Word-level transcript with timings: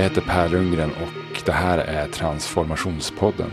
Jag 0.00 0.08
heter 0.08 0.20
Per 0.20 0.48
Lundgren 0.48 0.90
och 0.90 1.42
det 1.44 1.52
här 1.52 1.78
är 1.78 2.08
Transformationspodden. 2.08 3.50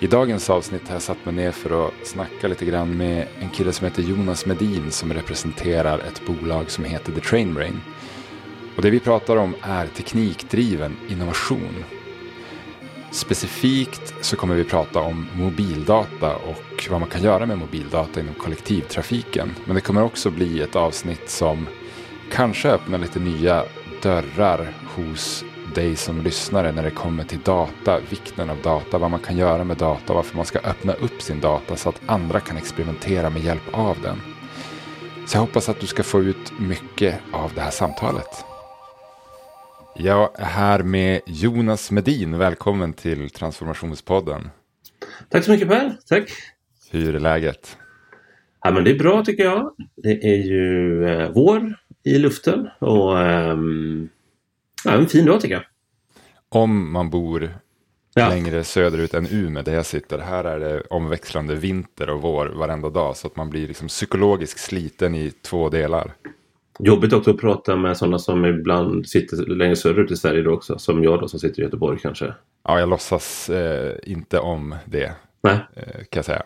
I 0.00 0.06
dagens 0.06 0.50
avsnitt 0.50 0.88
har 0.88 0.94
jag 0.94 1.02
satt 1.02 1.24
mig 1.24 1.34
ner 1.34 1.50
för 1.50 1.86
att 1.86 1.92
snacka 2.04 2.48
lite 2.48 2.64
grann 2.64 2.96
med 2.96 3.26
en 3.40 3.50
kille 3.50 3.72
som 3.72 3.84
heter 3.84 4.02
Jonas 4.02 4.46
Medin 4.46 4.90
som 4.90 5.12
representerar 5.12 5.98
ett 5.98 6.26
bolag 6.26 6.70
som 6.70 6.84
heter 6.84 7.12
The 7.12 7.20
Trainbrain. 7.20 7.80
Och 8.76 8.82
det 8.82 8.90
vi 8.90 9.00
pratar 9.00 9.36
om 9.36 9.54
är 9.62 9.86
teknikdriven 9.86 10.96
innovation. 11.08 11.84
Specifikt 13.10 14.14
så 14.20 14.36
kommer 14.36 14.54
vi 14.54 14.64
prata 14.64 15.00
om 15.00 15.26
mobildata 15.34 16.36
och 16.36 16.86
vad 16.90 17.00
man 17.00 17.08
kan 17.08 17.22
göra 17.22 17.46
med 17.46 17.58
mobildata 17.58 18.20
inom 18.20 18.34
kollektivtrafiken. 18.34 19.54
Men 19.64 19.74
det 19.74 19.80
kommer 19.80 20.02
också 20.02 20.30
bli 20.30 20.60
ett 20.60 20.76
avsnitt 20.76 21.30
som 21.30 21.66
kanske 22.32 22.70
öppnar 22.70 22.98
lite 22.98 23.18
nya 23.18 23.64
dörrar 24.02 24.72
hos 24.84 25.44
dig 25.76 25.96
som 25.96 26.22
lyssnare 26.22 26.72
när 26.72 26.82
det 26.82 26.90
kommer 26.90 27.24
till 27.24 27.40
data, 27.40 28.00
vikten 28.10 28.50
av 28.50 28.62
data, 28.62 28.98
vad 28.98 29.10
man 29.10 29.20
kan 29.20 29.36
göra 29.36 29.64
med 29.64 29.76
data, 29.76 30.14
varför 30.14 30.36
man 30.36 30.46
ska 30.46 30.58
öppna 30.58 30.92
upp 30.92 31.22
sin 31.22 31.40
data 31.40 31.76
så 31.76 31.88
att 31.88 32.00
andra 32.06 32.40
kan 32.40 32.56
experimentera 32.56 33.30
med 33.30 33.42
hjälp 33.42 33.62
av 33.72 33.96
den. 34.02 34.16
Så 35.26 35.36
jag 35.36 35.40
hoppas 35.40 35.68
att 35.68 35.80
du 35.80 35.86
ska 35.86 36.02
få 36.02 36.22
ut 36.22 36.52
mycket 36.58 37.20
av 37.32 37.52
det 37.54 37.60
här 37.60 37.70
samtalet. 37.70 38.44
Jag 39.96 40.40
är 40.40 40.44
här 40.44 40.82
med 40.82 41.20
Jonas 41.26 41.90
Medin. 41.90 42.38
Välkommen 42.38 42.92
till 42.92 43.30
Transformationspodden. 43.30 44.50
Tack 45.28 45.44
så 45.44 45.50
mycket 45.50 45.68
Per. 45.68 45.96
Tack. 46.08 46.30
Hur 46.90 47.14
är 47.14 47.20
läget? 47.20 47.76
Ja, 48.62 48.70
men 48.70 48.84
det 48.84 48.90
är 48.90 48.98
bra 48.98 49.24
tycker 49.24 49.44
jag. 49.44 49.72
Det 49.96 50.24
är 50.24 50.42
ju 50.42 51.04
eh, 51.08 51.30
vår 51.34 51.74
i 52.04 52.18
luften 52.18 52.68
och 52.78 53.20
eh, 53.20 53.56
ja, 54.86 54.92
en 54.92 55.06
fin 55.06 55.26
dag 55.26 55.40
tycker 55.40 55.54
jag. 55.54 55.64
Om 56.48 56.92
man 56.92 57.10
bor 57.10 57.50
ja. 58.14 58.28
längre 58.28 58.64
söderut 58.64 59.14
än 59.14 59.26
Umeå 59.30 59.62
där 59.62 59.74
jag 59.74 59.86
sitter. 59.86 60.18
Här 60.18 60.44
är 60.44 60.60
det 60.60 60.80
omväxlande 60.80 61.54
vinter 61.54 62.10
och 62.10 62.22
vår 62.22 62.46
varenda 62.46 62.90
dag 62.90 63.16
så 63.16 63.26
att 63.26 63.36
man 63.36 63.50
blir 63.50 63.68
liksom 63.68 63.88
psykologiskt 63.88 64.60
sliten 64.60 65.14
i 65.14 65.30
två 65.30 65.68
delar. 65.68 66.14
Jobbigt 66.78 67.12
också 67.12 67.30
att 67.30 67.40
prata 67.40 67.76
med 67.76 67.96
sådana 67.96 68.18
som 68.18 68.44
ibland 68.44 69.08
sitter 69.08 69.36
längre 69.36 69.76
söderut 69.76 70.10
i 70.10 70.16
Sverige 70.16 70.42
då 70.42 70.52
också. 70.52 70.78
Som 70.78 71.04
jag 71.04 71.20
då 71.20 71.28
som 71.28 71.40
sitter 71.40 71.60
i 71.60 71.64
Göteborg 71.64 71.98
kanske. 72.02 72.34
Ja, 72.64 72.80
jag 72.80 72.88
låtsas 72.88 73.50
eh, 73.50 73.96
inte 74.02 74.38
om 74.38 74.74
det. 74.84 75.12
Nej. 75.40 75.58
Eh, 75.74 75.92
kan 75.92 76.18
jag 76.18 76.24
säga. 76.24 76.42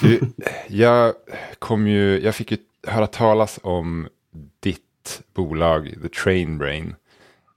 Du, 0.00 0.20
jag, 0.68 1.12
kom 1.58 1.86
ju, 1.86 2.20
jag 2.20 2.34
fick 2.34 2.50
ju 2.50 2.58
höra 2.86 3.06
talas 3.06 3.60
om 3.62 4.08
ditt 4.60 5.22
bolag, 5.34 5.94
The 6.02 6.08
Train 6.08 6.58
Brain. 6.58 6.94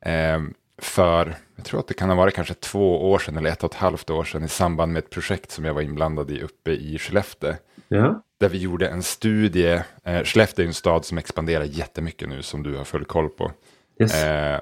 Eh, 0.01 0.41
för, 0.77 1.35
jag 1.55 1.65
tror 1.65 1.79
att 1.79 1.87
det 1.87 1.93
kan 1.93 2.09
ha 2.09 2.15
varit 2.15 2.33
kanske 2.33 2.53
två 2.53 3.11
år 3.11 3.19
sedan 3.19 3.37
eller 3.37 3.49
ett 3.49 3.63
och 3.63 3.71
ett 3.71 3.79
halvt 3.79 4.09
år 4.09 4.23
sedan 4.23 4.43
i 4.43 4.47
samband 4.47 4.91
med 4.91 4.99
ett 4.99 5.09
projekt 5.09 5.51
som 5.51 5.65
jag 5.65 5.73
var 5.73 5.81
inblandad 5.81 6.31
i 6.31 6.41
uppe 6.41 6.71
i 6.71 6.97
Skellefteå. 6.97 7.53
Ja. 7.87 8.23
Där 8.39 8.49
vi 8.49 8.57
gjorde 8.57 8.87
en 8.87 9.03
studie. 9.03 9.81
Eh, 10.03 10.23
Skellefteå 10.23 10.63
är 10.63 10.67
en 10.67 10.73
stad 10.73 11.05
som 11.05 11.17
expanderar 11.17 11.63
jättemycket 11.63 12.29
nu 12.29 12.41
som 12.41 12.63
du 12.63 12.77
har 12.77 12.83
full 12.83 13.05
koll 13.05 13.29
på. 13.29 13.51
Yes. 13.99 14.23
Eh, 14.23 14.61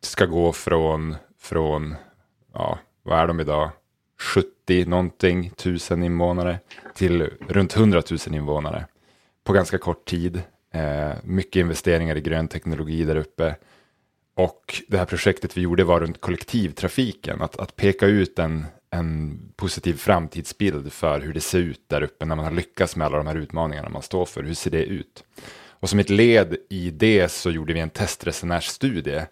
ska 0.00 0.26
gå 0.26 0.52
från, 0.52 1.16
från, 1.40 1.94
ja, 2.52 2.78
vad 3.02 3.18
är 3.18 3.26
de 3.26 3.40
idag? 3.40 3.70
70 4.34 4.84
någonting 4.86 5.50
tusen 5.50 6.02
invånare 6.02 6.58
till 6.94 7.30
runt 7.48 7.76
100 7.76 8.02
000 8.10 8.34
invånare 8.34 8.86
på 9.44 9.52
ganska 9.52 9.78
kort 9.78 10.04
tid. 10.04 10.42
Eh, 10.72 11.12
mycket 11.22 11.60
investeringar 11.60 12.16
i 12.16 12.20
grön 12.20 12.48
teknologi 12.48 13.04
där 13.04 13.16
uppe. 13.16 13.56
Och 14.34 14.82
det 14.88 14.98
här 14.98 15.04
projektet 15.04 15.56
vi 15.56 15.60
gjorde 15.60 15.84
var 15.84 16.00
runt 16.00 16.20
kollektivtrafiken, 16.20 17.42
att, 17.42 17.56
att 17.56 17.76
peka 17.76 18.06
ut 18.06 18.38
en, 18.38 18.66
en 18.90 19.38
positiv 19.56 19.94
framtidsbild 19.94 20.92
för 20.92 21.20
hur 21.20 21.34
det 21.34 21.40
ser 21.40 21.58
ut 21.58 21.80
där 21.86 22.02
uppe 22.02 22.24
när 22.24 22.36
man 22.36 22.44
har 22.44 22.52
lyckats 22.52 22.96
med 22.96 23.06
alla 23.06 23.16
de 23.16 23.26
här 23.26 23.36
utmaningarna 23.36 23.88
man 23.88 24.02
står 24.02 24.26
för. 24.26 24.42
Hur 24.42 24.54
ser 24.54 24.70
det 24.70 24.84
ut? 24.84 25.24
Och 25.68 25.90
som 25.90 25.98
ett 25.98 26.10
led 26.10 26.56
i 26.70 26.90
det 26.90 27.28
så 27.28 27.50
gjorde 27.50 27.72
vi 27.72 27.80
en 27.80 27.90
testresenärsstudie. 27.90 29.26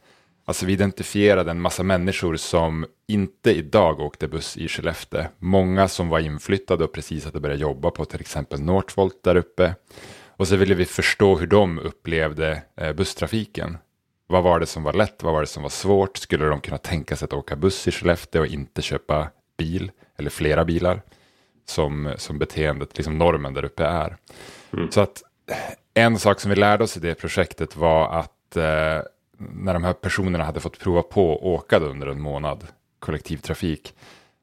Alltså 0.45 0.67
vi 0.67 0.73
identifierade 0.73 1.51
en 1.51 1.61
massa 1.61 1.83
människor 1.83 2.37
som 2.37 2.87
inte 3.09 3.53
idag 3.53 4.01
åkte 4.01 4.29
buss 4.29 4.57
i 4.57 4.69
Skellefteå. 4.69 5.25
Många 5.39 5.89
som 5.89 6.09
var 6.09 6.21
inflyttade 6.21 6.85
och 6.85 6.93
precis 6.93 7.25
hade 7.25 7.41
börjat 7.41 7.61
jobba 7.61 7.91
på 7.91 8.05
till 8.05 8.21
exempel 8.21 8.61
Northvolt 8.61 9.23
där 9.23 9.37
uppe. 9.37 9.75
Och 10.27 10.49
så 10.49 10.57
ville 10.57 10.75
vi 10.75 10.85
förstå 10.85 11.39
hur 11.39 11.47
de 11.47 11.79
upplevde 11.79 12.63
eh, 12.77 12.93
busstrafiken. 12.93 13.79
Vad 14.33 14.43
var 14.43 14.61
det 14.61 14.67
som 14.67 14.83
var 14.83 14.93
lätt? 14.93 15.23
Vad 15.23 15.33
var 15.33 15.41
det 15.41 15.47
som 15.47 15.63
var 15.63 15.71
svårt? 15.71 16.17
Skulle 16.17 16.47
de 16.47 16.61
kunna 16.61 16.79
tänka 16.79 17.17
sig 17.17 17.27
att 17.27 17.33
åka 17.33 17.57
buss 17.57 17.89
i 17.89 17.91
Skellefteå 17.91 18.41
och 18.41 18.47
inte 18.47 18.83
köpa 18.83 19.29
bil 19.59 19.91
eller 20.19 20.31
flera 20.31 20.65
bilar? 20.65 21.03
Som, 21.65 22.15
som 22.17 22.39
beteendet, 22.39 22.97
liksom 22.97 23.19
normen 23.19 23.55
där 23.55 23.65
uppe 23.65 23.85
är. 23.85 24.17
Mm. 24.73 24.91
Så 24.91 25.01
att 25.01 25.23
en 25.95 26.19
sak 26.19 26.41
som 26.41 26.51
vi 26.51 26.57
lärde 26.57 26.85
oss 26.85 26.97
i 26.97 27.01
det 27.01 27.15
projektet 27.15 27.77
var 27.77 28.09
att 28.09 28.57
eh, 28.57 29.03
när 29.39 29.75
de 29.75 29.85
här 29.85 29.93
personerna 29.93 30.45
hade 30.45 30.61
fått 30.61 30.79
prova 30.79 31.03
på 31.03 31.35
att 31.35 31.43
åka 31.43 31.79
under 31.79 32.07
en 32.07 32.21
månad 32.21 32.67
kollektivtrafik 32.99 33.95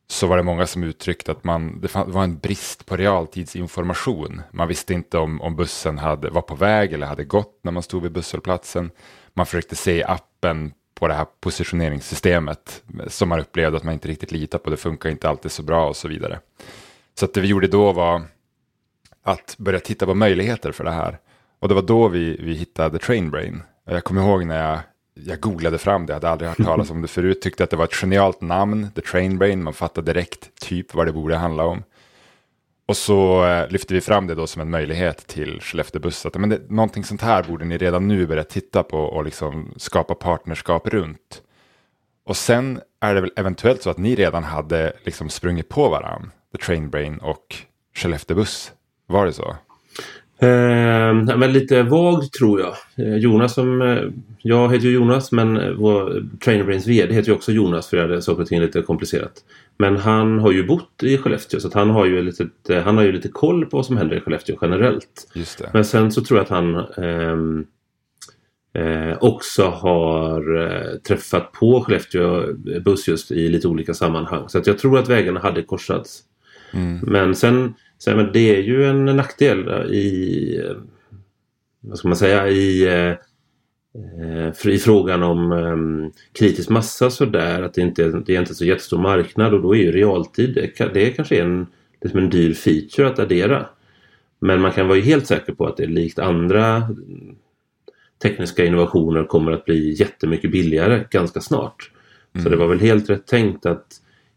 så 0.08 0.28
var 0.28 0.38
det 0.38 0.44
många 0.44 0.68
som 0.68 0.84
uttryckte 0.84 1.32
att 1.32 1.44
man, 1.44 1.82
det 1.82 1.96
var 1.96 2.24
en 2.24 2.38
brist 2.38 2.86
på 2.86 2.98
realtidsinformation. 2.98 4.42
Man 4.52 4.68
visste 4.68 4.94
inte 4.94 5.18
om, 5.18 5.42
om 5.42 5.56
bussen 5.56 5.98
hade, 5.98 6.30
var 6.30 6.42
på 6.42 6.56
väg 6.56 6.94
eller 6.94 7.08
hade 7.08 7.24
gått 7.24 7.60
när 7.62 7.72
man 7.72 7.84
stod 7.84 8.04
vid 8.04 8.12
busshållplatsen. 8.12 8.92
Man 9.40 9.46
försökte 9.46 9.76
se 9.76 10.04
appen 10.04 10.74
på 10.96 11.08
det 11.08 11.14
här 11.14 11.26
positioneringssystemet 11.40 12.84
som 13.08 13.30
man 13.30 13.40
upplevde 13.40 13.78
att 13.78 13.84
man 13.84 13.94
inte 13.94 14.08
riktigt 14.08 14.32
litar 14.32 14.60
på. 14.60 14.70
Det 14.70 14.78
funkar 14.78 15.10
inte 15.10 15.30
alltid 15.30 15.52
så 15.52 15.64
bra 15.64 15.88
och 15.88 15.96
så 15.96 16.08
vidare. 16.08 16.40
Så 17.20 17.26
att 17.26 17.34
det 17.34 17.42
vi 17.42 17.48
gjorde 17.48 17.68
då 17.68 17.92
var 17.92 18.22
att 19.24 19.56
börja 19.58 19.80
titta 19.80 20.06
på 20.06 20.14
möjligheter 20.14 20.72
för 20.72 20.84
det 20.84 20.92
här. 20.92 21.20
Och 21.60 21.68
det 21.68 21.74
var 21.74 21.82
då 21.82 22.08
vi, 22.08 22.38
vi 22.40 22.54
hittade 22.54 23.00
Trainbrain. 23.00 23.62
Jag 23.86 24.04
kommer 24.04 24.22
ihåg 24.22 24.46
när 24.46 24.70
jag, 24.70 24.80
jag 25.14 25.40
googlade 25.40 25.78
fram 25.78 26.06
det, 26.06 26.12
jag 26.12 26.16
hade 26.16 26.30
aldrig 26.30 26.50
hört 26.50 26.66
talas 26.66 26.90
om 26.90 27.02
det 27.02 27.08
förut, 27.08 27.42
tyckte 27.42 27.64
att 27.64 27.70
det 27.70 27.78
var 27.78 27.86
ett 27.86 27.96
genialt 27.96 28.42
namn, 28.42 28.92
The 28.96 29.02
Trainbrain, 29.02 29.64
man 29.64 29.74
fattade 29.74 30.14
direkt 30.14 30.60
typ 30.62 30.94
vad 30.94 31.06
det 31.06 31.12
borde 31.12 31.36
handla 31.36 31.64
om. 31.64 31.84
Och 32.90 32.98
så 32.98 33.46
eh, 33.46 33.62
lyfter 33.62 33.74
lyfte 33.74 33.94
vi 33.94 34.02
fram 34.02 34.28
det 34.28 34.36
då 34.36 34.48
som 34.48 34.62
en 34.62 34.70
möjlighet 34.70 35.28
till 35.28 35.60
Skellefteåbuss. 35.62 36.26
Att, 36.26 36.36
men 36.36 36.50
det, 36.50 36.70
någonting 36.70 37.04
sånt 37.04 37.22
här 37.22 37.44
borde 37.44 37.66
ni 37.66 37.78
redan 37.78 38.08
nu 38.08 38.28
börja 38.28 38.44
titta 38.44 38.84
på 38.84 38.98
och 38.98 39.26
liksom 39.26 39.74
skapa 39.78 40.16
partnerskap 40.16 40.88
runt. 40.88 41.42
Och 42.26 42.38
sen 42.38 42.80
är 43.02 43.16
det 43.16 43.22
väl 43.22 43.32
eventuellt 43.36 43.82
så 43.82 43.90
att 43.90 43.98
ni 43.98 44.16
redan 44.16 44.44
hade 44.44 44.94
liksom 45.06 45.30
sprungit 45.30 45.70
på 45.70 45.90
varandra, 45.90 46.30
The 46.52 46.58
Trainbrain 46.58 47.18
och 47.18 47.56
Skellefteåbuss. 47.96 48.72
Var 49.08 49.26
det 49.26 49.34
så? 49.34 49.56
Eh, 50.42 51.38
men 51.38 51.54
lite 51.54 51.84
vagt 51.84 52.34
tror 52.34 52.60
jag. 52.60 52.76
Eh, 53.08 53.18
Jonas 53.18 53.54
som... 53.54 53.82
Eh, 53.82 54.04
jag 54.42 54.74
heter 54.74 54.86
ju 54.86 54.94
Jonas 54.94 55.32
men 55.32 55.78
vår 55.78 56.24
Trainerbrains 56.44 56.88
VD 56.88 57.14
heter 57.14 57.30
ju 57.30 57.36
också 57.36 57.52
Jonas 57.52 57.88
för 57.88 57.98
jag 57.98 58.08
hade 58.08 58.22
saker 58.22 58.42
och 58.42 58.48
ting 58.48 58.62
lite 58.62 58.82
komplicerat. 58.82 59.34
Men 59.80 59.98
han 59.98 60.40
har 60.40 60.52
ju 60.52 60.68
bott 60.68 61.04
i 61.04 61.18
Skellefteå 61.18 61.60
så 61.60 61.70
han 61.74 61.90
har 61.90 62.06
ju 62.06 62.22
lite, 62.22 62.50
han 62.86 62.98
har 62.98 63.04
ju 63.04 63.12
lite 63.12 63.30
koll 63.30 63.66
på 63.66 63.78
vad 63.78 63.86
som 63.86 63.98
händer 63.98 64.18
i 64.18 64.22
Skellefteå 64.22 64.58
generellt. 64.62 65.28
Men 65.74 65.86
sen 65.86 66.12
så 66.12 66.24
tror 66.24 66.40
jag 66.40 66.44
att 66.44 66.50
han 66.50 66.76
ehm, 66.76 67.66
eh, 68.74 69.18
också 69.22 69.64
har 69.64 70.62
eh, 70.62 70.98
träffat 70.98 71.52
på 71.52 71.82
Skellefteå 71.82 72.54
buss 72.86 73.08
just 73.08 73.32
i 73.32 73.50
lite 73.50 73.68
olika 73.68 73.94
sammanhang. 73.94 74.50
Så 74.50 74.58
att 74.58 74.68
jag 74.68 74.78
tror 74.78 75.00
att 75.00 75.10
vägarna 75.10 75.40
hade 75.40 75.64
korsats. 75.64 76.24
Mm. 76.74 77.00
Men 77.02 77.36
sen 77.36 77.74
så, 77.98 78.16
men 78.16 78.30
det 78.34 78.56
är 78.56 78.62
ju 78.62 78.86
en 78.86 79.06
nackdel 79.06 79.70
i, 79.94 80.74
vad 81.82 81.98
ska 81.98 82.08
man 82.08 82.18
säga, 82.18 82.48
i, 82.48 82.88
eh, 83.96 84.74
i 84.74 84.78
frågan 84.78 85.24
om 85.24 85.52
um, 85.52 86.12
kritisk 86.40 86.70
massa 86.70 87.10
så 87.10 87.26
där 87.26 87.64
att 87.64 87.74
det 87.74 87.82
inte 87.82 88.08
det 88.26 88.36
är 88.36 88.40
inte 88.40 88.56
så 88.56 88.66
jättestor 88.66 88.98
marknad 88.98 89.54
och 89.54 89.62
då 89.62 89.76
är 89.76 89.80
ju 89.80 89.92
realtid, 89.92 90.56
det, 90.56 90.94
det 90.94 91.08
är 91.08 91.12
kanske 91.12 91.42
en, 91.42 91.68
liksom 92.02 92.20
en 92.20 92.30
dyr 92.30 92.54
feature 92.54 93.08
att 93.08 93.20
addera. 93.20 93.66
Men 94.40 94.62
man 94.62 94.72
kan 94.72 94.88
vara 94.88 95.00
helt 95.00 95.28
säker 95.28 95.54
på 95.54 95.66
att 95.66 95.78
det 95.78 95.86
likt 95.86 96.20
andra 96.20 96.84
tekniska 98.22 98.66
innovationer 98.66 99.24
kommer 99.24 99.52
att 99.52 99.66
bli 99.66 99.96
jättemycket 100.00 100.52
billigare 100.52 101.06
ganska 101.12 101.40
snart. 101.40 101.92
Mm. 102.34 102.44
Så 102.44 102.50
det 102.50 102.56
var 102.56 102.68
väl 102.68 102.80
helt 102.80 103.10
rätt 103.10 103.28
tänkt 103.28 103.66
att 103.66 103.88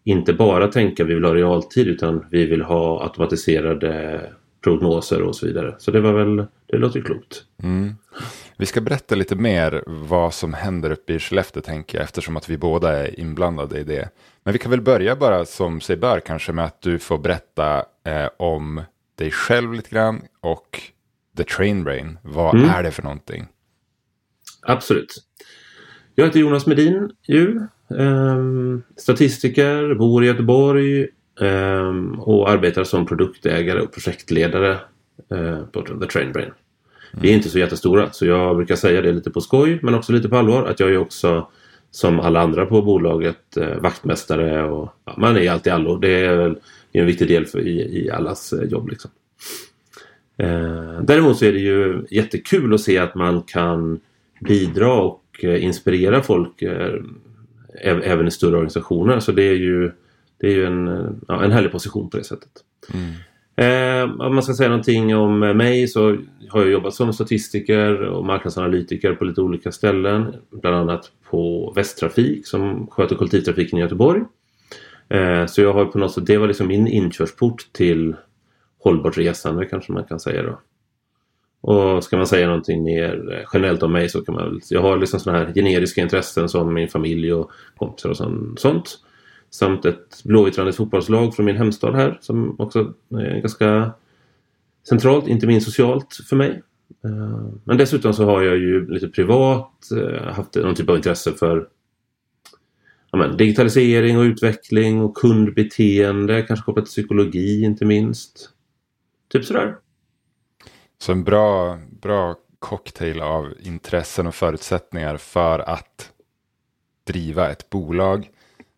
inte 0.05 0.32
bara 0.32 0.69
tänka 0.69 1.05
vi 1.05 1.14
vill 1.14 1.25
ha 1.25 1.34
realtid 1.34 1.88
utan 1.88 2.25
vi 2.31 2.46
vill 2.46 2.62
ha 2.62 3.02
automatiserade 3.02 4.20
prognoser 4.64 5.22
och 5.22 5.37
så 5.37 5.46
vidare. 5.46 5.75
Så 5.78 5.90
det 5.90 6.00
var 6.00 6.12
väl, 6.12 6.46
det 6.66 6.78
låter 6.78 7.00
klokt. 7.00 7.44
Mm. 7.62 7.94
Vi 8.56 8.66
ska 8.66 8.81
berätta 8.81 9.14
lite 9.14 9.37
mer 9.37 9.84
vad 9.87 10.34
som 10.34 10.54
händer 10.54 10.90
uppe 10.90 11.12
i 11.12 11.19
Skellefteå 11.19 11.62
tänker 11.62 11.99
jag 11.99 12.04
eftersom 12.04 12.37
att 12.37 12.50
vi 12.50 12.56
båda 12.56 12.99
är 12.99 13.20
inblandade 13.20 13.78
i 13.78 13.84
det. 13.84 14.08
Men 14.44 14.52
vi 14.52 14.58
kan 14.58 14.70
väl 14.70 14.81
börja 14.81 15.16
bara 15.16 15.44
som 15.44 15.81
sig 15.81 15.96
bör 15.96 16.20
kanske 16.20 16.52
med 16.52 16.64
att 16.64 16.82
du 16.82 16.99
får 16.99 17.19
berätta 17.19 17.84
eh, 18.04 18.28
om 18.37 18.82
dig 19.14 19.31
själv 19.31 19.72
lite 19.72 19.90
grann 19.90 20.22
och 20.40 20.81
The 21.37 21.44
Train 21.44 21.84
Brain. 21.84 22.19
Vad 22.22 22.54
mm. 22.54 22.70
är 22.70 22.82
det 22.82 22.90
för 22.90 23.02
någonting? 23.02 23.46
Absolut. 24.62 25.14
Jag 26.14 26.25
heter 26.25 26.40
Jonas 26.40 26.66
Medin 26.66 27.10
ju. 27.28 27.60
Um, 27.88 28.82
statistiker, 28.96 29.94
bor 29.94 30.25
i 30.25 30.26
Göteborg 30.26 31.08
um, 31.40 32.20
och 32.20 32.50
arbetar 32.50 32.84
som 32.84 33.06
produktägare 33.06 33.81
och 33.81 33.93
projektledare 33.93 34.78
uh, 35.32 35.64
på 35.64 35.82
The 35.82 36.06
Train 36.06 36.32
Brain. 36.32 36.50
Vi 37.20 37.31
är 37.31 37.35
inte 37.35 37.49
så 37.49 37.59
jättestora 37.59 38.12
så 38.12 38.26
jag 38.26 38.56
brukar 38.56 38.76
säga 38.76 39.03
det 39.03 39.12
lite 39.12 39.31
på 39.31 39.41
skoj 39.41 39.79
men 39.82 39.94
också 39.94 40.12
lite 40.12 40.29
på 40.29 40.37
allvar 40.37 40.67
att 40.67 40.81
jag 40.81 40.91
är 40.91 40.99
också 40.99 41.49
som 41.91 42.20
alla 42.20 42.41
andra 42.41 42.67
på 42.67 42.82
bolaget 42.82 43.56
eh, 43.56 43.76
vaktmästare 43.76 44.64
och 44.64 44.94
ja, 45.05 45.14
man 45.19 45.37
är 45.37 45.50
alltid 45.50 45.73
allo. 45.73 45.97
Det 45.97 46.25
är 46.25 46.37
väl 46.37 46.59
en 46.93 47.06
viktig 47.06 47.29
del 47.29 47.47
för, 47.47 47.61
i, 47.61 48.05
i 48.05 48.11
allas 48.11 48.53
eh, 48.53 48.64
jobb. 48.64 48.88
Liksom. 48.88 49.11
Eh, 50.37 51.00
däremot 51.03 51.38
så 51.38 51.44
är 51.44 51.53
det 51.53 51.59
ju 51.59 52.06
jättekul 52.11 52.75
att 52.75 52.81
se 52.81 52.99
att 52.99 53.15
man 53.15 53.43
kan 53.43 54.00
bidra 54.41 54.93
och 54.93 55.25
eh, 55.43 55.65
inspirera 55.65 56.23
folk 56.23 56.62
eh, 56.62 56.94
även 57.82 58.29
i 58.29 58.31
större 58.31 58.56
organisationer. 58.56 59.20
Så 59.20 59.32
det 59.32 59.43
är 59.43 59.55
ju, 59.55 59.93
det 60.41 60.47
är 60.47 60.53
ju 60.53 60.65
en, 60.67 61.20
ja, 61.29 61.44
en 61.44 61.53
härlig 61.53 61.73
position 61.73 62.11
på 62.11 62.17
det 62.17 62.25
sättet. 62.25 62.53
Mm. 62.94 63.11
Eh, 63.56 64.02
om 64.02 64.34
man 64.34 64.43
ska 64.43 64.54
säga 64.54 64.69
någonting 64.69 65.16
om 65.16 65.43
eh, 65.43 65.54
mig 65.54 65.88
så 65.88 66.16
har 66.49 66.60
jag 66.60 66.70
jobbat 66.70 66.94
som 66.94 67.12
statistiker 67.12 68.02
och 68.02 68.25
marknadsanalytiker 68.25 69.14
på 69.14 69.25
lite 69.25 69.40
olika 69.40 69.72
ställen. 69.72 70.34
Bland 70.50 70.76
annat 70.76 71.10
på 71.31 71.72
Västtrafik 71.76 72.46
som 72.46 72.87
sköter 72.87 73.16
kollektivtrafiken 73.16 73.78
i 73.78 73.82
Göteborg. 73.82 74.22
Eh, 75.08 75.46
så 75.46 75.60
jag 75.60 75.72
har 75.72 75.84
på 75.84 75.99
något 75.99 76.12
sätt, 76.12 76.26
det 76.26 76.38
var 76.38 76.46
liksom 76.46 76.66
min 76.66 76.87
inkörsport 76.87 77.72
till 77.72 78.16
hållbart 78.78 79.19
resande 79.19 79.66
kanske 79.66 79.93
man 79.93 80.05
kan 80.05 80.20
säga 80.20 80.43
då. 80.43 80.60
Och 81.60 82.05
ska 82.05 82.16
man 82.16 82.26
säga 82.26 82.46
någonting 82.46 82.84
mer 82.84 83.32
eh, 83.32 83.48
generellt 83.52 83.82
om 83.82 83.93
mig 83.93 84.08
så 84.08 84.25
kan 84.25 84.34
man 84.34 84.44
väl, 84.44 84.60
jag 84.70 84.82
har 84.82 84.98
liksom 84.98 85.20
sådana 85.20 85.38
här 85.38 85.55
generiska 85.55 86.00
intressen 86.00 86.48
som 86.48 86.75
min 86.75 86.88
familj 86.88 87.32
och 87.32 87.50
kompisar 87.76 88.10
och 88.10 88.16
sånt. 88.56 88.98
Samt 89.54 89.84
ett 89.84 90.25
blåvittrande 90.25 90.72
fotbollslag 90.72 91.37
från 91.37 91.46
min 91.46 91.56
hemstad 91.56 91.94
här 91.94 92.19
som 92.20 92.60
också 92.60 92.94
är 93.10 93.40
ganska 93.40 93.93
centralt, 94.88 95.28
inte 95.28 95.46
minst 95.46 95.66
socialt 95.66 96.14
för 96.28 96.37
mig. 96.37 96.62
Eh, 97.04 97.49
men 97.64 97.76
dessutom 97.76 98.14
så 98.14 98.25
har 98.25 98.43
jag 98.43 98.56
ju 98.56 98.90
lite 98.90 99.08
privat 99.08 99.90
eh, 99.96 100.32
haft 100.32 100.54
någon 100.54 100.75
typ 100.75 100.88
av 100.88 100.96
intresse 100.96 101.32
för 101.32 101.69
ja, 103.10 103.19
men, 103.19 103.37
digitalisering 103.37 104.19
och 104.19 104.22
utveckling 104.22 105.00
och 105.00 105.16
kundbeteende, 105.16 106.43
kanske 106.43 106.64
kopplat 106.64 106.84
till 106.84 106.93
psykologi 106.93 107.64
inte 107.64 107.84
minst. 107.84 108.50
Typ 109.32 109.44
sådär. 109.44 109.76
Så 110.98 111.12
en 111.12 111.25
bra, 111.25 111.78
bra 112.00 112.37
cocktail 112.58 113.20
av 113.20 113.52
intressen 113.60 114.26
och 114.26 114.34
förutsättningar 114.34 115.16
för 115.16 115.58
att 115.58 116.12
driva 117.05 117.50
ett 117.50 117.70
bolag 117.70 118.31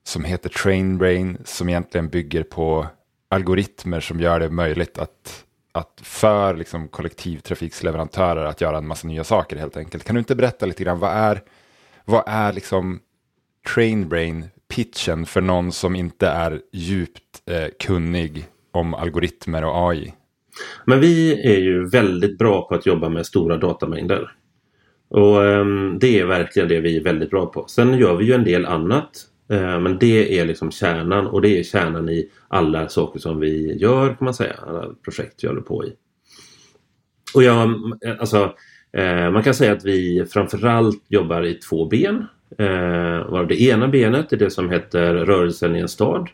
som 0.04 0.24
heter 0.24 0.48
Trainbrain 0.48 1.38
som 1.44 1.68
egentligen 1.68 2.08
bygger 2.08 2.42
på 2.42 2.86
algoritmer 3.28 4.00
som 4.00 4.20
gör 4.20 4.40
det 4.40 4.50
möjligt 4.50 4.98
att, 4.98 5.44
att 5.72 6.00
för 6.02 6.56
liksom, 6.56 6.88
kollektivtrafiksleverantörer 6.88 8.44
att 8.44 8.60
göra 8.60 8.78
en 8.78 8.86
massa 8.86 9.08
nya 9.08 9.24
saker 9.24 9.56
helt 9.56 9.76
enkelt. 9.76 10.04
Kan 10.04 10.14
du 10.14 10.18
inte 10.18 10.34
berätta 10.34 10.66
lite 10.66 10.84
grann 10.84 10.98
vad 10.98 11.10
är, 11.10 11.42
vad 12.04 12.22
är 12.26 12.52
liksom 12.52 13.00
Trainbrain 13.74 14.44
pitchen 14.74 15.26
för 15.26 15.40
någon 15.40 15.72
som 15.72 15.96
inte 15.96 16.28
är 16.28 16.60
djupt 16.72 17.42
eh, 17.46 17.66
kunnig 17.78 18.46
om 18.72 18.94
algoritmer 18.94 19.64
och 19.64 19.90
AI? 19.90 20.14
Men 20.84 21.00
vi 21.00 21.42
är 21.54 21.58
ju 21.58 21.88
väldigt 21.88 22.38
bra 22.38 22.68
på 22.68 22.74
att 22.74 22.86
jobba 22.86 23.08
med 23.08 23.26
stora 23.26 23.56
datamängder. 23.56 24.32
Och 25.08 25.36
um, 25.36 25.98
det 26.00 26.20
är 26.20 26.24
verkligen 26.24 26.68
det 26.68 26.80
vi 26.80 26.96
är 26.96 27.02
väldigt 27.02 27.30
bra 27.30 27.46
på. 27.46 27.66
Sen 27.66 27.98
gör 27.98 28.16
vi 28.16 28.24
ju 28.24 28.32
en 28.32 28.44
del 28.44 28.66
annat 28.66 29.10
Eh, 29.48 29.80
men 29.80 29.98
det 29.98 30.38
är 30.38 30.44
liksom 30.44 30.70
kärnan 30.70 31.26
och 31.26 31.42
det 31.42 31.58
är 31.58 31.62
kärnan 31.62 32.08
i 32.08 32.30
alla 32.48 32.88
saker 32.88 33.20
som 33.20 33.40
vi 33.40 33.76
gör 33.78 34.08
kan 34.08 34.24
man 34.24 34.34
säga. 34.34 34.54
Alla 34.66 34.94
projekt 35.04 35.44
vi 35.44 35.48
håller 35.48 35.60
på 35.60 35.84
i. 35.84 35.92
Och 37.34 37.42
jag, 37.42 37.68
eh, 38.04 38.20
alltså, 38.20 38.54
eh, 38.92 39.30
man 39.30 39.42
kan 39.42 39.54
säga 39.54 39.72
att 39.72 39.84
vi 39.84 40.26
framförallt 40.26 41.04
jobbar 41.08 41.42
i 41.42 41.54
två 41.54 41.86
ben. 41.86 42.26
Det 43.48 43.62
ena 43.62 43.88
benet 43.88 44.32
är 44.32 44.36
det 44.36 44.50
som 44.50 44.70
heter 44.70 45.14
Rörelsen 45.14 45.76
i 45.76 45.80
en 45.80 45.88
stad. 45.88 46.28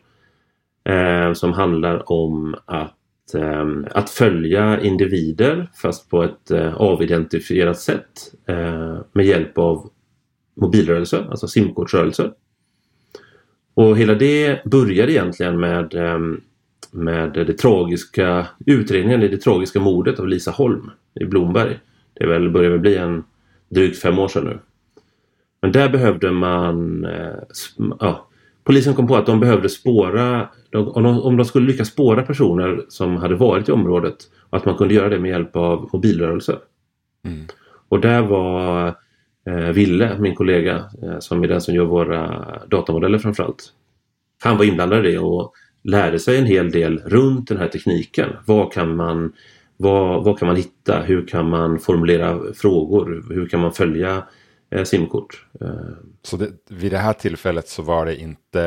Som 1.35 1.53
handlar 1.53 2.13
om 2.13 2.55
att, 2.65 3.35
att 3.91 4.11
följa 4.11 4.81
individer 4.81 5.71
fast 5.75 6.11
på 6.11 6.23
ett 6.23 6.51
avidentifierat 6.77 7.79
sätt 7.79 8.33
med 9.13 9.27
hjälp 9.27 9.59
av 9.59 9.91
mobilrörelser, 10.57 11.27
alltså 11.31 11.49
simkortsrörelser. 11.49 12.33
Och 13.75 13.99
hela 13.99 14.15
det 14.15 14.65
började 14.65 15.13
egentligen 15.13 15.61
med, 15.61 15.95
ehm, 15.95 16.41
med 16.91 17.33
det 17.33 17.53
tragiska 17.53 18.47
utredningen 18.67 19.23
i 19.23 19.29
det 19.29 19.37
tragiska 19.37 19.81
mordet 19.81 20.19
av 20.19 20.29
Lisa 20.29 20.51
Holm 20.51 20.91
i 21.21 21.25
Blomberg. 21.25 21.79
Det 22.15 22.27
väl, 22.27 22.51
börjar 22.51 22.71
väl 22.71 22.81
bli 22.81 22.97
en 22.97 23.25
drygt 23.69 23.99
fem 23.99 24.19
år 24.19 24.29
sedan 24.29 24.45
nu. 24.45 24.59
Men 25.63 25.73
där 25.73 25.89
behövde 25.89 26.31
man... 26.31 27.05
Eh, 27.05 27.37
ja, 28.01 28.29
polisen 28.65 28.95
kom 28.95 29.07
på 29.07 29.17
att 29.17 29.27
de 29.27 29.41
behövde 29.41 29.69
spåra... 29.69 30.49
Om 30.73 31.03
de, 31.03 31.21
om 31.21 31.37
de 31.37 31.45
skulle 31.45 31.67
lyckas 31.67 31.89
spåra 31.89 32.23
personer 32.23 32.85
som 32.89 33.17
hade 33.17 33.35
varit 33.35 33.69
i 33.69 33.73
området 33.73 34.17
att 34.51 34.65
man 34.65 34.77
kunde 34.77 34.95
göra 34.95 35.09
det 35.09 35.19
med 35.19 35.31
hjälp 35.31 35.57
av 35.57 35.91
mobilrörelser. 35.93 36.59
Mm. 37.25 37.47
Och 37.89 38.01
där 38.01 38.23
var 38.23 38.95
Ville, 39.45 40.19
min 40.19 40.35
kollega, 40.35 40.91
eh, 41.03 41.19
som 41.19 41.45
är 41.45 41.49
den 41.49 41.61
som 41.61 41.75
gör 41.75 41.85
våra 41.85 42.45
datamodeller 42.67 43.19
framförallt. 43.19 43.73
Han 44.43 44.57
var 44.57 44.65
inblandad 44.65 45.07
i 45.07 45.13
det 45.13 45.19
och 45.19 45.53
lärde 45.83 46.19
sig 46.19 46.39
en 46.39 46.47
hel 46.47 46.71
del 46.71 46.99
runt 46.99 47.49
den 47.49 47.59
här 47.59 47.69
tekniken. 47.69 48.37
Vad 48.47 48.73
kan 48.73 48.97
man, 48.97 49.33
vad, 49.77 50.25
vad 50.25 50.39
kan 50.39 50.49
man 50.49 50.57
hitta? 50.57 51.03
Hur 51.03 51.27
kan 51.27 51.49
man 51.49 51.79
formulera 51.79 52.55
frågor? 52.55 53.25
Hur 53.35 53.49
kan 53.49 53.61
man 53.61 53.73
följa 53.73 54.27
eh, 54.71 54.85
simkort? 54.85 55.47
Eh. 55.61 55.69
Så 56.23 56.37
det, 56.37 56.49
vid 56.69 56.93
det 56.93 56.99
här 56.99 57.13
tillfället 57.13 57.69
så 57.69 57.83
var 57.83 58.07
det 58.07 58.17
inte 58.17 58.67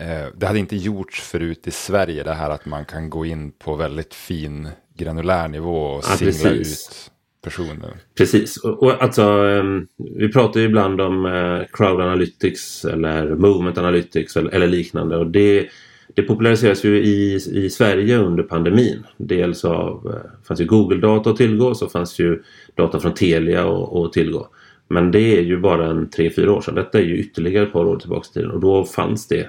eh, 0.00 0.26
det 0.36 0.46
hade 0.46 0.58
inte 0.58 0.76
gjorts 0.76 1.20
förut 1.20 1.66
i 1.66 1.70
Sverige 1.70 2.22
det 2.22 2.34
här 2.34 2.50
att 2.50 2.66
man 2.66 2.84
kan 2.84 3.10
gå 3.10 3.24
in 3.24 3.52
på 3.52 3.74
väldigt 3.74 4.14
fin 4.14 4.68
granulär 4.96 5.48
nivå 5.48 5.76
och 5.76 6.04
ja, 6.04 6.16
singla 6.16 6.32
precis. 6.32 6.88
ut 6.88 7.11
personen. 7.42 7.90
Precis, 8.18 8.56
och, 8.56 8.82
och 8.82 9.02
alltså 9.02 9.22
ehm, 9.22 9.86
vi 10.16 10.32
pratar 10.32 10.60
ju 10.60 10.66
ibland 10.66 11.00
om 11.00 11.26
eh, 11.26 11.66
crowd 11.72 12.00
analytics 12.00 12.84
eller 12.84 13.34
movement 13.34 13.78
analytics 13.78 14.36
eller, 14.36 14.50
eller 14.50 14.66
liknande 14.66 15.16
och 15.16 15.26
det, 15.26 15.68
det 16.14 16.22
populariseras 16.22 16.84
ju 16.84 16.98
i, 16.98 17.34
i 17.52 17.70
Sverige 17.70 18.18
under 18.18 18.42
pandemin. 18.42 19.06
Dels 19.16 19.64
av, 19.64 20.12
eh, 20.14 20.46
fanns 20.48 20.60
ju 20.60 20.64
Google-data 20.64 21.30
att 21.30 21.36
tillgå 21.36 21.74
så 21.74 21.88
fanns 21.88 22.18
ju 22.18 22.42
data 22.74 23.00
från 23.00 23.14
Telia 23.14 23.68
att 23.68 24.12
tillgå. 24.12 24.48
Men 24.88 25.10
det 25.10 25.38
är 25.38 25.42
ju 25.42 25.58
bara 25.58 25.86
en 25.86 26.10
tre 26.10 26.30
fyra 26.30 26.52
år 26.52 26.60
sedan. 26.60 26.74
Detta 26.74 26.98
är 26.98 27.02
ju 27.02 27.18
ytterligare 27.18 27.66
ett 27.66 27.72
par 27.72 27.84
år 27.84 27.96
tillbaka 27.96 28.28
i 28.30 28.34
tiden 28.34 28.50
och 28.50 28.60
då 28.60 28.84
fanns 28.84 29.28
det 29.28 29.48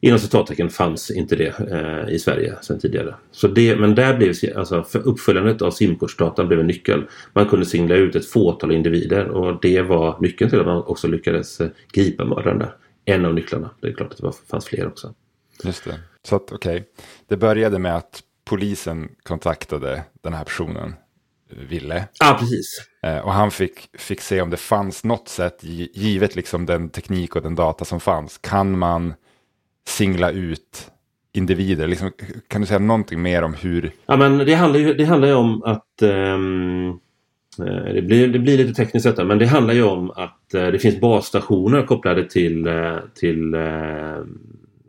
Inom 0.00 0.18
citattecken 0.18 0.70
fanns 0.70 1.10
inte 1.10 1.36
det 1.36 1.60
eh, 1.70 2.14
i 2.14 2.18
Sverige 2.18 2.54
sedan 2.62 2.80
tidigare. 2.80 3.14
Så 3.30 3.48
det, 3.48 3.76
men 3.76 3.94
där 3.94 4.16
blev 4.16 4.34
alltså, 4.56 4.98
uppföljandet 4.98 5.62
av 5.62 5.70
simkortsdatan 5.70 6.48
blev 6.48 6.60
en 6.60 6.66
nyckel. 6.66 7.06
Man 7.32 7.48
kunde 7.48 7.66
singla 7.66 7.94
ut 7.94 8.14
ett 8.14 8.26
fåtal 8.26 8.72
individer 8.72 9.28
och 9.28 9.60
det 9.62 9.82
var 9.82 10.20
nyckeln 10.20 10.50
till 10.50 10.60
att 10.60 10.66
man 10.66 10.82
också 10.82 11.08
lyckades 11.08 11.60
eh, 11.60 11.68
gripa 11.92 12.24
mördaren 12.24 12.58
där. 12.58 12.74
En 13.04 13.24
av 13.24 13.34
nycklarna. 13.34 13.70
Det 13.80 13.88
är 13.88 13.92
klart 13.92 14.10
att 14.10 14.18
det 14.18 14.24
var, 14.24 14.34
fanns 14.50 14.64
fler 14.64 14.86
också. 14.86 15.14
Just 15.64 15.84
det. 15.84 16.00
Så 16.22 16.36
att 16.36 16.52
okej, 16.52 16.76
okay. 16.76 16.84
det 17.28 17.36
började 17.36 17.78
med 17.78 17.96
att 17.96 18.22
polisen 18.44 19.08
kontaktade 19.22 20.02
den 20.22 20.32
här 20.32 20.44
personen, 20.44 20.94
Ville. 21.68 22.08
Ja, 22.18 22.36
precis. 22.40 22.82
Eh, 23.02 23.18
och 23.18 23.32
han 23.32 23.50
fick, 23.50 23.88
fick 23.98 24.20
se 24.20 24.40
om 24.40 24.50
det 24.50 24.56
fanns 24.56 25.04
något 25.04 25.28
sätt, 25.28 25.58
givet 25.94 26.36
liksom 26.36 26.66
den 26.66 26.88
teknik 26.88 27.36
och 27.36 27.42
den 27.42 27.54
data 27.54 27.84
som 27.84 28.00
fanns, 28.00 28.38
kan 28.38 28.78
man 28.78 29.14
singla 29.88 30.30
ut 30.30 30.90
individer? 31.32 31.86
Liksom, 31.86 32.10
kan 32.48 32.60
du 32.60 32.66
säga 32.66 32.78
någonting 32.78 33.22
mer 33.22 33.42
om 33.42 33.54
hur? 33.54 33.90
Ja, 34.06 34.16
men 34.16 34.38
det 34.38 34.54
handlar 34.54 34.80
ju, 34.80 34.94
det 34.94 35.04
handlar 35.04 35.28
ju 35.28 35.34
om 35.34 35.62
att 35.62 36.02
um, 36.02 37.00
det, 37.94 38.02
blir, 38.02 38.28
det 38.28 38.38
blir 38.38 38.58
lite 38.58 38.74
tekniskt 38.74 39.06
detta 39.06 39.24
men 39.24 39.38
det 39.38 39.46
handlar 39.46 39.74
ju 39.74 39.82
om 39.82 40.10
att 40.10 40.54
uh, 40.54 40.66
det 40.66 40.78
finns 40.78 41.00
basstationer 41.00 41.82
kopplade 41.82 42.24
till, 42.24 42.68
uh, 42.68 42.98
till 43.14 43.54
uh, 43.54 44.24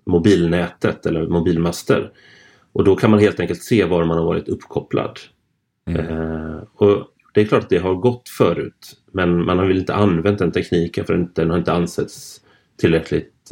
mobilnätet 0.06 1.06
eller 1.06 1.28
mobilmaster. 1.28 2.12
Och 2.74 2.84
då 2.84 2.96
kan 2.96 3.12
man 3.12 3.20
helt 3.20 3.40
enkelt 3.40 3.64
se 3.64 3.86
var 3.86 4.06
man 4.06 4.18
har 4.18 4.26
varit 4.26 4.50
uppkopplad. 4.50 5.20
Mm. 5.88 6.60
och 6.76 7.08
Det 7.34 7.42
är 7.42 7.46
klart 7.46 7.64
att 7.64 7.70
det 7.70 7.78
har 7.78 7.96
gått 7.96 8.30
förut 8.38 8.98
men 9.12 9.46
man 9.46 9.60
har 9.60 9.66
väl 9.66 9.78
inte 9.78 9.96
använt 9.96 10.40
den 10.40 10.52
tekniken 10.52 11.06
för 11.06 11.30
den 11.34 11.50
har 11.50 11.58
inte 11.58 11.74
ansetts 11.74 12.42
tillräckligt 12.78 13.52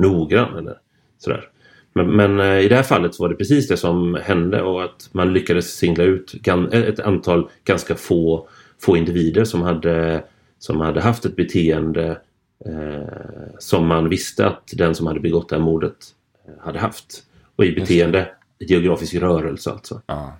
noggrann. 0.00 0.58
Eller 0.58 0.76
sådär. 1.18 1.48
Men, 1.92 2.16
men, 2.16 2.40
eh, 2.40 2.58
i 2.58 2.68
det 2.68 2.76
här 2.76 2.82
fallet 2.82 3.14
så 3.14 3.22
var 3.22 3.28
det 3.28 3.36
precis 3.36 3.68
det 3.68 3.76
som 3.76 4.18
hände 4.22 4.62
och 4.62 4.84
att 4.84 5.08
man 5.12 5.32
lyckades 5.32 5.76
singla 5.76 6.04
ut 6.04 6.34
ett 6.72 7.00
antal 7.00 7.50
ganska 7.64 7.94
få, 7.94 8.48
få 8.80 8.96
individer 8.96 9.44
som 9.44 9.62
hade 9.62 10.24
som 10.58 10.80
hade 10.80 11.00
haft 11.00 11.24
ett 11.24 11.36
beteende 11.36 12.20
eh, 12.66 13.52
som 13.58 13.86
man 13.86 14.08
visste 14.08 14.46
att 14.46 14.72
den 14.72 14.94
som 14.94 15.06
hade 15.06 15.20
begått 15.20 15.48
det 15.48 15.56
här 15.56 15.62
mordet 15.62 15.96
eh, 16.46 16.64
hade 16.64 16.78
haft. 16.78 17.22
Och 17.56 17.64
i 17.64 17.72
beteende, 17.72 18.28
geografisk 18.58 19.14
rörelse 19.14 19.70
alltså. 19.70 20.02
Ja. 20.06 20.38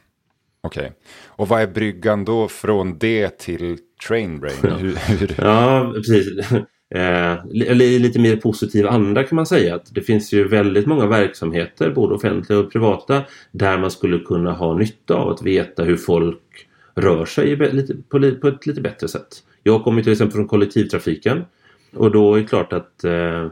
Okej. 0.61 0.81
Okay. 0.81 0.93
Och 1.27 1.49
vad 1.49 1.63
är 1.63 1.67
bryggan 1.67 2.25
då 2.25 2.49
från 2.49 2.99
det 2.99 3.39
till 3.39 3.79
Trainbrain? 4.09 4.57
Hur, 4.63 4.97
hur... 4.97 5.35
ja 5.39 5.93
precis. 5.97 6.49
Eh, 6.95 7.47
lite 7.51 8.19
mer 8.19 8.37
positiv 8.37 8.87
anda 8.87 9.25
kan 9.25 9.37
man 9.37 9.47
säga. 9.47 9.75
att 9.75 9.95
Det 9.95 10.01
finns 10.01 10.33
ju 10.33 10.49
väldigt 10.49 10.87
många 10.87 11.07
verksamheter, 11.07 11.91
både 11.91 12.15
offentliga 12.15 12.59
och 12.59 12.73
privata, 12.73 13.23
där 13.53 13.79
man 13.79 13.91
skulle 13.91 14.19
kunna 14.19 14.53
ha 14.53 14.79
nytta 14.79 15.15
av 15.15 15.29
att 15.29 15.43
veta 15.43 15.85
hur 15.85 15.97
folk 15.97 16.41
rör 16.95 17.25
sig 17.25 17.57
på, 18.09 18.17
ett 18.49 18.67
lite 18.67 18.81
bättre 18.81 19.09
sätt. 19.09 19.29
Jag 19.63 19.85
kommer 19.85 20.03
till 20.03 20.13
exempel 20.13 20.37
från 20.37 20.49
kollektivtrafiken 20.49 21.45
och 21.97 22.11
då 22.11 22.35
är 22.35 22.41
det 22.41 22.47
klart 22.47 22.73
att 22.73 23.05
eh, 23.05 23.47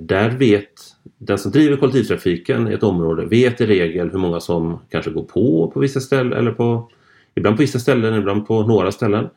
där 0.00 0.30
vet 0.30 0.72
den 1.18 1.38
som 1.38 1.52
driver 1.52 1.76
kollektivtrafiken 1.76 2.68
i 2.68 2.72
ett 2.72 2.82
område 2.82 3.26
vet 3.26 3.60
i 3.60 3.66
regel 3.66 4.10
hur 4.10 4.18
många 4.18 4.40
som 4.40 4.78
kanske 4.90 5.10
går 5.10 5.24
på 5.24 5.70
på 5.74 5.80
vissa 5.80 6.00
ställen 6.00 6.32
eller 6.32 6.52
på 6.52 6.90
ibland 7.34 7.56
på 7.56 7.60
vissa 7.60 7.78
ställen, 7.78 8.14
ibland 8.14 8.46
på 8.46 8.62
några 8.62 8.92
ställen. 8.92 9.28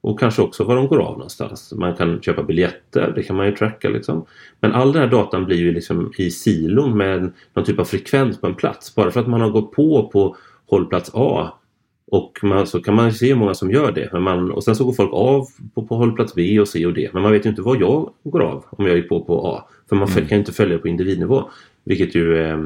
Och 0.00 0.20
kanske 0.20 0.42
också 0.42 0.64
var 0.64 0.76
de 0.76 0.86
går 0.86 0.98
av 0.98 1.12
någonstans. 1.12 1.72
Man 1.76 1.96
kan 1.96 2.22
köpa 2.22 2.42
biljetter, 2.42 3.12
det 3.16 3.22
kan 3.22 3.36
man 3.36 3.46
ju 3.46 3.52
tracka 3.52 3.88
liksom. 3.88 4.24
Men 4.60 4.72
all 4.72 4.92
den 4.92 5.02
här 5.02 5.10
datan 5.10 5.44
blir 5.44 5.56
ju 5.56 5.72
liksom 5.72 6.12
i 6.18 6.30
silon 6.30 6.96
med 6.96 7.32
någon 7.54 7.64
typ 7.64 7.78
av 7.78 7.84
frekvens 7.84 8.40
på 8.40 8.46
en 8.46 8.54
plats. 8.54 8.94
Bara 8.94 9.10
för 9.10 9.20
att 9.20 9.28
man 9.28 9.40
har 9.40 9.50
gått 9.50 9.72
på 9.72 10.08
på 10.12 10.36
hållplats 10.66 11.10
A 11.14 11.52
och 12.10 12.38
man, 12.42 12.66
så 12.66 12.80
kan 12.80 12.94
man 12.94 13.12
se 13.12 13.28
hur 13.28 13.34
många 13.34 13.54
som 13.54 13.70
gör 13.70 13.92
det. 13.92 14.08
Men 14.12 14.22
man, 14.22 14.50
och 14.50 14.64
sen 14.64 14.76
så 14.76 14.84
går 14.84 14.92
folk 14.92 15.12
av 15.12 15.46
på, 15.74 15.86
på 15.86 15.96
hållplats 15.96 16.34
B 16.34 16.60
och 16.60 16.68
C 16.68 16.86
och 16.86 16.94
D. 16.94 17.10
Men 17.12 17.22
man 17.22 17.32
vet 17.32 17.46
ju 17.46 17.50
inte 17.50 17.62
vad 17.62 17.80
jag 17.80 18.12
går 18.24 18.42
av 18.42 18.64
om 18.70 18.86
jag 18.86 18.96
gick 18.96 19.08
på 19.08 19.24
på 19.24 19.46
A. 19.46 19.64
För 19.88 19.96
man 19.96 20.08
mm. 20.08 20.26
kan 20.26 20.36
ju 20.36 20.40
inte 20.40 20.52
följa 20.52 20.76
det 20.76 20.82
på 20.82 20.88
individnivå. 20.88 21.50
Vilket 21.84 22.14
ju 22.14 22.38
eh, 22.38 22.58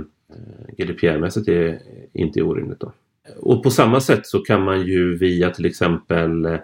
GDPR-mässigt 0.78 1.48
är, 1.48 1.78
inte 2.12 2.40
är 2.40 2.42
orimligt. 2.42 2.80
Då. 2.80 2.92
Och 3.36 3.62
på 3.62 3.70
samma 3.70 4.00
sätt 4.00 4.26
så 4.26 4.38
kan 4.38 4.62
man 4.62 4.86
ju 4.86 5.18
via 5.18 5.50
till 5.50 5.64
exempel 5.64 6.58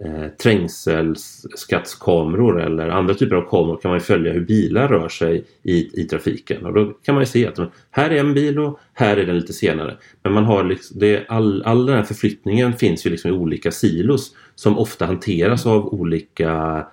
eh, 0.00 0.26
trängselskattskameror 0.42 2.62
eller 2.62 2.88
andra 2.88 3.14
typer 3.14 3.36
av 3.36 3.50
kameror 3.50 3.76
kan 3.76 3.90
man 3.90 4.00
följa 4.00 4.32
hur 4.32 4.40
bilar 4.40 4.88
rör 4.88 5.08
sig 5.08 5.44
i, 5.62 6.00
i 6.00 6.04
trafiken. 6.04 6.66
Och 6.66 6.74
då 6.74 6.84
kan 6.84 7.14
man 7.14 7.22
ju 7.22 7.26
se 7.26 7.46
att 7.46 7.58
här 7.90 8.10
är 8.10 8.20
en 8.20 8.34
bil 8.34 8.58
och 8.58 8.80
här 8.92 9.16
är 9.16 9.26
den 9.26 9.38
lite 9.38 9.52
senare. 9.52 9.96
Men 10.22 10.32
man 10.32 10.44
har 10.44 10.64
liksom, 10.64 10.98
det, 10.98 11.24
all, 11.28 11.62
all 11.62 11.86
den 11.86 11.96
här 11.96 12.02
förflyttningen 12.02 12.72
finns 12.72 13.06
ju 13.06 13.10
liksom 13.10 13.30
i 13.30 13.34
olika 13.34 13.70
silos 13.70 14.34
som 14.54 14.78
ofta 14.78 15.06
hanteras 15.06 15.66
av 15.66 15.94
olika 15.94 16.84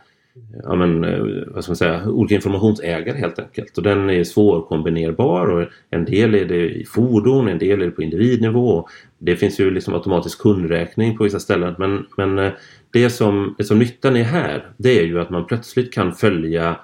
ja, 0.63 0.75
men, 0.75 1.03
eh, 1.03 1.24
vad 1.48 1.63
ska 1.63 1.72
man 1.72 1.77
säga, 1.77 2.10
olika 2.10 2.36
informationsägare 2.36 3.17
helt 3.17 3.39
enkelt. 3.39 3.77
Och 3.77 3.84
den 3.84 4.10
är 4.10 4.24
svårkombinerbar 4.24 5.48
och 5.48 5.67
en 5.89 6.05
del 6.05 6.36
är 6.36 6.46
det 6.46 6.70
i 6.70 6.86
fordon, 6.86 7.48
en 7.48 7.60
del 7.60 7.81
är 7.81 7.86
det 7.86 7.91
på 7.91 8.03
individnivå. 8.03 8.88
Det 9.17 9.36
finns 9.36 9.60
ju 9.60 9.72
liksom 9.72 9.93
automatisk 9.93 10.41
kundräkning 10.41 11.17
på 11.17 11.24
vissa 11.24 11.39
ställen 11.39 11.75
men, 11.77 12.05
men 12.17 12.39
eh, 12.39 12.51
det 12.93 13.10
som, 13.10 13.55
det 13.57 13.63
som 13.63 13.79
nyttan 13.79 14.15
är 14.15 14.24
här 14.24 14.69
det 14.77 15.00
är 15.00 15.03
ju 15.03 15.19
att 15.19 15.29
man 15.29 15.45
plötsligt 15.45 15.93
kan 15.93 16.13
följa 16.13 16.79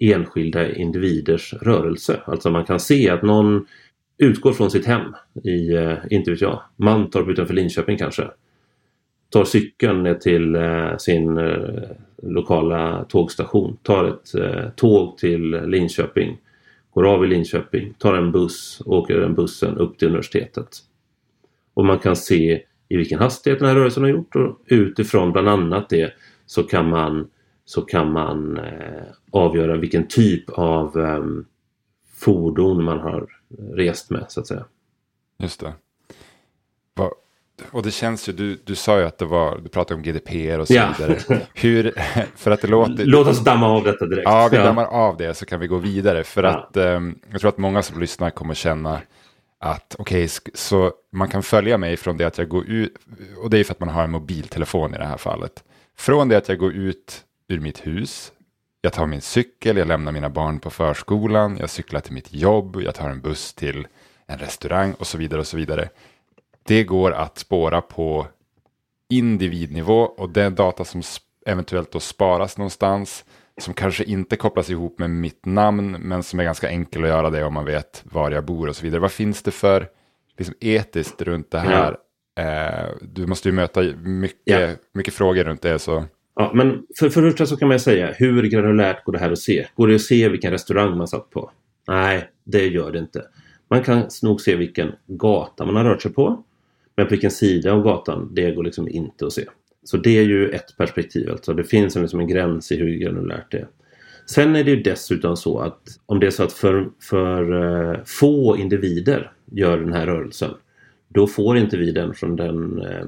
enskilda 0.00 0.74
individers 0.74 1.54
rörelse. 1.54 2.20
Alltså 2.24 2.50
man 2.50 2.64
kan 2.64 2.80
se 2.80 3.10
att 3.10 3.22
någon 3.22 3.66
utgår 4.18 4.52
från 4.52 4.70
sitt 4.70 4.86
hem 4.86 5.14
i, 5.44 5.72
eh, 5.74 5.96
inte 6.10 6.30
vet 6.30 6.40
jag, 6.40 6.62
Mantorp 6.76 7.28
utanför 7.28 7.54
Linköping 7.54 7.98
kanske. 7.98 8.30
Tar 9.30 9.44
cykeln 9.44 10.02
ner 10.02 10.14
till 10.14 10.54
eh, 10.54 10.96
sin 10.96 11.38
eh, 11.38 11.90
lokala 12.22 13.04
tågstation, 13.08 13.76
tar 13.82 14.04
ett 14.04 14.34
eh, 14.34 14.70
tåg 14.76 15.18
till 15.18 15.50
Linköping, 15.50 16.38
går 16.90 17.06
av 17.06 17.24
i 17.24 17.28
Linköping, 17.28 17.94
tar 17.98 18.14
en 18.14 18.32
buss, 18.32 18.82
åker 18.86 19.20
den 19.20 19.34
bussen 19.34 19.78
upp 19.78 19.98
till 19.98 20.08
universitetet. 20.08 20.68
Och 21.74 21.84
man 21.84 21.98
kan 21.98 22.16
se 22.16 22.62
i 22.90 22.96
vilken 22.96 23.18
hastighet 23.18 23.58
den 23.58 23.68
här 23.68 23.74
rörelsen 23.74 24.02
har 24.02 24.10
gjort 24.10 24.36
och 24.36 24.60
utifrån 24.66 25.32
bland 25.32 25.48
annat 25.48 25.88
det 25.88 26.12
så 26.46 26.62
kan 26.62 26.88
man, 26.88 27.30
så 27.64 27.82
kan 27.82 28.12
man 28.12 28.58
eh, 28.58 29.02
avgöra 29.30 29.76
vilken 29.76 30.08
typ 30.08 30.50
av 30.50 31.00
eh, 31.00 31.24
fordon 32.16 32.84
man 32.84 32.98
har 32.98 33.26
rest 33.72 34.10
med 34.10 34.24
så 34.28 34.40
att 34.40 34.46
säga. 34.46 34.64
Just 35.38 35.60
det. 35.60 35.72
Och 37.70 37.82
det 37.82 37.90
känns 37.90 38.28
ju, 38.28 38.32
du, 38.32 38.58
du 38.64 38.74
sa 38.74 38.98
ju 38.98 39.04
att 39.04 39.18
det 39.18 39.24
var, 39.24 39.58
du 39.58 39.68
pratade 39.68 39.94
om 39.94 40.02
GDPR 40.02 40.58
och 40.58 40.66
så 40.66 40.74
ja. 40.74 40.94
vidare. 40.98 41.40
Hur, 41.54 41.94
för 42.36 42.50
att 42.50 42.62
det 42.62 42.68
låter... 42.68 43.04
Låt 43.04 43.26
oss 43.26 43.44
damma 43.44 43.66
av 43.66 43.84
detta 43.84 44.06
direkt. 44.06 44.24
Ja, 44.24 44.48
vi 44.50 44.56
dammar 44.56 44.84
av 44.84 45.16
det 45.16 45.34
så 45.34 45.46
kan 45.46 45.60
vi 45.60 45.66
gå 45.66 45.76
vidare. 45.76 46.24
För 46.24 46.42
ja. 46.42 46.50
att 46.50 46.76
um, 46.76 47.18
jag 47.30 47.40
tror 47.40 47.48
att 47.48 47.58
många 47.58 47.82
som 47.82 48.00
lyssnar 48.00 48.30
kommer 48.30 48.54
känna 48.54 49.00
att 49.60 49.96
okej, 49.98 50.24
okay, 50.24 50.52
så 50.54 50.92
man 51.12 51.28
kan 51.28 51.42
följa 51.42 51.78
mig 51.78 51.96
från 51.96 52.16
det 52.16 52.24
att 52.24 52.38
jag 52.38 52.48
går 52.48 52.66
ut, 52.66 52.94
och 53.42 53.50
det 53.50 53.58
är 53.58 53.64
för 53.64 53.72
att 53.72 53.80
man 53.80 53.88
har 53.88 54.04
en 54.04 54.10
mobiltelefon 54.10 54.94
i 54.94 54.98
det 54.98 55.06
här 55.06 55.16
fallet. 55.16 55.64
Från 55.96 56.28
det 56.28 56.36
att 56.36 56.48
jag 56.48 56.58
går 56.58 56.72
ut 56.72 57.24
ur 57.48 57.60
mitt 57.60 57.86
hus, 57.86 58.32
jag 58.80 58.92
tar 58.92 59.06
min 59.06 59.20
cykel, 59.20 59.76
jag 59.76 59.88
lämnar 59.88 60.12
mina 60.12 60.30
barn 60.30 60.60
på 60.60 60.70
förskolan, 60.70 61.56
jag 61.60 61.70
cyklar 61.70 62.00
till 62.00 62.12
mitt 62.12 62.32
jobb, 62.32 62.80
jag 62.84 62.94
tar 62.94 63.10
en 63.10 63.20
buss 63.20 63.54
till 63.54 63.86
en 64.26 64.38
restaurang 64.38 64.94
och 64.94 65.06
så 65.06 65.18
vidare 65.18 65.40
och 65.40 65.46
så 65.46 65.56
vidare. 65.56 65.88
Det 66.62 66.84
går 66.84 67.12
att 67.12 67.38
spåra 67.38 67.80
på 67.80 68.26
individnivå 69.08 70.00
och 70.00 70.30
den 70.30 70.54
data 70.54 70.84
som 70.84 71.02
eventuellt 71.46 71.92
då 71.92 72.00
sparas 72.00 72.58
någonstans 72.58 73.24
som 73.60 73.74
kanske 73.74 74.04
inte 74.04 74.36
kopplas 74.36 74.70
ihop 74.70 74.98
med 74.98 75.10
mitt 75.10 75.46
namn, 75.46 75.96
men 76.00 76.22
som 76.22 76.40
är 76.40 76.44
ganska 76.44 76.68
enkel 76.68 77.02
att 77.02 77.08
göra 77.08 77.30
det 77.30 77.44
om 77.44 77.54
man 77.54 77.64
vet 77.64 78.02
var 78.04 78.30
jag 78.30 78.44
bor 78.44 78.68
och 78.68 78.76
så 78.76 78.84
vidare. 78.84 79.00
Vad 79.00 79.12
finns 79.12 79.42
det 79.42 79.50
för 79.50 79.88
liksom, 80.38 80.54
etiskt 80.60 81.22
runt 81.22 81.50
det 81.50 81.58
här? 81.58 81.96
Ja. 82.34 82.42
Eh, 82.42 82.88
du 83.02 83.26
måste 83.26 83.48
ju 83.48 83.52
möta 83.52 83.82
mycket, 84.02 84.38
ja. 84.44 84.68
mycket 84.94 85.14
frågor 85.14 85.44
runt 85.44 85.62
det. 85.62 85.78
Så. 85.78 86.04
Ja, 86.34 86.50
men 86.54 86.82
för, 86.98 87.10
för 87.10 87.22
det 87.22 87.30
första 87.30 87.46
så 87.46 87.56
kan 87.56 87.68
man 87.68 87.80
säga, 87.80 88.12
hur 88.12 88.42
granulärt 88.42 89.04
går 89.04 89.12
det 89.12 89.18
här 89.18 89.32
att 89.32 89.38
se? 89.38 89.66
Går 89.74 89.88
det 89.88 89.94
att 89.94 90.00
se 90.00 90.28
vilken 90.28 90.50
restaurang 90.50 90.96
man 90.96 91.08
satt 91.08 91.30
på? 91.30 91.50
Nej, 91.88 92.30
det 92.44 92.66
gör 92.66 92.92
det 92.92 92.98
inte. 92.98 93.24
Man 93.70 93.82
kan 93.82 94.02
nog 94.22 94.40
se 94.40 94.56
vilken 94.56 94.92
gata 95.06 95.66
man 95.66 95.76
har 95.76 95.84
rört 95.84 96.02
sig 96.02 96.12
på. 96.12 96.44
Men 96.96 97.06
på 97.06 97.10
vilken 97.10 97.30
sida 97.30 97.72
av 97.72 97.82
gatan, 97.82 98.34
det 98.34 98.50
går 98.50 98.64
liksom 98.64 98.88
inte 98.88 99.26
att 99.26 99.32
se. 99.32 99.44
Så 99.84 99.96
det 99.96 100.18
är 100.18 100.22
ju 100.22 100.48
ett 100.48 100.76
perspektiv. 100.76 101.30
Alltså. 101.30 101.54
Det 101.54 101.64
finns 101.64 101.96
liksom 101.96 102.20
en 102.20 102.28
gräns 102.28 102.72
i 102.72 102.76
hur 102.76 102.98
granulärt 102.98 103.50
det 103.50 103.58
är. 103.58 103.68
Sen 104.26 104.56
är 104.56 104.64
det 104.64 104.70
ju 104.70 104.82
dessutom 104.82 105.36
så 105.36 105.58
att 105.58 105.80
om 106.06 106.20
det 106.20 106.26
är 106.26 106.30
så 106.30 106.42
att 106.42 106.52
för, 106.52 106.88
för 107.00 107.52
uh, 107.52 107.98
få 108.04 108.56
individer 108.56 109.32
gör 109.52 109.78
den 109.78 109.92
här 109.92 110.06
rörelsen 110.06 110.50
då 111.08 111.26
får 111.26 111.56
inte 111.56 111.76
vi 111.76 111.92
den 111.92 112.14
från 112.14 112.36
den 112.36 112.82
uh, 112.82 113.06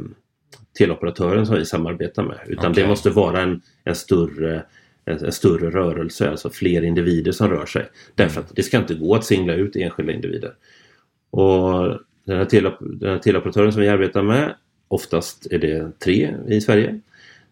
teleoperatören 0.79 1.47
som 1.47 1.57
vi 1.57 1.65
samarbetar 1.65 2.23
med. 2.23 2.39
Utan 2.47 2.71
okay. 2.71 2.83
det 2.83 2.89
måste 2.89 3.11
vara 3.11 3.41
en, 3.41 3.61
en, 3.85 3.95
större, 3.95 4.63
en, 5.05 5.25
en, 5.25 5.33
större 5.33 5.71
rörelse, 5.71 6.31
alltså 6.31 6.51
fler 6.51 6.83
individer 6.83 7.33
som 7.33 7.51
rör 7.51 7.67
sig. 7.67 7.89
Därför 8.15 8.41
att 8.41 8.57
det 8.57 8.63
ska 8.63 8.79
inte 8.79 8.95
gå 8.95 9.15
att 9.15 9.25
singla 9.25 9.55
ut 9.55 9.77
enskilda 9.77 10.13
individer. 10.13 10.53
Och 11.31 11.99
den 12.25 12.37
här, 12.37 12.45
tele, 12.45 12.73
den 12.81 13.11
här 13.11 13.19
teleoperatören 13.19 13.73
som 13.73 13.83
vi 13.83 13.89
arbetar 13.89 14.23
med 14.23 14.55
Oftast 14.93 15.47
är 15.51 15.59
det 15.59 15.99
tre 15.99 16.35
i 16.49 16.61
Sverige. 16.61 17.01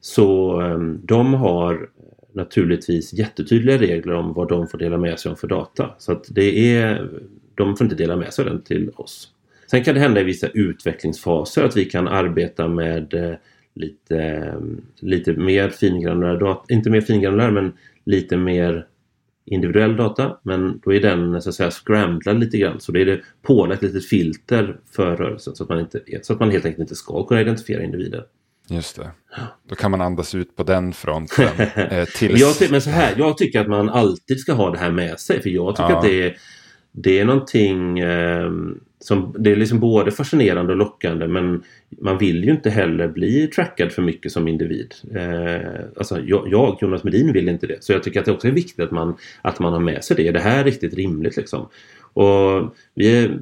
Så 0.00 0.60
ehm, 0.60 1.00
de 1.04 1.34
har 1.34 1.88
naturligtvis 2.32 3.12
jättetydliga 3.12 3.78
regler 3.78 4.14
om 4.14 4.32
vad 4.32 4.48
de 4.48 4.68
får 4.68 4.78
dela 4.78 4.98
med 4.98 5.18
sig 5.18 5.30
om 5.30 5.36
för 5.36 5.46
data. 5.48 5.90
Så 5.98 6.12
att 6.12 6.24
det 6.28 6.76
är, 6.76 7.08
de 7.54 7.76
får 7.76 7.84
inte 7.84 7.96
dela 7.96 8.16
med 8.16 8.32
sig 8.34 8.44
den 8.44 8.62
till 8.62 8.90
oss. 8.96 9.28
Sen 9.70 9.84
kan 9.84 9.94
det 9.94 10.00
hända 10.00 10.20
i 10.20 10.24
vissa 10.24 10.48
utvecklingsfaser 10.48 11.64
att 11.64 11.76
vi 11.76 11.84
kan 11.84 12.08
arbeta 12.08 12.68
med 12.68 13.14
eh, 13.14 13.34
lite, 13.74 14.18
ehm, 14.18 14.80
lite 14.98 15.32
mer 15.32 15.68
fingranulär 15.68 16.36
data, 16.36 16.74
inte 16.74 16.90
mer 16.90 17.00
fingranulär 17.00 17.50
men 17.50 17.72
lite 18.04 18.36
mer 18.36 18.86
individuell 19.50 19.96
data 19.96 20.38
men 20.42 20.80
då 20.84 20.92
är 20.94 21.00
den 21.00 21.42
så 21.42 21.48
att 21.48 21.54
säga 21.54 21.70
scramblad 21.70 22.40
lite 22.40 22.58
grann 22.58 22.80
så 22.80 22.92
det 22.92 23.00
är 23.00 23.06
det 23.06 23.20
pålagt 23.42 23.82
litet 23.82 24.06
filter 24.06 24.80
för 24.90 25.16
rörelsen 25.16 25.56
så 25.56 25.62
att, 25.62 25.68
man 25.68 25.80
inte, 25.80 26.00
så 26.22 26.32
att 26.32 26.40
man 26.40 26.50
helt 26.50 26.64
enkelt 26.64 26.80
inte 26.80 26.94
ska 26.94 27.26
kunna 27.26 27.40
identifiera 27.40 27.82
individer. 27.82 28.24
Just 28.68 28.96
det. 28.96 29.10
Då 29.68 29.74
kan 29.74 29.90
man 29.90 30.00
andas 30.00 30.34
ut 30.34 30.56
på 30.56 30.62
den 30.62 30.92
fronten. 30.92 31.48
eh, 31.74 32.04
tills... 32.16 32.40
jag, 32.40 32.70
men 32.70 32.82
så 32.82 32.90
här, 32.90 33.14
jag 33.18 33.38
tycker 33.38 33.60
att 33.60 33.68
man 33.68 33.88
alltid 33.88 34.40
ska 34.40 34.52
ha 34.52 34.70
det 34.70 34.78
här 34.78 34.90
med 34.90 35.20
sig 35.20 35.42
för 35.42 35.50
jag 35.50 35.76
tycker 35.76 35.90
ja. 35.90 35.96
att 35.96 36.04
det 36.04 36.22
är, 36.22 36.36
det 36.92 37.18
är 37.18 37.24
någonting 37.24 37.98
eh, 37.98 38.50
som, 39.00 39.34
det 39.38 39.52
är 39.52 39.56
liksom 39.56 39.80
både 39.80 40.10
fascinerande 40.10 40.72
och 40.72 40.78
lockande 40.78 41.26
men 41.28 41.62
man 41.88 42.18
vill 42.18 42.44
ju 42.44 42.50
inte 42.50 42.70
heller 42.70 43.08
bli 43.08 43.46
trackad 43.46 43.92
för 43.92 44.02
mycket 44.02 44.32
som 44.32 44.48
individ. 44.48 44.94
Eh, 45.14 45.70
alltså 45.96 46.20
jag, 46.20 46.78
Jonas 46.80 47.04
Medin, 47.04 47.32
vill 47.32 47.48
inte 47.48 47.66
det. 47.66 47.84
Så 47.84 47.92
jag 47.92 48.02
tycker 48.02 48.20
att 48.20 48.26
det 48.26 48.32
också 48.32 48.48
är 48.48 48.52
viktigt 48.52 48.84
att 48.84 48.90
man, 48.90 49.16
att 49.42 49.58
man 49.58 49.72
har 49.72 49.80
med 49.80 50.04
sig 50.04 50.16
det. 50.16 50.28
Är 50.28 50.32
det 50.32 50.40
här 50.40 50.64
riktigt 50.64 50.94
rimligt 50.94 51.36
liksom? 51.36 51.68
Och 52.12 52.74
vi 52.94 53.24
är, 53.24 53.40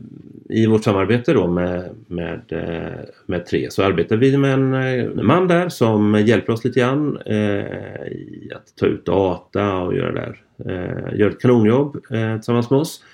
I 0.49 0.67
vårt 0.67 0.85
samarbete 0.85 1.33
då 1.33 1.47
med, 1.47 1.91
med, 2.07 2.43
eh, 2.49 3.05
med 3.27 3.47
Tre 3.47 3.71
så 3.71 3.83
arbetar 3.83 4.17
vi 4.17 4.37
med 4.37 4.53
en, 4.53 4.75
en 4.75 5.27
man 5.27 5.49
där 5.49 5.69
som 5.69 6.15
hjälper 6.15 6.53
oss 6.53 6.65
lite 6.65 6.81
grann 6.81 7.19
eh, 7.27 8.07
i 8.07 8.51
att 8.55 8.77
ta 8.77 8.87
ut 8.87 9.07
data 9.07 9.77
och 9.77 9.97
göra 9.97 10.13
det 10.13 10.21
där. 10.21 10.41
Eh, 10.67 11.19
gör 11.19 11.31
ett 11.31 11.41
kanonjobb 11.41 11.97
eh, 12.11 12.35
tillsammans 12.35 12.71
med 12.71 12.81
oss. 12.81 13.05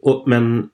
Och, 0.00 0.28
men 0.28 0.68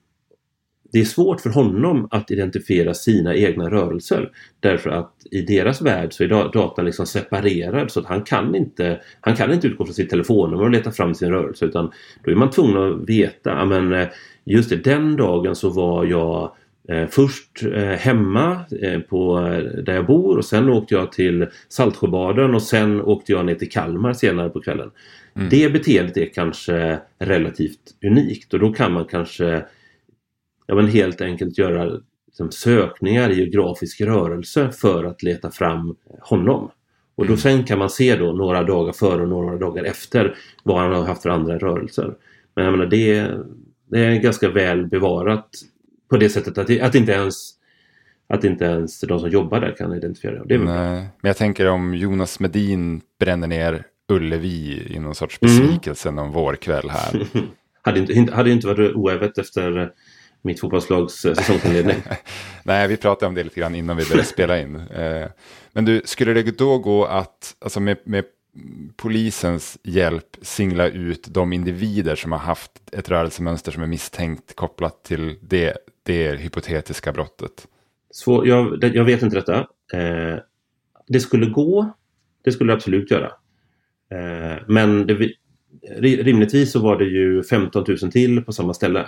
det 0.93 0.99
är 0.99 1.05
svårt 1.05 1.41
för 1.41 1.49
honom 1.49 2.07
att 2.11 2.31
identifiera 2.31 2.93
sina 2.93 3.35
egna 3.35 3.69
rörelser 3.69 4.29
därför 4.59 4.89
att 4.89 5.13
i 5.31 5.41
deras 5.41 5.81
värld 5.81 6.13
så 6.13 6.23
är 6.23 6.27
datan 6.27 6.85
liksom 6.85 7.05
separerad 7.05 7.91
så 7.91 7.99
att 7.99 8.05
han 8.05 8.21
kan 8.21 8.55
inte 8.55 8.99
han 9.21 9.35
kan 9.35 9.53
inte 9.53 9.67
utgå 9.67 9.85
från 9.85 9.93
sitt 9.93 10.09
telefonnummer 10.09 10.63
och 10.63 10.69
leta 10.69 10.91
fram 10.91 11.15
sin 11.15 11.29
rörelse 11.29 11.65
utan 11.65 11.91
då 12.23 12.31
är 12.31 12.35
man 12.35 12.49
tvungen 12.49 12.77
att 12.77 13.09
veta 13.09 13.65
men 13.65 13.93
eh, 13.93 14.07
just 14.45 14.69
det, 14.69 14.75
den 14.75 15.15
dagen 15.15 15.55
så 15.55 15.69
var 15.69 16.05
jag 16.05 16.55
eh, 16.89 17.07
först 17.07 17.63
eh, 17.63 17.83
hemma 17.83 18.59
eh, 18.81 18.99
på 18.99 19.39
där 19.83 19.93
jag 19.93 20.05
bor 20.05 20.37
och 20.37 20.45
sen 20.45 20.69
åkte 20.69 20.95
jag 20.95 21.11
till 21.11 21.47
Saltsjöbaden 21.69 22.55
och 22.55 22.63
sen 22.63 23.01
åkte 23.01 23.31
jag 23.31 23.45
ner 23.45 23.55
till 23.55 23.69
Kalmar 23.69 24.13
senare 24.13 24.49
på 24.49 24.61
kvällen. 24.61 24.91
Mm. 25.35 25.49
Det 25.49 25.73
beteendet 25.73 26.17
är 26.17 26.25
kanske 26.33 26.99
relativt 27.19 27.79
unikt 28.05 28.53
och 28.53 28.59
då 28.59 28.73
kan 28.73 28.93
man 28.93 29.05
kanske 29.05 29.63
ja, 30.65 30.75
men 30.75 30.87
helt 30.87 31.21
enkelt 31.21 31.57
göra 31.57 31.99
liksom, 32.27 32.51
sökningar 32.51 33.29
i 33.29 33.39
geografisk 33.39 34.01
rörelse 34.01 34.71
för 34.71 35.03
att 35.03 35.23
leta 35.23 35.51
fram 35.51 35.95
honom. 36.21 36.71
Och 37.15 37.25
då 37.25 37.33
mm. 37.33 37.37
sen 37.37 37.63
kan 37.63 37.79
man 37.79 37.89
se 37.89 38.15
då 38.15 38.31
några 38.31 38.63
dagar 38.63 38.93
före 38.93 39.21
och 39.21 39.29
några 39.29 39.57
dagar 39.57 39.83
efter 39.83 40.35
vad 40.63 40.81
han 40.81 40.93
har 40.93 41.03
haft 41.03 41.21
för 41.21 41.29
andra 41.29 41.57
rörelser. 41.57 42.15
Men 42.55 42.65
jag 42.65 42.71
menar 42.71 42.85
det, 42.85 43.31
det 43.89 43.99
är 43.99 44.15
ganska 44.15 44.49
väl 44.49 44.87
bevarat 44.87 45.49
på 46.09 46.17
det 46.17 46.29
sättet 46.29 46.57
att, 46.57 46.81
att 46.81 46.95
inte 46.95 47.11
ens 47.11 47.53
att 48.27 48.43
inte 48.43 48.65
ens 48.65 49.01
de 49.01 49.19
som 49.19 49.29
jobbar 49.29 49.59
där 49.59 49.75
kan 49.77 49.93
identifiera 49.93 50.45
det. 50.45 50.57
Nej, 50.57 51.07
men 51.21 51.29
jag 51.29 51.37
tänker 51.37 51.67
om 51.67 51.95
Jonas 51.95 52.39
Medin 52.39 53.01
bränner 53.19 53.47
ner 53.47 53.83
Ullevi 54.09 54.87
i 54.89 54.99
någon 54.99 55.15
sorts 55.15 55.39
besvikelse 55.39 56.09
mm. 56.09 56.15
någon 56.15 56.33
vårkväll 56.33 56.89
här. 56.89 57.27
hade, 57.81 57.99
inte, 57.99 58.33
hade 58.33 58.51
inte 58.51 58.67
varit 58.67 58.95
oävet 58.95 59.37
efter 59.37 59.91
mitt 60.43 60.59
fotbollslags 60.59 61.25
eh, 61.25 61.33
säsongsinledning. 61.33 61.95
Nej, 62.63 62.87
vi 62.87 62.97
pratade 62.97 63.27
om 63.27 63.35
det 63.35 63.43
lite 63.43 63.59
grann 63.59 63.75
innan 63.75 63.97
vi 63.97 64.05
började 64.05 64.27
spela 64.27 64.59
in. 64.59 64.75
Eh, 64.75 65.27
men 65.73 65.85
du, 65.85 66.01
skulle 66.05 66.33
det 66.33 66.57
då 66.57 66.77
gå 66.77 67.05
att, 67.05 67.55
alltså 67.59 67.79
med, 67.79 67.97
med 68.03 68.25
polisens 68.95 69.77
hjälp 69.83 70.37
singla 70.41 70.87
ut 70.87 71.27
de 71.27 71.53
individer 71.53 72.15
som 72.15 72.31
har 72.31 72.39
haft 72.39 72.71
ett 72.91 73.09
rörelsemönster 73.09 73.71
som 73.71 73.83
är 73.83 73.87
misstänkt 73.87 74.55
kopplat 74.55 75.03
till 75.03 75.35
det, 75.41 75.77
det 76.03 76.35
hypotetiska 76.35 77.11
brottet? 77.11 77.67
Så 78.11 78.43
jag, 78.45 78.83
jag 78.83 79.03
vet 79.03 79.21
inte 79.21 79.35
detta. 79.35 79.59
Eh, 79.93 80.39
det 81.07 81.19
skulle 81.19 81.45
gå. 81.45 81.93
Det 82.43 82.51
skulle 82.51 82.71
det 82.71 82.75
absolut 82.75 83.11
göra. 83.11 83.31
men 84.67 85.07
det, 85.07 85.31
rimligtvis 86.01 86.71
så 86.71 86.79
var 86.79 86.97
det 86.97 87.05
ju 87.05 87.43
15 87.43 87.85
000 87.87 88.11
till 88.11 88.41
på 88.41 88.53
samma 88.53 88.73
ställe. 88.73 89.07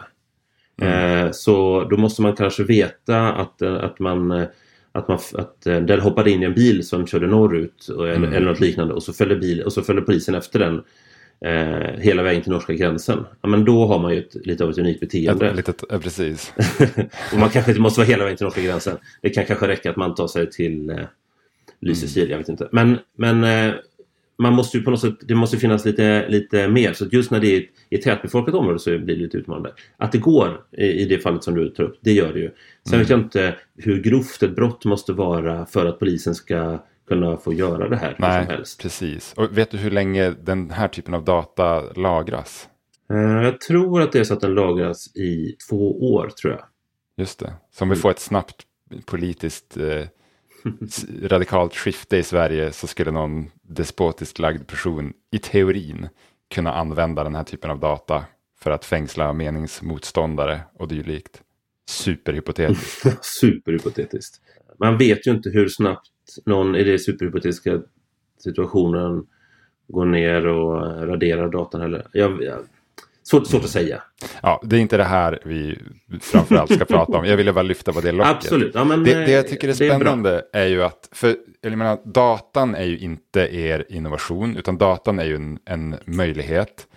Mm. 0.82 1.34
Så 1.34 1.84
då 1.90 1.98
måste 1.98 2.22
man 2.22 2.36
kanske 2.36 2.64
veta 2.64 3.34
att, 3.34 3.62
att 3.62 4.00
man 4.00 4.46
att, 4.92 5.08
man, 5.08 5.20
att 5.34 5.62
den 5.62 6.00
hoppade 6.00 6.32
in 6.32 6.44
i 6.44 6.46
en 6.46 6.54
bil 6.54 6.88
som 6.88 7.08
körde 7.08 7.28
norrut 7.28 7.90
eller, 7.90 8.16
mm. 8.16 8.34
eller 8.34 8.46
något 8.46 8.60
liknande 8.60 8.94
och 8.94 9.04
så 9.04 9.14
följde, 9.14 9.36
bil, 9.36 9.62
och 9.62 9.74
så 9.74 9.82
följde 9.82 10.02
polisen 10.02 10.36
efter 10.36 10.60
den 10.60 10.82
eh, 11.46 12.00
hela 12.00 12.24
vägen 12.24 12.42
till 12.42 12.52
norska 12.52 12.74
gränsen. 12.74 13.26
Ja, 13.42 13.50
men 13.50 13.66
då 13.66 13.86
har 13.86 14.00
man 14.00 14.14
ju 14.14 14.20
ett, 14.20 14.36
lite 14.46 14.64
av 14.64 14.70
ett 14.70 14.78
unikt 14.78 15.00
beteende. 15.00 15.50
Ett, 15.50 15.56
litet, 15.56 15.84
ja, 15.90 16.00
precis. 16.00 16.54
och 17.34 17.40
man 17.40 17.50
kanske 17.50 17.72
inte 17.72 17.82
måste 17.82 18.00
vara 18.00 18.08
hela 18.08 18.24
vägen 18.24 18.38
till 18.38 18.46
norska 18.46 18.62
gränsen. 18.62 18.98
Det 19.22 19.30
kan 19.30 19.46
kanske 19.46 19.68
räcka 19.68 19.90
att 19.90 19.96
man 19.96 20.16
tar 20.16 20.28
sig 20.28 20.50
till 20.50 20.90
eh, 20.90 20.98
Lysekil, 21.80 22.24
mm. 22.24 22.32
jag 22.32 22.38
vet 22.38 22.50
inte. 22.50 22.70
Men, 22.72 22.98
men 23.18 23.44
eh, 23.44 23.74
man 24.38 24.54
måste 24.54 24.78
ju 24.78 24.84
på 24.84 24.92
något 24.92 25.02
sätt, 25.02 25.16
det 25.22 25.36
måste 25.36 25.58
finnas 25.58 25.86
lite, 25.86 26.30
lite 26.30 26.68
mer. 26.68 26.94
Så 26.94 27.06
just 27.06 27.32
när 27.32 27.40
det 27.40 27.48
är 27.48 27.60
i 27.90 27.96
ett 27.96 28.02
tätbefolkat 28.02 28.56
område 28.56 28.80
så 28.80 28.90
blir 28.90 29.16
det 29.16 29.22
lite 29.22 29.38
utmanande. 29.38 29.74
Att 29.98 30.12
det 30.12 30.18
går 30.18 30.62
i, 30.78 30.86
i 30.86 31.06
det 31.06 31.20
fallet 31.20 31.44
som 31.44 31.56
du 31.56 31.70
tar 31.70 31.84
upp, 31.84 31.98
det 32.02 32.12
gör 32.12 32.34
det 32.34 32.40
ju. 32.40 32.52
Sen 32.84 32.94
mm. 32.94 33.00
vet 33.00 33.10
jag 33.10 33.20
inte 33.20 33.56
hur 33.78 34.02
grovt 34.02 34.44
ett 34.44 34.56
brott 34.56 34.86
måste 34.86 35.14
vara 35.14 35.66
för 35.66 35.86
att 35.86 36.00
polisen 36.00 36.36
ska 36.36 36.80
kunna 37.08 37.38
få 37.38 37.54
göra 37.54 37.90
det 37.90 37.98
här. 37.98 38.16
Nej, 38.20 38.46
som 38.46 38.56
helst. 38.56 38.82
precis. 38.82 39.34
Och 39.34 39.58
vet 39.58 39.72
du 39.72 39.78
hur 39.78 39.92
länge 39.92 40.30
den 40.30 40.70
här 40.70 40.88
typen 40.88 41.14
av 41.14 41.24
data 41.24 41.94
lagras? 41.96 42.68
Uh, 43.14 43.44
jag 43.44 43.62
tror 43.62 44.02
att 44.02 44.12
det 44.12 44.20
är 44.20 44.24
så 44.24 44.34
att 44.34 44.42
den 44.42 44.54
lagras 44.54 45.16
i 45.16 45.56
två 45.70 46.14
år, 46.14 46.30
tror 46.42 46.54
jag. 46.54 46.64
Just 47.18 47.40
det. 47.40 47.54
Så 47.72 47.84
om 47.84 47.90
vi 47.90 47.96
får 47.96 48.12
ett 48.12 48.20
snabbt 48.20 48.56
politiskt 49.06 49.78
eh, 49.78 50.08
radikalt 51.22 51.76
skifte 51.76 52.18
i 52.18 52.24
Sverige 52.24 52.72
så 52.72 52.88
skulle 52.88 53.12
någon 53.12 53.46
despotiskt 53.62 54.40
lagd 54.40 54.68
person 54.68 55.14
i 55.32 55.40
teorin 55.40 56.08
kunna 56.56 56.74
använda 56.74 57.24
den 57.24 57.36
här 57.36 57.44
typen 57.44 57.72
av 57.72 57.80
data 57.80 58.26
för 58.60 58.72
att 58.72 58.86
fängsla 58.86 59.34
meningsmotståndare 59.34 60.62
och 60.74 60.88
dylikt. 60.88 61.42
Superhypotetiskt. 61.90 63.26
Superhypotetiskt. 63.42 64.42
Man 64.80 64.98
vet 64.98 65.28
ju 65.28 65.32
inte 65.32 65.50
hur 65.50 65.68
snabbt 65.68 66.08
någon 66.46 66.76
i 66.76 66.84
den 66.84 67.00
superhypotetiska 67.00 67.82
situationen 68.44 69.28
går 69.88 70.06
ner 70.06 70.48
och 70.48 71.08
raderar 71.08 71.50
datan 71.50 71.82
Eller, 71.82 72.08
Jag, 72.14 72.44
jag, 72.44 72.60
Svårt, 73.28 73.48
svårt 73.48 73.64
att 73.64 73.70
säga. 73.70 74.02
Ja, 74.42 74.62
det 74.64 74.76
är 74.76 74.80
inte 74.80 74.98
det 74.98 75.04
här 75.04 75.40
vi 75.46 75.80
framförallt 76.22 76.74
ska 76.74 76.86
prata 76.86 77.18
om. 77.18 77.26
Jag 77.26 77.38
ville 77.38 77.54
bara 77.54 77.64
lyfta 77.64 77.94
på 77.94 78.02
det 78.02 78.12
locket. 78.12 78.36
Absolut. 78.36 78.76
Ja, 78.76 78.84
men, 78.84 79.04
det, 79.04 79.14
det 79.14 79.32
jag 79.32 79.48
tycker 79.48 79.70
är 79.70 79.74
spännande 79.74 80.46
är, 80.54 80.62
är, 80.62 80.68
ju 80.68 80.84
att, 80.84 81.10
för 81.12 81.36
jag 81.62 81.78
menar, 81.78 82.00
datan 82.06 82.76
är 82.76 82.84
ju 82.84 82.98
inte 82.98 83.40
er 83.40 83.86
innovation, 83.90 84.58
utan 84.58 84.78
datan 84.78 85.20
är 85.20 85.26
ju 85.26 85.36
en, 85.36 85.60
en 85.66 85.96
möjlighet. 86.06 86.88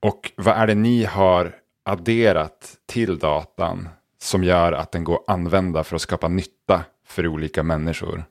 Och 0.00 0.32
vad 0.36 0.54
är 0.54 0.66
det 0.66 0.74
ni 0.74 1.04
har 1.04 1.52
adderat 1.84 2.76
till 2.86 3.18
datan 3.18 3.88
som 4.18 4.44
gör 4.44 4.72
att 4.72 4.92
den 4.92 5.04
går 5.04 5.14
att 5.14 5.30
använda 5.30 5.84
för 5.84 5.96
att 5.96 6.02
skapa 6.02 6.28
nytta 6.28 6.84
för 7.06 7.26
olika 7.26 7.62
människor? 7.62 8.24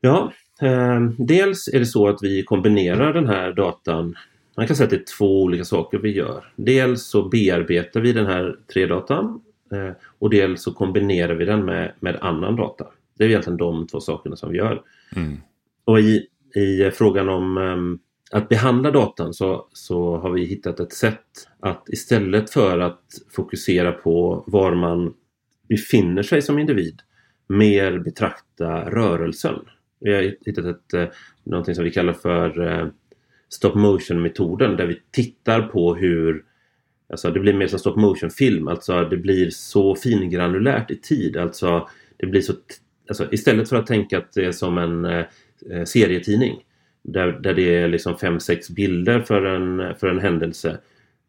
Ja, 0.00 0.32
eh, 0.62 1.00
dels 1.18 1.68
är 1.68 1.78
det 1.78 1.86
så 1.86 2.08
att 2.08 2.18
vi 2.22 2.42
kombinerar 2.42 3.12
den 3.12 3.26
här 3.26 3.52
datan 3.52 4.16
man 4.58 4.66
kan 4.66 4.76
säga 4.76 4.84
att 4.84 4.90
det 4.90 4.96
är 4.96 5.16
två 5.18 5.42
olika 5.42 5.64
saker 5.64 5.98
vi 5.98 6.10
gör. 6.10 6.52
Dels 6.56 7.02
så 7.02 7.28
bearbetar 7.28 8.00
vi 8.00 8.12
den 8.12 8.26
här 8.26 8.58
3-datan 8.74 9.40
eh, 9.72 9.90
och 10.18 10.30
dels 10.30 10.62
så 10.62 10.72
kombinerar 10.72 11.34
vi 11.34 11.44
den 11.44 11.64
med, 11.64 11.92
med 12.00 12.18
annan 12.20 12.56
data. 12.56 12.86
Det 13.18 13.24
är 13.24 13.28
egentligen 13.28 13.56
de 13.56 13.86
två 13.86 14.00
sakerna 14.00 14.36
som 14.36 14.50
vi 14.50 14.58
gör. 14.58 14.82
Mm. 15.16 15.36
Och 15.84 16.00
i, 16.00 16.26
i 16.54 16.90
frågan 16.90 17.28
om 17.28 17.58
um, 17.58 17.98
att 18.32 18.48
behandla 18.48 18.90
datan 18.90 19.34
så, 19.34 19.68
så 19.72 20.16
har 20.16 20.30
vi 20.30 20.44
hittat 20.44 20.80
ett 20.80 20.92
sätt 20.92 21.48
att 21.60 21.88
istället 21.88 22.50
för 22.50 22.78
att 22.78 23.04
fokusera 23.30 23.92
på 23.92 24.44
var 24.46 24.74
man 24.74 25.14
befinner 25.68 26.22
sig 26.22 26.42
som 26.42 26.58
individ 26.58 27.00
mer 27.48 27.98
betrakta 27.98 28.90
rörelsen. 28.90 29.54
Vi 30.00 30.14
har 30.14 30.22
hittat 30.22 30.64
ett, 30.64 30.94
eh, 30.94 31.08
någonting 31.44 31.74
som 31.74 31.84
vi 31.84 31.90
kallar 31.90 32.12
för 32.12 32.66
eh, 32.66 32.88
stop 33.48 33.74
motion 33.74 34.22
metoden 34.22 34.76
där 34.76 34.86
vi 34.86 35.00
tittar 35.10 35.62
på 35.62 35.94
hur 35.94 36.44
Alltså 37.10 37.30
det 37.30 37.40
blir 37.40 37.54
mer 37.54 37.66
som 37.66 37.78
stop 37.78 37.96
motion 37.96 38.30
film, 38.30 38.68
alltså 38.68 39.04
det 39.04 39.16
blir 39.16 39.50
så 39.50 39.94
fingranulärt 39.94 40.90
i 40.90 40.96
tid. 40.96 41.36
Alltså 41.36 41.88
det 42.16 42.26
blir 42.26 42.40
så 42.40 42.52
alltså 43.08 43.32
istället 43.32 43.68
för 43.68 43.76
att 43.76 43.86
tänka 43.86 44.18
att 44.18 44.32
det 44.32 44.44
är 44.44 44.52
som 44.52 44.78
en 44.78 45.04
eh, 45.04 45.24
eh, 45.70 45.84
serietidning 45.84 46.64
där, 47.02 47.32
där 47.32 47.54
det 47.54 47.74
är 47.74 47.88
liksom 47.88 48.18
fem 48.18 48.40
sex 48.40 48.70
bilder 48.70 49.20
för 49.20 49.44
en, 49.44 49.94
för 49.94 50.06
en 50.06 50.18
händelse 50.18 50.78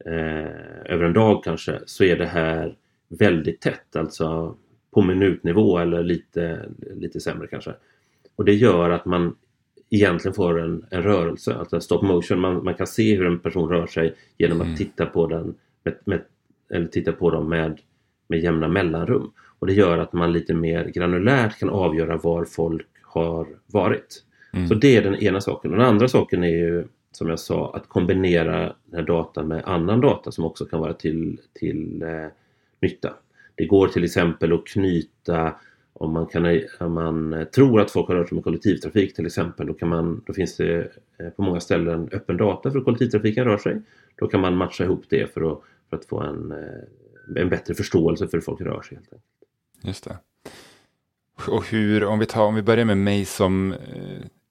eh, 0.05 0.91
över 0.93 1.03
en 1.03 1.13
dag 1.13 1.43
kanske 1.43 1.79
så 1.85 2.03
är 2.03 2.17
det 2.17 2.25
här 2.25 2.75
väldigt 3.07 3.61
tätt, 3.61 3.95
alltså 3.95 4.57
på 4.93 5.01
minutnivå 5.01 5.77
eller 5.77 6.03
lite, 6.03 6.65
lite 6.95 7.19
sämre 7.19 7.47
kanske. 7.47 7.73
Och 8.35 8.45
det 8.45 8.53
gör 8.53 8.89
att 8.89 9.05
man 9.05 9.35
egentligen 9.89 10.35
får 10.35 10.59
en, 10.61 10.85
en 10.89 11.03
rörelse, 11.03 11.55
alltså 11.55 11.75
en 11.75 11.81
stop 11.81 12.01
motion. 12.01 12.39
Man, 12.39 12.63
man 12.63 12.73
kan 12.73 12.87
se 12.87 13.15
hur 13.15 13.25
en 13.25 13.39
person 13.39 13.69
rör 13.69 13.87
sig 13.87 14.15
genom 14.37 14.61
mm. 14.61 14.71
att 14.71 14.77
titta 14.77 15.05
på 15.05 15.27
den 15.27 15.55
med, 15.83 15.95
med, 16.05 16.21
eller 16.69 16.87
titta 16.87 17.11
på 17.11 17.31
dem 17.31 17.49
med, 17.49 17.79
med 18.27 18.39
jämna 18.39 18.67
mellanrum. 18.67 19.31
Och 19.59 19.67
det 19.67 19.73
gör 19.73 19.97
att 19.97 20.13
man 20.13 20.33
lite 20.33 20.53
mer 20.53 20.85
granulärt 20.85 21.59
kan 21.59 21.69
avgöra 21.69 22.17
var 22.17 22.45
folk 22.45 22.87
har 23.01 23.47
varit. 23.65 24.23
Mm. 24.53 24.67
Så 24.67 24.73
det 24.73 24.97
är 24.97 25.03
den 25.03 25.15
ena 25.15 25.41
saken. 25.41 25.71
Och 25.71 25.77
den 25.77 25.87
andra 25.87 26.07
saken 26.07 26.43
är 26.43 26.57
ju 26.57 26.87
som 27.11 27.29
jag 27.29 27.39
sa 27.39 27.71
att 27.75 27.89
kombinera 27.89 28.59
den 28.85 28.99
här 28.99 29.01
datan 29.01 29.47
med 29.47 29.63
annan 29.65 30.01
data 30.01 30.31
som 30.31 30.45
också 30.45 30.65
kan 30.65 30.79
vara 30.79 30.93
till, 30.93 31.39
till 31.53 32.01
eh, 32.01 32.27
nytta. 32.81 33.13
Det 33.55 33.65
går 33.65 33.87
till 33.87 34.03
exempel 34.03 34.53
att 34.53 34.67
knyta 34.67 35.55
om 35.99 36.13
man, 36.13 36.25
kan, 36.25 36.61
om 36.79 36.93
man 36.93 37.33
eh, 37.33 37.43
tror 37.43 37.81
att 37.81 37.91
folk 37.91 38.07
har 38.07 38.15
rört 38.15 38.29
sig 38.29 38.35
med 38.35 38.43
kollektivtrafik 38.43 39.15
till 39.15 39.25
exempel, 39.25 39.67
då, 39.67 39.73
kan 39.73 39.89
man, 39.89 40.23
då 40.25 40.33
finns 40.33 40.57
det 40.57 40.91
eh, 41.17 41.29
på 41.35 41.41
många 41.41 41.59
ställen 41.59 42.09
öppen 42.11 42.37
data 42.37 42.69
för 42.71 42.77
hur 42.77 42.85
kollektivtrafiken 42.85 43.45
rör 43.45 43.57
sig. 43.57 43.81
Då 44.15 44.27
kan 44.27 44.41
man 44.41 44.57
matcha 44.57 44.83
ihop 44.83 45.03
det 45.09 45.33
för 45.33 45.51
att, 45.51 45.59
för 45.89 45.97
att 45.97 46.05
få 46.05 46.21
en 46.21 46.51
eh, 46.51 47.37
en 47.37 47.49
bättre 47.49 47.73
förståelse 47.73 48.27
för 48.27 48.37
hur 48.37 48.41
folk 48.41 48.61
rör 48.61 48.81
sig. 48.81 48.97
Helt 48.97 49.13
enkelt. 49.13 49.23
Just 49.83 50.03
det. 50.03 50.17
Och 51.47 51.65
hur, 51.65 52.03
om 52.03 52.19
vi, 52.19 52.25
tar, 52.25 52.45
om 52.45 52.55
vi 52.55 52.61
börjar 52.61 52.85
med 52.85 52.97
mig 52.97 53.25
som 53.25 53.75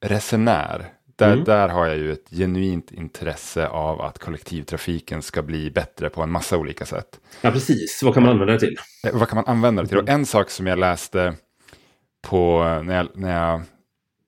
resenär. 0.01 0.93
Där, 1.19 1.33
mm. 1.33 1.45
där 1.45 1.69
har 1.69 1.87
jag 1.87 1.97
ju 1.97 2.13
ett 2.13 2.31
genuint 2.31 2.93
intresse 2.93 3.69
av 3.69 4.01
att 4.01 4.19
kollektivtrafiken 4.19 5.23
ska 5.23 5.43
bli 5.43 5.71
bättre 5.71 6.09
på 6.11 6.23
en 6.23 6.31
massa 6.31 6.57
olika 6.57 6.87
sätt. 6.87 7.21
Ja, 7.41 7.51
precis. 7.51 8.03
Vad 8.03 8.15
kan 8.15 8.23
man 8.23 8.33
använda 8.33 8.53
det 8.53 8.59
till? 8.59 8.77
Eh, 9.07 9.15
vad 9.15 9.29
kan 9.29 9.37
man 9.37 9.45
använda 9.47 9.83
det 9.83 9.89
till? 9.89 9.99
Och 9.99 10.09
en 10.09 10.27
sak 10.27 10.51
som 10.51 10.67
jag 10.67 10.79
läste 10.79 11.35
på 12.23 12.63
när 12.85 12.97
jag, 12.97 13.09
när 13.15 13.45
jag 13.45 13.55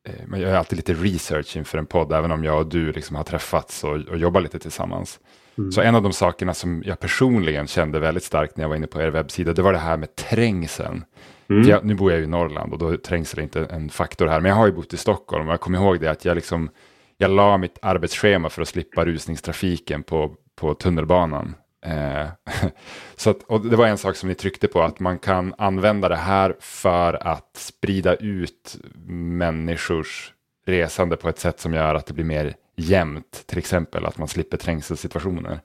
eh, 0.09 0.25
jag 0.31 0.41
gör 0.41 0.55
alltid 0.55 0.77
lite 0.77 0.95
research 0.95 1.57
inför 1.57 1.79
en 1.79 1.87
podd, 1.87 2.13
även 2.13 2.31
om 2.31 2.45
jag 2.45 2.59
och 2.59 2.67
du 2.67 2.93
liksom 2.93 3.17
har 3.17 3.25
träffats 3.25 3.85
och, 3.85 3.97
och 3.97 4.19
jobbar 4.19 4.41
lite 4.41 4.59
tillsammans. 4.59 5.21
Mm. 5.59 5.73
Så 5.73 5.81
en 5.81 5.95
av 5.95 6.03
de 6.03 6.13
sakerna 6.13 6.55
som 6.55 6.83
jag 6.87 7.01
personligen 7.01 7.67
kände 7.67 7.99
väldigt 7.99 8.25
starkt 8.25 8.57
när 8.57 8.65
jag 8.65 8.69
var 8.69 8.77
inne 8.77 8.87
på 8.87 9.01
er 9.01 9.11
webbsida, 9.11 9.53
det 9.53 9.63
var 9.63 9.73
det 9.73 9.79
här 9.79 9.97
med 9.97 10.17
trängseln. 10.17 11.05
Mm. 11.51 11.69
Jag, 11.69 11.85
nu 11.85 11.95
bor 11.95 12.13
jag 12.13 12.21
i 12.21 12.27
Norrland 12.27 12.73
och 12.73 12.79
då 12.79 12.89
är 12.89 12.97
trängsel 12.97 13.41
inte 13.41 13.65
en 13.65 13.91
faktor 13.91 14.27
här, 14.27 14.41
men 14.41 14.49
jag 14.49 14.57
har 14.57 14.67
ju 14.67 14.73
bott 14.73 14.95
i 14.95 14.97
Stockholm 14.97 15.47
och 15.47 15.53
jag 15.53 15.61
kommer 15.61 15.79
ihåg 15.79 16.01
det 16.01 16.11
att 16.11 16.25
jag 16.25 16.35
liksom, 16.35 16.71
jag 17.17 17.31
la 17.31 17.59
mitt 17.59 17.79
arbetsschema 17.83 18.49
för 18.49 18.63
att 18.63 18.69
slippa 18.69 19.05
rusningstrafiken 19.05 20.03
på, 20.03 20.35
på 20.57 20.75
tunnelbanan. 20.75 21.55
Eh, 21.87 22.27
så 23.17 23.31
att, 23.31 23.43
och 23.43 23.67
det 23.67 23.77
var 23.77 23.87
en 23.87 23.99
sak 23.99 24.17
som 24.17 24.29
ni 24.29 24.35
tryckte 24.35 24.69
på, 24.69 24.83
att 24.83 25.01
man 25.01 25.19
kan 25.19 25.55
använda 25.59 26.09
det 26.09 26.17
här 26.17 26.57
för 26.61 27.27
att 27.29 27.57
sprida 27.57 28.15
ut 28.15 28.77
människors 29.07 30.33
resande 30.67 31.17
på 31.17 31.29
ett 31.29 31.39
sätt 31.39 31.61
som 31.61 31.75
gör 31.75 31.95
att 31.95 32.07
det 32.07 32.15
blir 32.15 32.25
mer 32.25 32.55
jämnt, 32.77 33.45
till 33.47 33.59
exempel 33.59 34.07
att 34.07 34.19
man 34.19 34.29
slipper 34.29 34.57
trängselsituationer. 34.57 35.61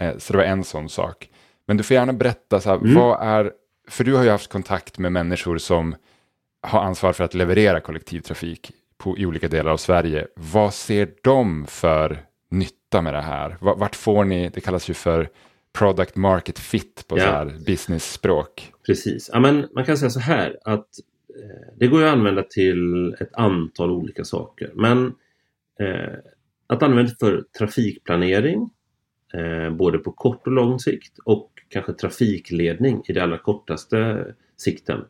Eh, 0.00 0.16
så 0.18 0.32
det 0.32 0.36
var 0.36 0.44
en 0.44 0.64
sån 0.64 0.88
sak. 0.88 1.30
Men 1.66 1.76
du 1.76 1.82
får 1.82 1.94
gärna 1.94 2.12
berätta, 2.12 2.60
så 2.60 2.70
här, 2.70 2.76
mm. 2.76 2.94
vad 2.94 3.22
är, 3.22 3.52
för 3.88 4.04
du 4.04 4.14
har 4.14 4.24
ju 4.24 4.30
haft 4.30 4.52
kontakt 4.52 4.98
med 4.98 5.12
människor 5.12 5.58
som 5.58 5.96
har 6.62 6.80
ansvar 6.80 7.12
för 7.12 7.24
att 7.24 7.34
leverera 7.34 7.80
kollektivtrafik 7.80 8.72
på, 8.98 9.18
i 9.18 9.26
olika 9.26 9.48
delar 9.48 9.70
av 9.70 9.76
Sverige. 9.76 10.26
Vad 10.36 10.74
ser 10.74 11.08
de 11.22 11.66
för 11.66 12.24
nytta 12.50 13.02
med 13.02 13.14
det 13.14 13.20
här? 13.20 13.56
Vart 13.60 13.96
får 13.96 14.24
ni, 14.24 14.48
det 14.48 14.60
kallas 14.60 14.90
ju 14.90 14.94
för 14.94 15.28
product 15.78 16.16
market 16.16 16.58
fit 16.58 17.04
på 17.08 17.18
ja. 17.18 17.22
så 17.22 17.30
här 17.30 17.64
business-språk. 17.66 18.72
Precis, 18.86 19.30
ja, 19.32 19.40
men 19.40 19.68
man 19.74 19.84
kan 19.84 19.96
säga 19.96 20.10
så 20.10 20.20
här 20.20 20.58
att 20.64 20.88
eh, 21.28 21.76
det 21.78 21.86
går 21.86 22.02
att 22.04 22.12
använda 22.12 22.42
till 22.42 23.14
ett 23.20 23.34
antal 23.34 23.90
olika 23.90 24.24
saker. 24.24 24.70
Men 24.74 25.06
eh, 25.80 26.14
att 26.66 26.82
använda 26.82 27.12
för 27.20 27.44
trafikplanering 27.58 28.70
eh, 29.34 29.70
både 29.70 29.98
på 29.98 30.12
kort 30.12 30.46
och 30.46 30.52
lång 30.52 30.78
sikt 30.78 31.18
och 31.24 31.50
kanske 31.74 31.92
trafikledning 31.92 33.02
i 33.08 33.12
det 33.12 33.22
allra 33.22 33.38
kortaste 33.38 34.26
sikten 34.56 35.04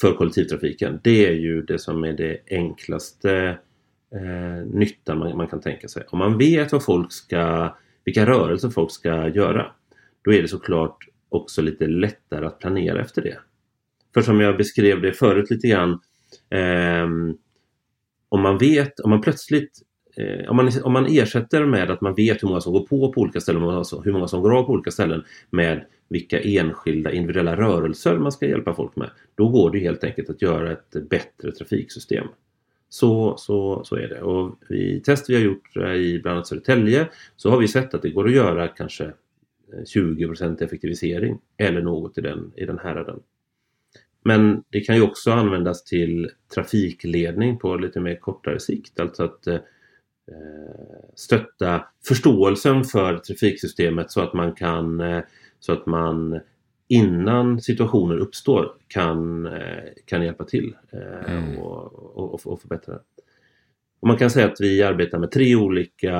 för 0.00 0.14
kollektivtrafiken. 0.14 1.00
Det 1.02 1.26
är 1.26 1.32
ju 1.32 1.62
det 1.62 1.78
som 1.78 2.04
är 2.04 2.12
det 2.12 2.38
enklaste 2.50 3.58
eh, 4.14 4.66
nyttan 4.66 5.18
man, 5.18 5.36
man, 5.36 5.48
kan 5.48 5.60
tänka 5.60 5.88
sig. 5.88 6.04
Om 6.08 6.18
man 6.18 6.38
vet 6.38 6.72
vad 6.72 6.84
folk 6.84 7.12
ska, 7.12 7.74
vilka 8.04 8.26
rörelser 8.26 8.70
folk 8.70 8.90
ska 8.90 9.28
göra, 9.28 9.72
då 10.22 10.32
är 10.32 10.42
det 10.42 10.48
såklart 10.48 11.08
också 11.28 11.62
lite 11.62 11.86
lättare 11.86 12.46
att 12.46 12.58
planera 12.58 13.00
efter 13.00 13.22
det. 13.22 13.38
För 14.14 14.22
som 14.22 14.40
jag 14.40 14.56
beskrev 14.56 15.02
det 15.02 15.12
förut 15.12 15.50
lite 15.50 15.68
grann, 15.68 16.00
eh, 16.50 17.06
om 18.28 18.42
man 18.42 18.58
vet, 18.58 19.00
om 19.00 19.10
man 19.10 19.20
plötsligt 19.20 19.82
Eh, 20.18 20.50
om, 20.50 20.56
man, 20.56 20.70
om 20.82 20.92
man 20.92 21.06
ersätter 21.06 21.66
med 21.66 21.90
att 21.90 22.00
man 22.00 22.14
vet 22.14 22.42
hur 22.42 22.48
många 22.48 22.60
som 22.60 22.72
går 22.72 22.86
på 22.86 23.12
på 23.12 23.20
olika 23.20 23.40
ställen 23.40 23.62
och 23.62 24.04
hur 24.04 24.12
många 24.12 24.28
som 24.28 24.42
går 24.42 24.58
av 24.58 24.62
på 24.62 24.72
olika 24.72 24.90
ställen 24.90 25.24
med 25.50 25.84
vilka 26.08 26.40
enskilda 26.40 27.12
individuella 27.12 27.56
rörelser 27.56 28.18
man 28.18 28.32
ska 28.32 28.46
hjälpa 28.46 28.74
folk 28.74 28.96
med. 28.96 29.10
Då 29.34 29.48
går 29.48 29.70
det 29.70 29.78
helt 29.78 30.04
enkelt 30.04 30.30
att 30.30 30.42
göra 30.42 30.72
ett 30.72 31.08
bättre 31.10 31.52
trafiksystem. 31.52 32.26
Så, 32.88 33.36
så, 33.36 33.84
så 33.84 33.96
är 33.96 34.08
det. 34.08 34.20
Och 34.20 34.70
I 34.70 35.00
test 35.00 35.30
vi 35.30 35.34
har 35.34 35.42
gjort 35.42 35.76
eh, 35.76 35.92
i 35.92 36.20
bland 36.22 36.34
annat 36.34 36.46
Södertälje 36.46 37.08
så 37.36 37.50
har 37.50 37.58
vi 37.58 37.68
sett 37.68 37.94
att 37.94 38.02
det 38.02 38.10
går 38.10 38.26
att 38.26 38.34
göra 38.34 38.68
kanske 38.68 39.04
eh, 39.04 39.84
20 39.86 40.34
effektivisering 40.60 41.38
eller 41.56 41.82
något 41.82 42.18
i 42.18 42.20
den, 42.20 42.52
i 42.56 42.64
den 42.64 42.78
häraden. 42.78 43.20
Men 44.24 44.62
det 44.70 44.80
kan 44.80 44.96
ju 44.96 45.02
också 45.02 45.30
användas 45.30 45.84
till 45.84 46.30
trafikledning 46.54 47.58
på 47.58 47.76
lite 47.76 48.00
mer 48.00 48.16
kortare 48.16 48.60
sikt. 48.60 49.00
Alltså 49.00 49.24
att 49.24 49.46
eh, 49.46 49.58
stötta 51.14 51.84
förståelsen 52.08 52.84
för 52.84 53.16
trafiksystemet 53.18 54.10
så 54.10 54.20
att 54.20 54.32
man 54.32 54.54
kan 54.54 55.00
eh, 55.00 55.22
så 55.60 55.72
att 55.72 55.86
man 55.86 56.40
innan 56.88 57.60
situationer 57.60 58.16
uppstår 58.16 58.72
kan, 58.88 59.46
eh, 59.46 59.84
kan 60.04 60.22
hjälpa 60.22 60.44
till 60.44 60.76
eh, 60.90 61.34
mm. 61.34 61.58
och, 61.58 61.94
och, 62.18 62.46
och 62.46 62.60
förbättra. 62.60 62.98
Och 64.00 64.08
man 64.08 64.16
kan 64.16 64.30
säga 64.30 64.46
att 64.46 64.60
vi 64.60 64.82
arbetar 64.82 65.18
med 65.18 65.30
tre 65.30 65.56
olika 65.56 66.16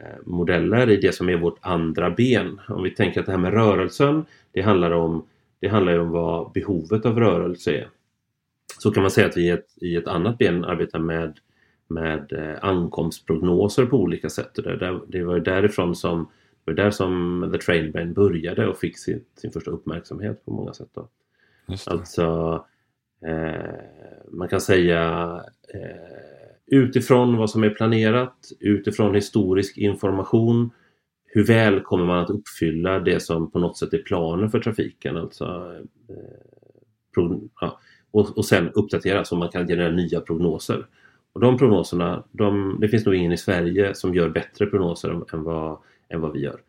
eh, 0.00 0.26
modeller 0.26 0.90
i 0.90 0.96
det 0.96 1.14
som 1.14 1.28
är 1.28 1.36
vårt 1.36 1.58
andra 1.60 2.10
ben. 2.10 2.60
Om 2.68 2.82
vi 2.82 2.90
tänker 2.90 3.20
att 3.20 3.26
det 3.26 3.32
här 3.32 3.38
med 3.38 3.52
rörelsen, 3.52 4.24
det 4.52 4.62
handlar 4.62 4.90
om, 4.90 5.26
det 5.60 5.68
handlar 5.68 5.98
om 5.98 6.10
vad 6.10 6.52
behovet 6.52 7.06
av 7.06 7.18
rörelse 7.18 7.72
är. 7.72 7.88
Så 8.78 8.90
kan 8.90 9.02
man 9.02 9.10
säga 9.10 9.26
att 9.26 9.36
vi 9.36 9.46
i 9.46 9.50
ett, 9.50 9.66
i 9.80 9.96
ett 9.96 10.08
annat 10.08 10.38
ben 10.38 10.64
arbetar 10.64 10.98
med, 10.98 11.38
med 11.88 12.58
ankomstprognoser 12.62 13.86
på 13.86 13.96
olika 13.96 14.30
sätt. 14.30 14.54
Det, 15.08 15.24
var 15.24 15.38
därifrån 15.38 15.96
som 15.96 16.28
det 16.64 16.72
var 16.72 16.76
där 16.76 16.90
som 16.90 17.50
The 17.52 17.58
Train 17.58 17.92
Brain 17.92 18.12
började 18.12 18.66
och 18.66 18.78
fick 18.78 18.98
sin, 18.98 19.24
sin 19.34 19.50
första 19.50 19.70
uppmärksamhet 19.70 20.44
på 20.44 20.50
många 20.50 20.72
sätt. 20.72 20.88
Då. 20.94 21.08
Alltså, 21.86 22.64
eh, 23.26 23.74
man 24.32 24.48
kan 24.48 24.60
säga 24.60 25.00
eh, 25.74 26.16
utifrån 26.66 27.36
vad 27.36 27.50
som 27.50 27.64
är 27.64 27.70
planerat, 27.70 28.52
utifrån 28.60 29.14
historisk 29.14 29.78
information, 29.78 30.70
hur 31.26 31.44
väl 31.44 31.80
kommer 31.80 32.04
man 32.04 32.18
att 32.18 32.30
uppfylla 32.30 33.00
det 33.00 33.20
som 33.20 33.50
på 33.50 33.58
något 33.58 33.78
sätt 33.78 33.92
är 33.92 34.02
planen 34.02 34.50
för 34.50 34.60
trafiken? 34.60 35.16
Alltså, 35.16 35.74
eh, 36.08 37.24
ja, 37.60 37.80
och, 38.10 38.38
och 38.38 38.44
sen 38.44 38.70
uppdatera 38.70 39.24
så 39.24 39.36
man 39.36 39.48
kan 39.48 39.66
generera 39.66 39.90
nya 39.90 40.20
prognoser. 40.20 40.86
Och 41.36 41.42
de 41.42 41.58
prognoserna, 41.58 42.22
de, 42.32 42.78
det 42.80 42.88
finns 42.88 43.06
nog 43.06 43.14
ingen 43.14 43.32
i 43.32 43.36
Sverige 43.36 43.94
som 43.94 44.14
gör 44.14 44.28
bättre 44.28 44.66
prognoser 44.66 45.10
än, 45.32 45.42
vad 45.42 45.78
än 46.08 46.20
vad 46.20 46.32
vi 46.32 46.40
gör. 46.40 46.60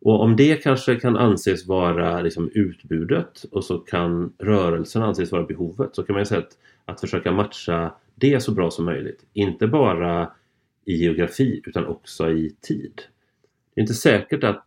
Och 0.00 0.20
om 0.20 0.36
det 0.36 0.62
kanske 0.62 0.94
kan 0.94 1.16
anses 1.16 1.66
vara 1.66 2.20
liksom 2.20 2.50
utbudet 2.54 3.44
och 3.50 3.64
så 3.64 3.78
kan 3.78 4.32
rörelsen 4.38 5.02
anses 5.02 5.32
vara 5.32 5.42
behovet 5.42 5.94
så 5.94 6.02
kan 6.02 6.16
man 6.16 6.26
säga 6.26 6.40
att, 6.40 6.58
att 6.84 7.00
försöka 7.00 7.32
matcha 7.32 7.94
det 8.14 8.40
så 8.40 8.52
bra 8.52 8.70
som 8.70 8.84
möjligt. 8.84 9.24
Inte 9.32 9.66
bara 9.66 10.30
i 10.84 10.94
geografi 10.94 11.62
utan 11.66 11.86
också 11.86 12.30
i 12.30 12.56
tid. 12.60 13.02
Det 13.74 13.80
är 13.80 13.82
inte 13.82 13.94
säkert 13.94 14.44
att, 14.44 14.66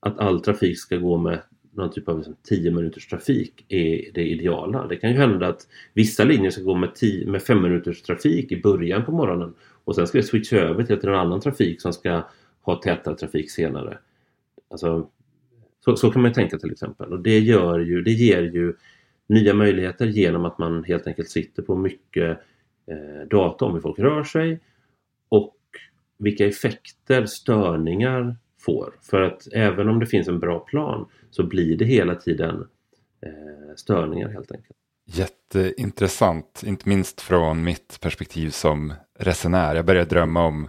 att 0.00 0.18
all 0.18 0.40
trafik 0.40 0.78
ska 0.78 0.96
gå 0.96 1.16
med 1.16 1.42
någon 1.72 1.90
typ 1.90 2.08
av 2.08 2.16
liksom 2.16 2.36
10 2.42 2.70
minuters 2.70 3.06
trafik 3.06 3.64
är 3.68 4.12
det 4.14 4.28
ideala. 4.28 4.86
Det 4.86 4.96
kan 4.96 5.10
ju 5.10 5.16
hända 5.16 5.48
att 5.48 5.66
vissa 5.94 6.24
linjer 6.24 6.50
ska 6.50 6.62
gå 6.62 6.74
med, 6.74 6.94
10, 6.94 7.26
med 7.26 7.42
5 7.42 7.62
minuters 7.62 8.02
trafik 8.02 8.52
i 8.52 8.62
början 8.62 9.04
på 9.04 9.12
morgonen 9.12 9.54
och 9.84 9.94
sen 9.94 10.06
ska 10.06 10.18
det 10.18 10.24
switcha 10.24 10.56
över 10.56 10.82
till 10.82 11.08
en 11.08 11.14
annan 11.14 11.40
trafik 11.40 11.80
som 11.80 11.92
ska 11.92 12.22
ha 12.62 12.82
tätare 12.82 13.16
trafik 13.16 13.50
senare. 13.50 13.98
Alltså, 14.70 15.08
så, 15.84 15.96
så 15.96 16.10
kan 16.10 16.22
man 16.22 16.32
tänka 16.32 16.58
till 16.58 16.72
exempel 16.72 17.12
och 17.12 17.20
det, 17.20 17.38
gör 17.38 17.78
ju, 17.78 18.02
det 18.02 18.12
ger 18.12 18.42
ju 18.42 18.74
nya 19.26 19.54
möjligheter 19.54 20.06
genom 20.06 20.44
att 20.44 20.58
man 20.58 20.84
helt 20.84 21.06
enkelt 21.06 21.30
sitter 21.30 21.62
på 21.62 21.76
mycket 21.76 22.38
eh, 22.86 23.28
data 23.30 23.64
om 23.64 23.74
hur 23.74 23.80
folk 23.80 23.98
rör 23.98 24.24
sig 24.24 24.60
och 25.28 25.56
vilka 26.18 26.46
effekter 26.46 27.26
störningar 27.26 28.36
får. 28.60 28.94
För 29.02 29.22
att 29.22 29.48
även 29.52 29.88
om 29.88 30.00
det 30.00 30.06
finns 30.06 30.28
en 30.28 30.38
bra 30.40 30.58
plan 30.58 31.06
så 31.30 31.42
blir 31.42 31.76
det 31.76 31.84
hela 31.84 32.14
tiden 32.14 32.66
eh, 33.26 33.74
störningar 33.76 34.28
helt 34.28 34.52
enkelt. 34.52 34.76
Jätteintressant, 35.06 36.62
inte 36.66 36.88
minst 36.88 37.20
från 37.20 37.64
mitt 37.64 37.98
perspektiv 38.00 38.50
som 38.50 38.92
resenär. 39.18 39.74
Jag 39.74 39.84
börjar 39.84 40.04
drömma 40.04 40.46
om 40.46 40.68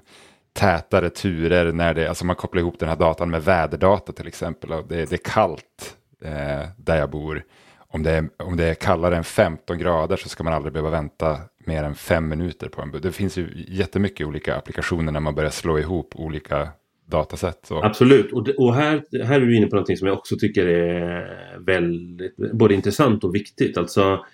tätare 0.53 1.09
turer 1.09 1.71
när 1.71 1.93
det, 1.93 2.07
alltså 2.07 2.25
man 2.25 2.35
kopplar 2.35 2.61
ihop 2.61 2.79
den 2.79 2.89
här 2.89 2.95
datan 2.95 3.29
med 3.29 3.43
väderdata 3.43 4.11
till 4.11 4.27
exempel 4.27 4.71
och 4.71 4.87
det, 4.87 5.09
det 5.09 5.15
är 5.15 5.31
kallt 5.31 5.97
eh, 6.21 6.69
där 6.77 6.97
jag 6.97 7.09
bor. 7.09 7.43
Om 7.77 8.03
det, 8.03 8.11
är, 8.11 8.29
om 8.37 8.57
det 8.57 8.65
är 8.65 8.73
kallare 8.73 9.17
än 9.17 9.23
15 9.23 9.77
grader 9.77 10.17
så 10.17 10.29
ska 10.29 10.43
man 10.43 10.53
aldrig 10.53 10.73
behöva 10.73 10.89
vänta 10.89 11.39
mer 11.65 11.83
än 11.83 11.95
fem 11.95 12.29
minuter 12.29 12.69
på 12.69 12.81
en 12.81 12.91
buss. 12.91 13.01
Det 13.01 13.11
finns 13.11 13.37
ju 13.37 13.65
jättemycket 13.67 14.27
olika 14.27 14.55
applikationer 14.55 15.11
när 15.11 15.19
man 15.19 15.35
börjar 15.35 15.49
slå 15.49 15.79
ihop 15.79 16.11
olika 16.15 16.69
datasätt. 17.11 17.59
Så. 17.63 17.83
Absolut, 17.83 18.31
och, 18.31 18.49
och 18.49 18.75
här, 18.75 19.23
här 19.23 19.41
är 19.41 19.45
du 19.45 19.57
inne 19.57 19.67
på 19.67 19.75
någonting 19.75 19.97
som 19.97 20.07
jag 20.07 20.17
också 20.17 20.35
tycker 20.35 20.67
är 20.67 21.59
väldigt 21.59 22.35
både 22.35 22.73
intressant 22.73 23.23
och 23.23 23.35
viktigt. 23.35 23.77
Alltså, 23.77 24.25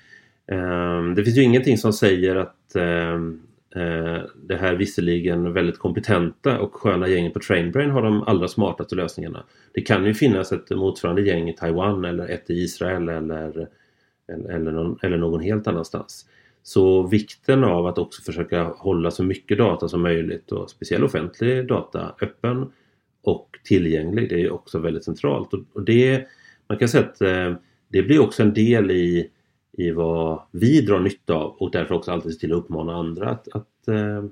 eh, 0.51 1.03
det 1.15 1.23
finns 1.23 1.37
ju 1.37 1.43
ingenting 1.43 1.77
som 1.77 1.93
säger 1.93 2.35
att 2.35 2.75
eh, 2.75 3.13
eh, 3.75 4.21
det 4.35 4.57
här 4.57 4.75
visserligen 4.75 5.53
väldigt 5.53 5.79
kompetenta 5.79 6.59
och 6.59 6.75
sköna 6.75 7.07
gänget 7.07 7.33
på 7.33 7.39
Trainbrain 7.39 7.89
har 7.89 8.01
de 8.01 8.23
allra 8.23 8.47
smartaste 8.47 8.95
lösningarna. 8.95 9.43
Det 9.73 9.81
kan 9.81 10.05
ju 10.05 10.13
finnas 10.13 10.51
ett 10.51 10.69
motsvarande 10.69 11.21
gäng 11.21 11.49
i 11.49 11.53
Taiwan 11.53 12.05
eller 12.05 12.27
ett 12.27 12.49
i 12.49 12.53
Israel 12.53 13.09
eller, 13.09 13.67
eller, 14.27 14.49
eller, 14.49 14.71
någon, 14.71 14.99
eller 15.01 15.17
någon 15.17 15.41
helt 15.41 15.67
annanstans. 15.67 16.25
Så 16.67 17.07
vikten 17.07 17.63
av 17.63 17.87
att 17.87 17.97
också 17.97 18.21
försöka 18.21 18.63
hålla 18.63 19.11
så 19.11 19.23
mycket 19.23 19.57
data 19.57 19.87
som 19.87 20.01
möjligt 20.01 20.51
och 20.51 20.69
speciell 20.69 21.03
offentlig 21.03 21.67
data 21.67 22.15
öppen 22.21 22.71
och 23.23 23.49
tillgänglig 23.63 24.29
det 24.29 24.41
är 24.41 24.51
också 24.51 24.79
väldigt 24.79 25.03
centralt. 25.03 25.53
Och 25.73 25.83
det, 25.83 26.27
man 26.69 26.77
kan 26.77 26.89
säga 26.89 27.03
att 27.03 27.21
eh, 27.21 27.55
det 27.87 28.03
blir 28.03 28.19
också 28.19 28.43
en 28.43 28.53
del 28.53 28.91
i, 28.91 29.29
i 29.71 29.91
vad 29.91 30.41
vi 30.51 30.81
drar 30.81 30.99
nytta 30.99 31.33
av 31.33 31.51
och 31.51 31.71
därför 31.71 31.95
också 31.95 32.11
alltid 32.11 32.33
se 32.33 32.39
till 32.39 32.51
att 32.51 32.57
uppmana 32.57 32.95
andra 32.95 33.29
att, 33.29 33.47
att, 33.47 33.87
eh, 33.87 34.23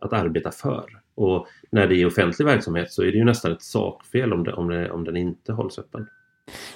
att 0.00 0.12
arbeta 0.12 0.50
för. 0.50 1.00
Och 1.14 1.46
när 1.70 1.86
det 1.86 1.96
är 1.96 2.06
offentlig 2.06 2.46
verksamhet 2.46 2.92
så 2.92 3.02
är 3.02 3.12
det 3.12 3.18
ju 3.18 3.24
nästan 3.24 3.52
ett 3.52 3.62
sakfel 3.62 4.32
om, 4.32 4.44
det, 4.44 4.52
om, 4.52 4.68
det, 4.68 4.90
om 4.90 5.04
den 5.04 5.16
inte 5.16 5.52
hålls 5.52 5.78
öppen. 5.78 6.06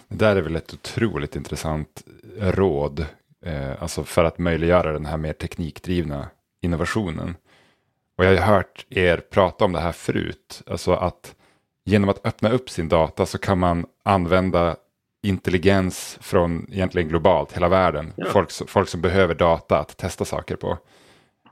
Det 0.09 0.17
där 0.17 0.37
är 0.37 0.43
väl 0.43 0.57
ett 0.57 0.75
otroligt 0.75 1.37
intressant 1.37 2.05
råd 2.41 3.07
Eh, 3.43 3.83
alltså 3.83 4.05
för 4.05 4.25
att 4.25 4.39
möjliggöra 4.39 4.93
den 4.93 5.07
här 5.07 5.17
mer 5.17 5.33
teknikdrivna 5.33 6.29
innovationen. 6.61 7.37
Och 8.19 8.25
jag 8.25 8.41
har 8.41 8.55
hört 8.55 8.87
er 8.91 9.17
prata 9.17 9.65
om 9.65 9.73
det 9.73 9.81
här 9.81 9.93
förut. 9.93 10.63
Alltså 10.67 10.93
att 10.93 11.35
genom 11.85 12.09
att 12.09 12.27
öppna 12.27 12.51
upp 12.51 12.71
sin 12.71 12.89
data 12.89 13.27
så 13.27 13.39
kan 13.39 13.59
man 13.59 13.87
använda 14.03 14.77
intelligens 15.23 16.19
från 16.21 16.67
egentligen 16.73 17.09
globalt, 17.09 17.53
hela 17.53 17.69
världen. 17.69 18.13
Ja. 18.17 18.27
Folk, 18.27 18.51
folk 18.69 18.89
som 18.89 19.01
behöver 19.01 19.35
data 19.35 19.79
att 19.79 19.97
testa 19.97 20.25
saker 20.25 20.57
på. 20.57 20.79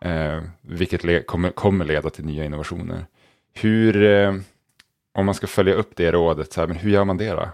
Eh, 0.00 0.42
vilket 0.60 1.04
le 1.04 1.22
kommer, 1.22 1.50
kommer 1.50 1.84
leda 1.84 2.10
till 2.10 2.24
nya 2.24 2.44
innovationer. 2.44 3.06
Hur, 3.52 4.02
eh, 4.02 4.34
om 5.14 5.26
man 5.26 5.34
ska 5.34 5.46
följa 5.46 5.74
upp 5.74 5.96
det 5.96 6.12
rådet, 6.12 6.52
så 6.52 6.60
här, 6.60 6.68
men 6.68 6.76
hur 6.76 6.90
gör 6.90 7.04
man 7.04 7.16
det 7.16 7.30
då? 7.30 7.48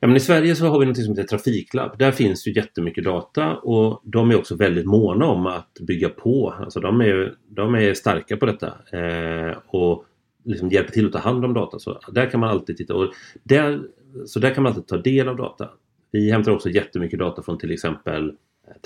Ja, 0.00 0.08
men 0.08 0.16
I 0.16 0.20
Sverige 0.20 0.56
så 0.56 0.66
har 0.66 0.78
vi 0.78 0.86
något 0.86 0.96
som 0.96 1.16
heter 1.16 1.28
Trafiklab. 1.28 1.98
Där 1.98 2.12
finns 2.12 2.46
ju 2.46 2.52
jättemycket 2.52 3.04
data 3.04 3.56
och 3.56 4.00
de 4.04 4.30
är 4.30 4.38
också 4.38 4.56
väldigt 4.56 4.86
måna 4.86 5.26
om 5.26 5.46
att 5.46 5.78
bygga 5.80 6.08
på. 6.08 6.54
Alltså 6.60 6.80
de 6.80 7.00
är, 7.00 7.34
de 7.48 7.74
är 7.74 7.94
starka 7.94 8.36
på 8.36 8.46
detta 8.46 8.66
eh, 8.98 9.56
och 9.66 10.04
liksom 10.44 10.68
hjälper 10.68 10.92
till 10.92 11.06
att 11.06 11.12
ta 11.12 11.18
hand 11.18 11.44
om 11.44 11.54
data. 11.54 11.78
Så 11.78 12.00
där 12.12 12.30
kan 12.30 12.40
man 12.40 12.50
alltid 12.50 12.76
titta. 12.76 12.94
Och 12.94 13.12
där, 13.42 13.82
så 14.26 14.38
där 14.38 14.54
kan 14.54 14.62
man 14.62 14.72
alltid 14.72 14.86
ta 14.86 14.96
del 14.96 15.28
av 15.28 15.36
data. 15.36 15.70
Vi 16.10 16.30
hämtar 16.30 16.52
också 16.52 16.68
jättemycket 16.70 17.18
data 17.18 17.42
från 17.42 17.58
till 17.58 17.72
exempel 17.72 18.32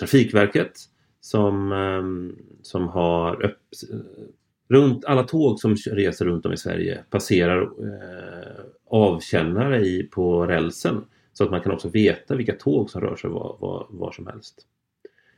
Trafikverket 0.01 0.73
som, 1.21 1.73
eh, 1.73 2.37
som 2.63 2.89
har 2.89 3.45
upp, 3.45 3.59
runt 4.69 5.05
alla 5.05 5.23
tåg 5.23 5.61
som 5.61 5.75
reser 5.75 6.25
runt 6.25 6.47
om 6.47 6.53
i 6.53 6.57
Sverige 6.57 7.05
passerar 7.11 7.63
eh, 7.63 8.65
avkännare 8.91 9.81
i, 9.81 10.03
på 10.03 10.47
rälsen 10.47 11.05
så 11.33 11.45
att 11.45 11.51
man 11.51 11.61
kan 11.61 11.73
också 11.73 11.89
veta 11.89 12.35
vilka 12.35 12.55
tåg 12.55 12.91
som 12.91 13.01
rör 13.01 13.17
sig 13.17 13.31
var, 13.31 13.57
var, 13.61 13.87
var 13.91 14.13
som 14.13 14.27
helst. 14.27 14.67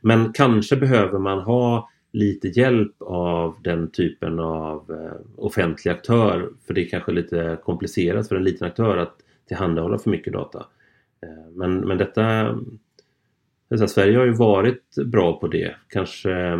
Men 0.01 0.33
kanske 0.33 0.75
behöver 0.75 1.19
man 1.19 1.39
ha 1.39 1.89
lite 2.11 2.47
hjälp 2.47 3.01
av 3.01 3.55
den 3.63 3.91
typen 3.91 4.39
av 4.39 4.91
eh, 4.91 5.43
offentlig 5.43 5.91
aktör 5.91 6.49
för 6.67 6.73
det 6.73 6.81
är 6.81 6.89
kanske 6.89 7.11
lite 7.11 7.57
komplicerat 7.63 8.27
för 8.27 8.35
en 8.35 8.43
liten 8.43 8.67
aktör 8.67 8.97
att 8.97 9.15
tillhandahålla 9.47 9.97
för 9.97 10.09
mycket 10.09 10.33
data. 10.33 10.65
Eh, 11.21 11.51
men, 11.51 11.79
men 11.79 11.97
detta 11.97 12.55
Sverige 13.87 14.17
har 14.17 14.25
ju 14.25 14.33
varit 14.33 14.95
bra 15.05 15.39
på 15.39 15.47
det. 15.47 15.75
Kanske 15.87 16.31
eh, 16.31 16.57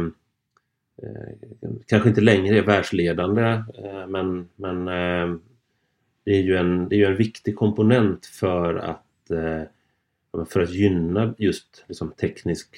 Eh, 1.04 1.70
kanske 1.88 2.10
inte 2.10 2.22
längre 2.22 2.58
är 2.58 2.64
världsledande 2.64 3.44
eh, 3.84 4.08
men, 4.08 4.50
men 4.56 4.88
eh, 4.88 5.38
det 6.24 6.32
är 6.32 6.42
ju 6.42 6.58
en, 6.58 6.90
det 6.90 7.04
är 7.04 7.12
en 7.12 7.18
viktig 7.18 7.56
komponent 7.56 8.26
för 8.26 8.76
att, 8.76 9.32
eh, 9.32 10.46
för 10.46 10.60
att 10.60 10.74
gynna 10.74 11.34
just 11.38 11.86
liksom 11.88 12.12
teknisk, 12.12 12.78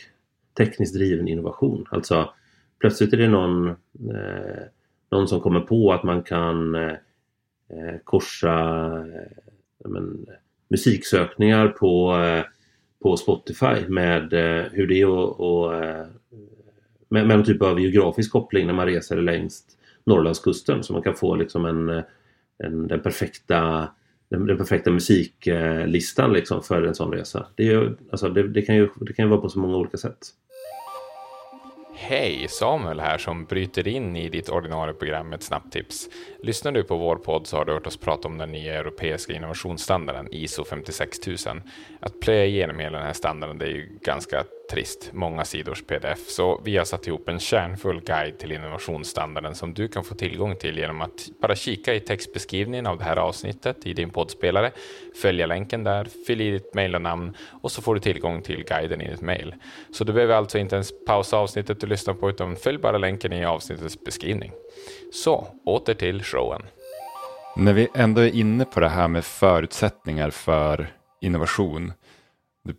tekniskt 0.57 0.93
driven 0.93 1.27
innovation. 1.27 1.85
Alltså 1.89 2.33
plötsligt 2.79 3.13
är 3.13 3.17
det 3.17 3.27
någon, 3.27 3.67
eh, 3.67 4.63
någon 5.11 5.27
som 5.27 5.41
kommer 5.41 5.59
på 5.59 5.93
att 5.93 6.03
man 6.03 6.23
kan 6.23 6.75
eh, 6.75 7.97
korsa 8.03 8.59
eh, 8.97 9.89
men, 9.89 10.25
musiksökningar 10.67 11.67
på, 11.67 12.15
eh, 12.15 12.43
på 13.01 13.17
Spotify 13.17 13.87
med 13.87 14.33
hur 14.71 14.87
det 14.87 15.01
är 15.01 15.31
att 15.31 16.09
med, 17.11 17.27
med 17.27 17.37
någon 17.37 17.45
typ 17.45 17.61
av 17.61 17.79
geografisk 17.79 18.31
koppling 18.31 18.67
när 18.67 18.73
man 18.73 18.85
reser 18.85 19.21
längs 19.21 19.63
Norrlandskusten 20.03 20.83
så 20.83 20.93
man 20.93 21.01
kan 21.01 21.15
få 21.15 21.35
liksom 21.35 21.65
en 21.65 22.03
en, 22.63 22.87
den, 22.87 23.01
perfekta, 23.01 23.89
den, 24.29 24.45
den, 24.45 24.57
perfekta 24.57 24.91
musiklistan 24.91 26.33
liksom 26.33 26.63
för 26.63 26.83
en 26.83 26.95
sån 26.95 27.11
resa. 27.11 27.47
Det, 27.55 27.67
är, 27.67 27.95
alltså, 28.11 28.29
det, 28.29 28.47
det, 28.47 28.61
kan 28.61 28.75
ju, 28.75 28.89
det 28.95 29.13
kan 29.13 29.25
ju 29.25 29.29
vara 29.29 29.41
på 29.41 29.49
så 29.49 29.59
många 29.59 29.77
olika 29.77 29.97
sätt. 29.97 30.17
Hej! 31.95 32.45
Samuel 32.49 32.99
här 32.99 33.17
som 33.17 33.45
bryter 33.45 33.87
in 33.87 34.15
i 34.15 34.29
ditt 34.29 34.49
ordinarie 34.49 34.93
program 34.93 35.29
med 35.29 35.37
ett 35.37 35.43
snabbt 35.43 35.73
tips. 35.73 36.09
Lyssnar 36.43 36.71
du 36.71 36.83
på 36.83 36.97
vår 36.97 37.15
podd 37.15 37.47
så 37.47 37.57
har 37.57 37.65
du 37.65 37.73
hört 37.73 37.87
oss 37.87 37.97
prata 37.97 38.27
om 38.27 38.37
den 38.37 38.51
nya 38.51 38.79
europeiska 38.79 39.33
innovationsstandarden 39.33 40.27
ISO 40.31 40.63
56000. 40.63 41.61
Att 41.99 42.19
plöja 42.19 42.45
igenom 42.45 42.79
hela 42.79 42.97
den 42.97 43.07
här 43.07 43.13
standarden 43.13 43.57
det 43.57 43.65
är 43.65 43.69
ju 43.69 43.99
ganska 44.01 44.43
trist, 44.71 45.09
många 45.13 45.45
sidors 45.45 45.83
pdf. 45.83 46.27
Så 46.27 46.61
vi 46.63 46.77
har 46.77 46.85
satt 46.85 47.07
ihop 47.07 47.29
en 47.29 47.39
kärnfull 47.39 48.01
guide 48.01 48.37
till 48.37 48.51
innovationsstandarden 48.51 49.55
som 49.55 49.73
du 49.73 49.87
kan 49.87 50.03
få 50.03 50.15
tillgång 50.15 50.55
till 50.55 50.77
genom 50.77 51.01
att 51.01 51.29
bara 51.41 51.55
kika 51.55 51.93
i 51.93 51.99
textbeskrivningen 51.99 52.87
av 52.87 52.97
det 52.97 53.03
här 53.03 53.17
avsnittet 53.17 53.85
i 53.85 53.93
din 53.93 54.09
poddspelare, 54.09 54.71
följa 55.21 55.45
länken 55.45 55.83
där, 55.83 56.07
fyll 56.27 56.41
i 56.41 56.51
ditt 56.51 56.73
mejl 56.73 56.95
och 56.95 57.01
namn 57.01 57.35
och 57.61 57.71
så 57.71 57.81
får 57.81 57.95
du 57.95 58.01
tillgång 58.01 58.41
till 58.41 58.63
guiden 58.63 59.01
i 59.01 59.09
ditt 59.11 59.21
mejl. 59.21 59.55
Så 59.91 60.03
du 60.03 60.13
behöver 60.13 60.35
alltså 60.35 60.57
inte 60.57 60.75
ens 60.75 61.05
pausa 61.05 61.37
avsnittet 61.37 61.79
du 61.79 61.87
lyssnar 61.87 62.13
på 62.13 62.29
utan 62.29 62.55
följ 62.55 62.77
bara 62.77 62.97
länken 62.97 63.33
i 63.33 63.45
avsnittets 63.45 64.03
beskrivning. 64.03 64.51
Så, 65.13 65.47
åter 65.65 65.93
till 65.93 66.23
showen. 66.23 66.61
När 67.55 67.73
vi 67.73 67.87
ändå 67.95 68.21
är 68.21 68.35
inne 68.35 68.65
på 68.65 68.79
det 68.79 68.89
här 68.89 69.07
med 69.07 69.25
förutsättningar 69.25 70.29
för 70.29 70.87
innovation. 71.21 71.93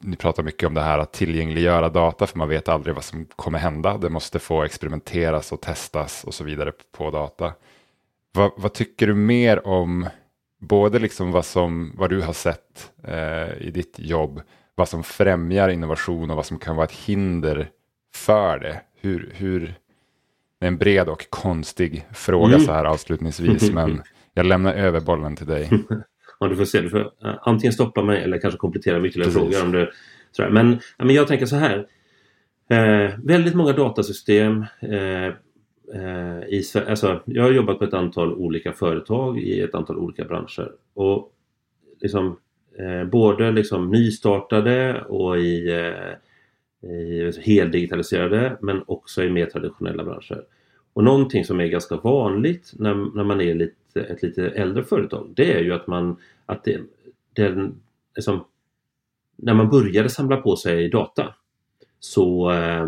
Ni 0.00 0.16
pratar 0.16 0.42
mycket 0.42 0.66
om 0.66 0.74
det 0.74 0.80
här 0.80 0.98
att 0.98 1.12
tillgängliggöra 1.12 1.88
data 1.88 2.26
för 2.26 2.38
man 2.38 2.48
vet 2.48 2.68
aldrig 2.68 2.94
vad 2.94 3.04
som 3.04 3.24
kommer 3.24 3.58
hända. 3.58 3.98
Det 3.98 4.10
måste 4.10 4.38
få 4.38 4.62
experimenteras 4.62 5.52
och 5.52 5.60
testas 5.60 6.24
och 6.24 6.34
så 6.34 6.44
vidare 6.44 6.72
på 6.92 7.10
data. 7.10 7.52
Vad, 8.32 8.50
vad 8.56 8.72
tycker 8.72 9.06
du 9.06 9.14
mer 9.14 9.66
om 9.66 10.08
både 10.58 10.98
liksom 10.98 11.32
vad, 11.32 11.44
som, 11.44 11.92
vad 11.96 12.10
du 12.10 12.20
har 12.20 12.32
sett 12.32 12.92
eh, 13.04 13.66
i 13.66 13.70
ditt 13.74 13.98
jobb, 13.98 14.42
vad 14.74 14.88
som 14.88 15.04
främjar 15.04 15.68
innovation 15.68 16.30
och 16.30 16.36
vad 16.36 16.46
som 16.46 16.58
kan 16.58 16.76
vara 16.76 16.84
ett 16.84 16.92
hinder 16.92 17.70
för 18.14 18.58
det? 18.58 18.80
Hur, 19.00 19.32
hur, 19.34 19.74
det 20.58 20.66
är 20.66 20.68
en 20.68 20.78
bred 20.78 21.08
och 21.08 21.26
konstig 21.30 22.06
fråga 22.12 22.54
mm. 22.54 22.66
så 22.66 22.72
här 22.72 22.84
avslutningsvis, 22.84 23.70
men 23.70 24.02
jag 24.34 24.46
lämnar 24.46 24.74
över 24.74 25.00
bollen 25.00 25.36
till 25.36 25.46
dig. 25.46 25.70
ja, 26.42 26.48
du 26.48 26.56
får 26.56 26.64
se, 26.64 26.80
du 26.80 26.90
får 26.90 26.98
uh, 26.98 27.38
antingen 27.42 27.72
stoppa 27.72 28.02
mig 28.02 28.22
eller 28.22 28.38
kanske 28.38 28.58
komplettera 28.58 28.98
med 28.98 29.08
ytterligare 29.08 29.32
Precis. 29.32 29.56
frågor. 29.56 29.66
Om 29.66 29.72
du, 29.72 29.90
sådär. 30.32 30.50
Men, 30.50 30.78
men 30.98 31.14
jag 31.14 31.28
tänker 31.28 31.46
så 31.46 31.56
här. 31.56 31.86
Eh, 32.68 33.10
väldigt 33.24 33.54
många 33.54 33.72
datasystem 33.72 34.64
eh, 34.80 35.26
eh, 35.94 36.42
i 36.48 36.64
alltså, 36.88 37.20
Jag 37.24 37.42
har 37.42 37.50
jobbat 37.50 37.78
på 37.78 37.84
ett 37.84 37.94
antal 37.94 38.34
olika 38.34 38.72
företag 38.72 39.38
i 39.38 39.60
ett 39.60 39.74
antal 39.74 39.98
olika 39.98 40.24
branscher. 40.24 40.72
Och 40.94 41.32
liksom, 42.00 42.36
eh, 42.78 43.04
både 43.04 43.50
liksom 43.50 43.90
nystartade 43.90 45.02
och 45.02 45.38
i 45.38 45.70
eh, 45.70 47.42
heldigitaliserade 47.42 48.56
men 48.60 48.82
också 48.86 49.24
i 49.24 49.30
mer 49.30 49.46
traditionella 49.46 50.04
branscher. 50.04 50.44
Och 50.92 51.04
någonting 51.04 51.44
som 51.44 51.60
är 51.60 51.66
ganska 51.66 51.96
vanligt 51.96 52.72
när, 52.76 53.16
när 53.16 53.24
man 53.24 53.40
är 53.40 53.54
lite, 53.54 54.00
ett 54.00 54.22
lite 54.22 54.48
äldre 54.48 54.84
företag 54.84 55.32
det 55.36 55.52
är 55.52 55.60
ju 55.60 55.72
att 55.72 55.86
man 55.86 56.16
att 56.46 56.64
det, 56.64 56.80
den, 57.32 57.74
liksom, 58.16 58.44
när 59.36 59.54
man 59.54 59.70
började 59.70 60.08
samla 60.08 60.36
på 60.36 60.56
sig 60.56 60.88
data 60.88 61.34
så 62.00 62.52
eh, 62.52 62.86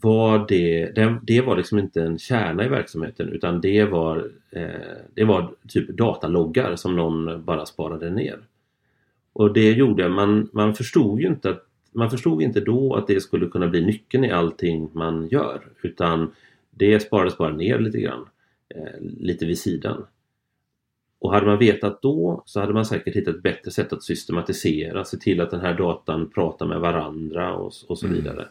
var 0.00 0.44
det, 0.48 0.92
det, 0.94 1.20
det, 1.22 1.40
var 1.40 1.56
liksom 1.56 1.78
inte 1.78 2.02
en 2.02 2.18
kärna 2.18 2.64
i 2.64 2.68
verksamheten 2.68 3.28
utan 3.28 3.60
det 3.60 3.84
var, 3.84 4.30
eh, 4.50 4.96
det 5.14 5.24
var 5.24 5.54
typ 5.68 5.88
dataloggar 5.88 6.76
som 6.76 6.96
någon 6.96 7.44
bara 7.44 7.66
sparade 7.66 8.10
ner. 8.10 8.38
Och 9.32 9.52
det 9.52 9.72
gjorde 9.72 10.08
man, 10.08 10.48
man 10.52 10.74
förstod 10.74 11.20
ju 11.20 11.26
inte 11.26 11.50
att 11.50 11.66
man 11.92 12.10
förstod 12.10 12.42
inte 12.42 12.60
då 12.60 12.94
att 12.94 13.06
det 13.06 13.20
skulle 13.20 13.46
kunna 13.46 13.68
bli 13.68 13.84
nyckeln 13.86 14.24
i 14.24 14.30
allting 14.30 14.90
man 14.92 15.28
gör 15.28 15.62
utan 15.82 16.32
det 16.74 17.00
sparades 17.00 17.38
bara 17.38 17.52
ner 17.52 17.78
lite 17.78 17.98
grann, 17.98 18.28
eh, 18.74 19.00
lite 19.00 19.46
vid 19.46 19.58
sidan. 19.58 20.06
Och 21.24 21.32
hade 21.32 21.46
man 21.46 21.58
vetat 21.58 22.02
då 22.02 22.42
så 22.46 22.60
hade 22.60 22.72
man 22.72 22.84
säkert 22.84 23.16
hittat 23.16 23.34
ett 23.34 23.42
bättre 23.42 23.70
sätt 23.70 23.92
att 23.92 24.02
systematisera, 24.02 25.04
se 25.04 25.16
till 25.16 25.40
att 25.40 25.50
den 25.50 25.60
här 25.60 25.74
datan 25.74 26.30
pratar 26.30 26.66
med 26.66 26.80
varandra 26.80 27.54
och, 27.54 27.72
och 27.88 27.98
så 27.98 28.06
mm. 28.06 28.18
vidare. 28.18 28.48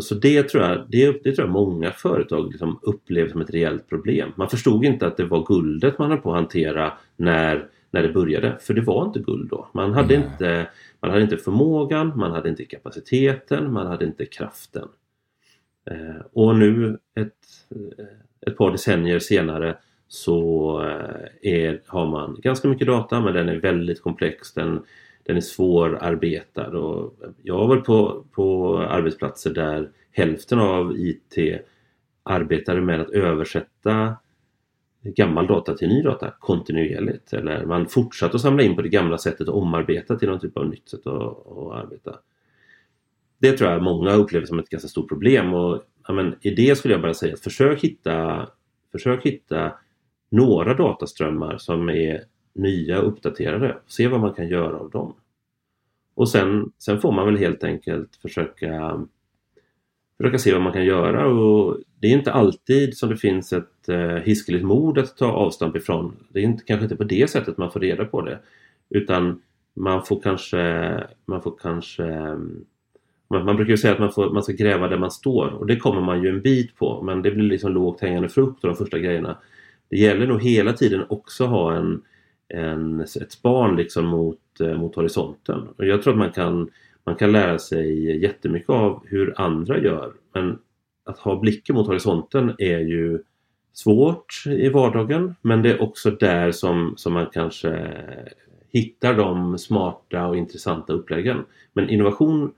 så 0.00 0.14
det 0.14 0.42
tror 0.42 0.64
jag, 0.64 0.86
det, 0.88 1.22
det 1.24 1.32
tror 1.32 1.48
jag 1.48 1.52
många 1.52 1.90
företag 1.90 2.50
liksom 2.50 2.78
upplevde 2.82 3.32
som 3.32 3.40
ett 3.40 3.50
reellt 3.50 3.88
problem. 3.88 4.32
Man 4.36 4.48
förstod 4.48 4.84
inte 4.84 5.06
att 5.06 5.16
det 5.16 5.24
var 5.24 5.46
guldet 5.46 5.98
man 5.98 6.10
höll 6.10 6.20
på 6.20 6.30
att 6.30 6.36
hantera 6.36 6.92
när, 7.16 7.68
när 7.90 8.02
det 8.02 8.12
började. 8.12 8.56
För 8.60 8.74
det 8.74 8.80
var 8.80 9.04
inte 9.04 9.20
guld 9.20 9.50
då. 9.50 9.68
Man 9.72 9.92
hade, 9.92 10.14
inte, 10.14 10.68
man 11.00 11.10
hade 11.10 11.22
inte 11.22 11.36
förmågan, 11.36 12.12
man 12.16 12.32
hade 12.32 12.48
inte 12.48 12.64
kapaciteten, 12.64 13.72
man 13.72 13.86
hade 13.86 14.04
inte 14.04 14.26
kraften. 14.26 14.88
Eh, 15.90 16.22
och 16.32 16.56
nu 16.56 16.98
ett, 17.14 17.32
eh, 17.70 18.06
ett 18.46 18.56
par 18.56 18.70
decennier 18.70 19.18
senare 19.18 19.76
så 20.08 20.80
eh, 20.82 21.52
är, 21.52 21.80
har 21.86 22.06
man 22.06 22.36
ganska 22.42 22.68
mycket 22.68 22.86
data 22.86 23.20
men 23.20 23.34
den 23.34 23.48
är 23.48 23.56
väldigt 23.56 24.02
komplex. 24.02 24.52
Den, 24.52 24.82
den 25.22 25.36
är 25.36 25.40
svårarbetad 25.40 26.68
och 26.68 27.14
jag 27.42 27.58
har 27.58 27.68
varit 27.68 27.84
på, 27.84 28.24
på 28.32 28.78
arbetsplatser 28.78 29.54
där 29.54 29.90
hälften 30.12 30.58
av 30.58 30.96
IT 30.96 31.38
arbetade 32.22 32.80
med 32.80 33.00
att 33.00 33.10
översätta 33.10 34.16
gammal 35.02 35.46
data 35.46 35.74
till 35.74 35.88
ny 35.88 36.02
data 36.02 36.32
kontinuerligt. 36.40 37.32
Eller 37.32 37.66
man 37.66 37.86
fortsatte 37.86 38.36
att 38.36 38.42
samla 38.42 38.62
in 38.62 38.76
på 38.76 38.82
det 38.82 38.88
gamla 38.88 39.18
sättet 39.18 39.48
och 39.48 39.58
omarbeta 39.58 40.16
till 40.16 40.28
någon 40.28 40.40
typ 40.40 40.56
av 40.56 40.68
nytt 40.68 40.88
sätt 40.88 41.06
att, 41.06 41.46
att 41.46 41.72
arbeta. 41.72 42.18
Det 43.46 43.52
tror 43.52 43.70
jag 43.70 43.82
många 43.82 44.12
upplever 44.12 44.46
som 44.46 44.58
ett 44.58 44.68
ganska 44.68 44.88
stort 44.88 45.08
problem 45.08 45.54
och 45.54 45.82
ja, 46.08 46.14
men, 46.14 46.34
i 46.40 46.50
det 46.50 46.78
skulle 46.78 46.94
jag 46.94 47.02
bara 47.02 47.14
säga 47.14 47.34
att 47.34 47.40
försök 47.40 47.84
hitta, 47.84 48.46
försök 48.92 49.26
hitta 49.26 49.72
några 50.30 50.74
dataströmmar 50.74 51.58
som 51.58 51.88
är 51.88 52.24
nya 52.54 53.00
och 53.00 53.08
uppdaterade. 53.08 53.76
Se 53.86 54.08
vad 54.08 54.20
man 54.20 54.34
kan 54.34 54.48
göra 54.48 54.76
av 54.76 54.90
dem. 54.90 55.14
Och 56.14 56.28
sen, 56.28 56.72
sen 56.78 57.00
får 57.00 57.12
man 57.12 57.26
väl 57.26 57.36
helt 57.36 57.64
enkelt 57.64 58.16
försöka 58.16 59.00
försöka 60.16 60.38
se 60.38 60.52
vad 60.52 60.62
man 60.62 60.72
kan 60.72 60.84
göra 60.84 61.26
och 61.26 61.78
det 62.00 62.06
är 62.06 62.12
inte 62.12 62.32
alltid 62.32 62.96
som 62.96 63.08
det 63.08 63.16
finns 63.16 63.52
ett 63.52 63.88
eh, 63.88 64.16
hiskeligt 64.16 64.64
mod 64.64 64.98
att 64.98 65.16
ta 65.16 65.26
avstamp 65.26 65.76
ifrån. 65.76 66.16
Det 66.28 66.38
är 66.38 66.44
inte, 66.44 66.64
kanske 66.64 66.84
inte 66.84 66.96
på 66.96 67.04
det 67.04 67.30
sättet 67.30 67.58
man 67.58 67.72
får 67.72 67.80
reda 67.80 68.04
på 68.04 68.22
det. 68.22 68.38
Utan 68.90 69.42
man 69.74 70.04
får 70.04 70.20
kanske, 70.20 71.04
man 71.26 71.42
får 71.42 71.56
kanske 71.62 72.38
man, 73.28 73.44
man 73.44 73.56
brukar 73.56 73.70
ju 73.70 73.76
säga 73.76 73.92
att 73.92 73.98
man, 73.98 74.12
får, 74.12 74.30
man 74.30 74.42
ska 74.42 74.52
gräva 74.52 74.88
där 74.88 74.98
man 74.98 75.10
står 75.10 75.48
och 75.48 75.66
det 75.66 75.76
kommer 75.76 76.00
man 76.00 76.22
ju 76.22 76.28
en 76.28 76.42
bit 76.42 76.76
på 76.76 77.02
men 77.02 77.22
det 77.22 77.30
blir 77.30 77.44
liksom 77.44 77.72
lågt 77.72 78.00
hängande 78.00 78.28
frukt 78.28 78.64
och 78.64 78.70
de 78.70 78.76
första 78.76 78.98
grejerna. 78.98 79.38
Det 79.88 79.96
gäller 79.96 80.26
nog 80.26 80.42
hela 80.42 80.72
tiden 80.72 81.04
också 81.08 81.46
ha 81.46 81.74
en, 81.74 82.02
en, 82.48 83.00
ett 83.00 83.32
span 83.32 83.76
liksom 83.76 84.06
mot, 84.06 84.60
eh, 84.60 84.74
mot 84.74 84.96
horisonten. 84.96 85.68
Och 85.76 85.86
jag 85.86 86.02
tror 86.02 86.12
att 86.12 86.18
man 86.18 86.32
kan, 86.32 86.70
man 87.04 87.14
kan 87.14 87.32
lära 87.32 87.58
sig 87.58 88.16
jättemycket 88.22 88.70
av 88.70 89.02
hur 89.06 89.40
andra 89.40 89.78
gör 89.78 90.12
men 90.34 90.58
att 91.04 91.18
ha 91.18 91.40
blicken 91.40 91.76
mot 91.76 91.86
horisonten 91.86 92.54
är 92.58 92.78
ju 92.78 93.18
svårt 93.72 94.44
i 94.46 94.68
vardagen 94.68 95.34
men 95.42 95.62
det 95.62 95.70
är 95.72 95.82
också 95.82 96.10
där 96.10 96.52
som, 96.52 96.94
som 96.96 97.12
man 97.12 97.26
kanske 97.32 97.88
hittar 98.72 99.14
de 99.14 99.58
smarta 99.58 100.26
och 100.26 100.36
intressanta 100.36 100.92
uppläggen. 100.92 101.44
Men 101.72 101.90
innovation, 101.90 102.52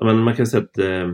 man 0.00 0.36
kan 0.36 0.46
säga 0.46 0.62
att 0.62 0.78
eh, 0.78 1.12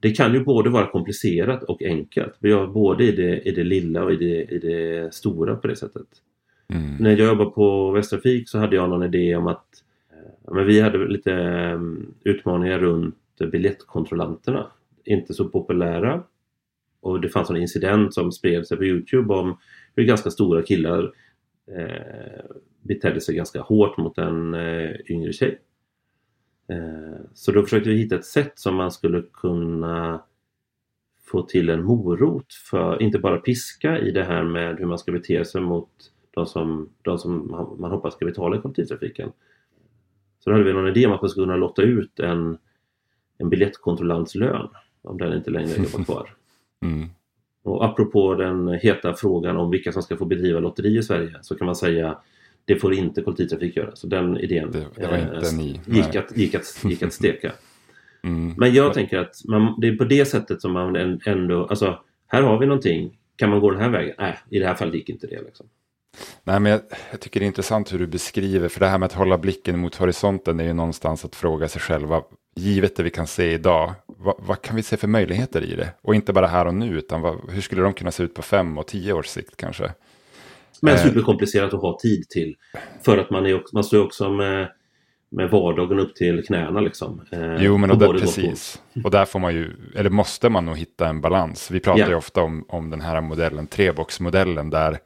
det 0.00 0.10
kan 0.10 0.34
ju 0.34 0.44
både 0.44 0.70
vara 0.70 0.86
komplicerat 0.86 1.62
och 1.62 1.82
enkelt. 1.82 2.34
Vi 2.40 2.52
har 2.52 2.66
både 2.66 3.04
i 3.04 3.12
det, 3.12 3.40
i 3.40 3.50
det 3.50 3.64
lilla 3.64 4.04
och 4.04 4.12
i 4.12 4.16
det, 4.16 4.54
i 4.54 4.58
det 4.58 5.14
stora 5.14 5.56
på 5.56 5.66
det 5.66 5.76
sättet. 5.76 6.06
Mm. 6.68 6.96
När 6.96 7.16
jag 7.16 7.28
jobbade 7.28 7.50
på 7.50 7.90
Västtrafik 7.90 8.48
så 8.48 8.58
hade 8.58 8.76
jag 8.76 8.90
någon 8.90 9.14
idé 9.14 9.36
om 9.36 9.46
att 9.46 9.66
eh, 10.10 10.54
men 10.54 10.66
vi 10.66 10.80
hade 10.80 11.08
lite 11.08 11.32
um, 11.74 12.14
utmaningar 12.24 12.78
runt 12.78 13.16
biljettkontrollanterna. 13.52 14.66
Inte 15.04 15.34
så 15.34 15.48
populära. 15.48 16.22
Och 17.00 17.20
det 17.20 17.28
fanns 17.28 17.50
en 17.50 17.56
incident 17.56 18.14
som 18.14 18.32
spred 18.32 18.66
sig 18.66 18.76
på 18.76 18.84
Youtube 18.84 19.34
om 19.34 19.58
hur 19.96 20.04
ganska 20.04 20.30
stora 20.30 20.62
killar 20.62 21.12
eh, 21.76 22.44
betedde 22.80 23.20
sig 23.20 23.34
ganska 23.34 23.60
hårt 23.60 23.96
mot 23.96 24.18
en 24.18 24.54
eh, 24.54 24.90
yngre 25.06 25.32
tjej. 25.32 25.58
Eh, 26.68 27.20
så 27.34 27.52
då 27.52 27.62
försökte 27.62 27.90
vi 27.90 27.96
hitta 27.96 28.14
ett 28.14 28.24
sätt 28.24 28.52
som 28.58 28.74
man 28.74 28.90
skulle 28.90 29.22
kunna 29.22 30.22
få 31.24 31.42
till 31.42 31.68
en 31.68 31.84
morot 31.84 32.54
för, 32.70 33.02
inte 33.02 33.18
bara 33.18 33.38
piska 33.38 33.98
i 33.98 34.10
det 34.10 34.24
här 34.24 34.42
med 34.42 34.78
hur 34.78 34.86
man 34.86 34.98
ska 34.98 35.12
bete 35.12 35.44
sig 35.44 35.60
mot 35.60 35.90
de 36.30 36.46
som, 36.46 36.88
de 37.02 37.18
som 37.18 37.50
man 37.78 37.90
hoppas 37.90 38.14
ska 38.14 38.24
betala 38.24 38.56
i 38.56 38.60
kollektivtrafiken. 38.60 39.32
Så 40.38 40.50
då 40.50 40.54
hade 40.56 40.64
vi 40.64 40.72
någon 40.72 40.88
idé 40.88 41.06
om 41.06 41.12
att 41.12 41.22
man 41.22 41.30
skulle 41.30 41.46
kunna 41.46 41.56
lotta 41.56 41.82
ut 41.82 42.20
en, 42.20 42.58
en 43.38 43.50
biljettkontrollants 43.50 44.34
lön 44.34 44.68
om 45.02 45.18
den 45.18 45.32
inte 45.32 45.50
längre 45.50 45.82
jobbar 45.82 46.04
kvar. 46.04 46.34
Mm. 46.80 47.08
Och 47.62 47.84
apropå 47.84 48.34
den 48.34 48.68
heta 48.68 49.14
frågan 49.14 49.56
om 49.56 49.70
vilka 49.70 49.92
som 49.92 50.02
ska 50.02 50.16
få 50.16 50.24
bedriva 50.24 50.60
lotteri 50.60 50.98
i 50.98 51.02
Sverige 51.02 51.38
så 51.42 51.54
kan 51.54 51.66
man 51.66 51.76
säga 51.76 52.18
det 52.64 52.76
får 52.76 52.94
inte 52.94 53.22
kollektivtrafik 53.22 53.76
göra. 53.76 53.96
Så 53.96 54.06
den 54.06 54.36
idén 54.36 54.70
det, 54.70 54.86
det 54.96 55.04
eh, 55.04 55.56
ni. 55.56 55.80
Gick, 55.86 56.16
att, 56.16 56.36
gick, 56.36 56.54
att, 56.54 56.84
gick 56.84 57.02
att 57.02 57.12
steka. 57.12 57.52
Mm. 58.24 58.54
Men 58.58 58.74
jag 58.74 58.94
tänker 58.94 59.18
att 59.18 59.36
man, 59.48 59.80
det 59.80 59.88
är 59.88 59.96
på 59.96 60.04
det 60.04 60.24
sättet 60.24 60.60
som 60.60 60.72
man 60.72 61.20
ändå, 61.26 61.66
alltså 61.66 61.98
här 62.26 62.42
har 62.42 62.58
vi 62.58 62.66
någonting, 62.66 63.18
kan 63.36 63.50
man 63.50 63.60
gå 63.60 63.70
den 63.70 63.80
här 63.80 63.90
vägen? 63.90 64.14
Nej, 64.18 64.38
i 64.50 64.58
det 64.58 64.66
här 64.66 64.74
fallet 64.74 64.94
gick 64.94 65.08
inte 65.08 65.26
det. 65.26 65.42
Liksom. 65.42 65.66
Nej, 66.44 66.60
men 66.60 66.72
jag, 66.72 66.80
jag, 67.10 67.20
tycker 67.20 67.40
det 67.40 67.44
är 67.44 67.46
intressant 67.46 67.92
hur 67.92 67.98
du 67.98 68.06
beskriver, 68.06 68.68
för 68.68 68.80
det 68.80 68.86
här 68.86 68.98
med 68.98 69.06
att 69.06 69.12
hålla 69.12 69.38
blicken 69.38 69.78
mot 69.78 69.94
horisonten 69.94 70.60
är 70.60 70.64
ju 70.64 70.72
någonstans 70.72 71.24
att 71.24 71.36
fråga 71.36 71.68
sig 71.68 71.80
själva, 71.80 72.22
givet 72.56 72.96
det 72.96 73.02
vi 73.02 73.10
kan 73.10 73.26
se 73.26 73.52
idag, 73.52 73.94
vad, 74.06 74.34
vad 74.38 74.62
kan 74.62 74.76
vi 74.76 74.82
se 74.82 74.96
för 74.96 75.08
möjligheter 75.08 75.64
i 75.64 75.76
det? 75.76 75.88
Och 76.02 76.14
inte 76.14 76.32
bara 76.32 76.46
här 76.46 76.66
och 76.66 76.74
nu, 76.74 76.98
utan 76.98 77.20
vad, 77.20 77.50
hur 77.50 77.60
skulle 77.60 77.82
de 77.82 77.94
kunna 77.94 78.10
se 78.10 78.22
ut 78.22 78.34
på 78.34 78.42
fem 78.42 78.78
och 78.78 78.86
tio 78.86 79.12
års 79.12 79.26
sikt 79.26 79.56
kanske? 79.56 79.92
Men 80.82 80.94
eh. 80.94 81.02
superkomplicerat 81.02 81.74
att 81.74 81.80
ha 81.80 81.98
tid 81.98 82.28
till. 82.28 82.56
För 83.04 83.18
att 83.18 83.30
man, 83.30 83.46
är 83.46 83.54
också, 83.54 83.76
man 83.76 83.84
står 83.84 84.04
också 84.04 84.30
med, 84.30 84.68
med 85.30 85.50
vardagen 85.50 85.98
upp 85.98 86.14
till 86.14 86.44
knäna 86.46 86.80
liksom. 86.80 87.22
Eh, 87.30 87.56
jo, 87.58 87.76
men 87.78 87.90
och 87.90 87.98
där, 87.98 88.12
precis. 88.12 88.82
Och 89.04 89.10
där 89.10 89.24
får 89.24 89.38
man 89.38 89.54
ju, 89.54 89.72
eller 89.94 90.10
måste 90.10 90.48
man 90.48 90.64
nog 90.64 90.76
hitta 90.76 91.08
en 91.08 91.20
balans. 91.20 91.70
Vi 91.70 91.80
pratar 91.80 91.98
yeah. 91.98 92.10
ju 92.10 92.16
ofta 92.16 92.42
om, 92.42 92.64
om 92.68 92.90
den 92.90 93.00
här 93.00 93.20
modellen, 93.20 93.66
treboxmodellen, 93.66 94.70
där 94.70 94.98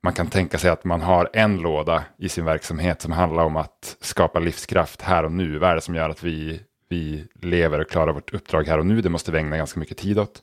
man 0.00 0.12
kan 0.12 0.26
tänka 0.26 0.58
sig 0.58 0.70
att 0.70 0.84
man 0.84 1.00
har 1.00 1.30
en 1.32 1.56
låda 1.56 2.04
i 2.18 2.28
sin 2.28 2.44
verksamhet 2.44 3.02
som 3.02 3.12
handlar 3.12 3.44
om 3.44 3.56
att 3.56 3.96
skapa 4.00 4.38
livskraft 4.38 5.02
här 5.02 5.24
och 5.24 5.32
nu. 5.32 5.58
Vad 5.58 5.70
är 5.70 5.74
det 5.74 5.80
som 5.80 5.94
gör 5.94 6.10
att 6.10 6.22
vi, 6.22 6.60
vi 6.88 7.24
lever 7.42 7.80
och 7.80 7.90
klarar 7.90 8.12
vårt 8.12 8.34
uppdrag 8.34 8.66
här 8.66 8.78
och 8.78 8.86
nu? 8.86 9.00
Det 9.00 9.08
måste 9.08 9.32
vi 9.32 9.38
ägna 9.38 9.56
ganska 9.56 9.80
mycket 9.80 9.96
tid 9.96 10.18
åt. 10.18 10.42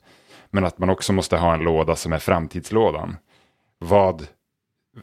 Men 0.49 0.65
att 0.65 0.77
man 0.77 0.89
också 0.89 1.13
måste 1.13 1.37
ha 1.37 1.53
en 1.53 1.59
låda 1.59 1.95
som 1.95 2.13
är 2.13 2.19
framtidslådan. 2.19 3.15
Vad 3.79 4.27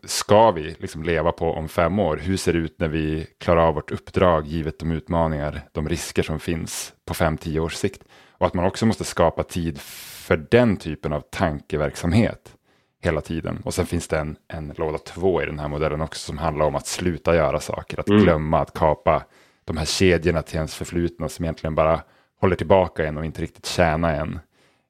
ska 0.05 0.51
vi 0.51 0.77
liksom 0.79 1.03
leva 1.03 1.33
på 1.33 1.53
om 1.53 1.69
fem 1.69 1.99
år? 1.99 2.17
Hur 2.17 2.37
ser 2.37 2.53
det 2.53 2.59
ut 2.59 2.81
när 2.81 2.89
vi 2.89 3.27
klarar 3.39 3.67
av 3.67 3.75
vårt 3.75 3.91
uppdrag 3.91 4.47
givet 4.47 4.79
de 4.79 4.91
utmaningar, 4.91 5.61
de 5.73 5.89
risker 5.89 6.23
som 6.23 6.41
finns 6.41 6.93
på 7.07 7.15
fem, 7.15 7.37
tio 7.37 7.61
års 7.61 7.75
sikt? 7.75 8.03
Och 8.31 8.47
att 8.47 8.55
man 8.55 8.65
också 8.65 8.87
måste 8.87 9.05
skapa 9.05 9.43
tid 9.43 9.81
för 9.81 10.37
den 10.51 10.77
typen 10.77 11.13
av 11.13 11.21
tankeverksamhet 11.21 12.55
hela 13.03 13.21
tiden. 13.21 13.61
Och 13.65 13.75
sen 13.75 13.87
finns 13.87 14.09
det 14.09 14.19
en, 14.19 14.37
en 14.49 14.75
låda 14.77 14.99
två 14.99 15.43
i 15.43 15.47
den 15.47 15.59
här 15.59 15.69
modellen 15.69 16.01
också 16.01 16.27
som 16.27 16.39
handlar 16.39 16.67
om 16.67 16.75
att 16.75 16.87
sluta 16.87 17.35
göra 17.35 17.61
saker, 17.61 18.01
att 18.01 18.09
mm. 18.09 18.23
glömma, 18.23 18.61
att 18.61 18.75
kapa 18.75 19.23
de 19.65 19.77
här 19.77 19.85
kedjorna 19.85 20.43
till 20.43 20.57
ens 20.57 20.75
förflutna 20.75 21.29
som 21.29 21.45
egentligen 21.45 21.75
bara 21.75 22.03
håller 22.41 22.57
tillbaka 22.57 23.07
en 23.07 23.19
och 23.19 23.25
inte 23.25 23.43
riktigt 23.43 23.67
tjänar 23.67 24.15
en 24.15 24.41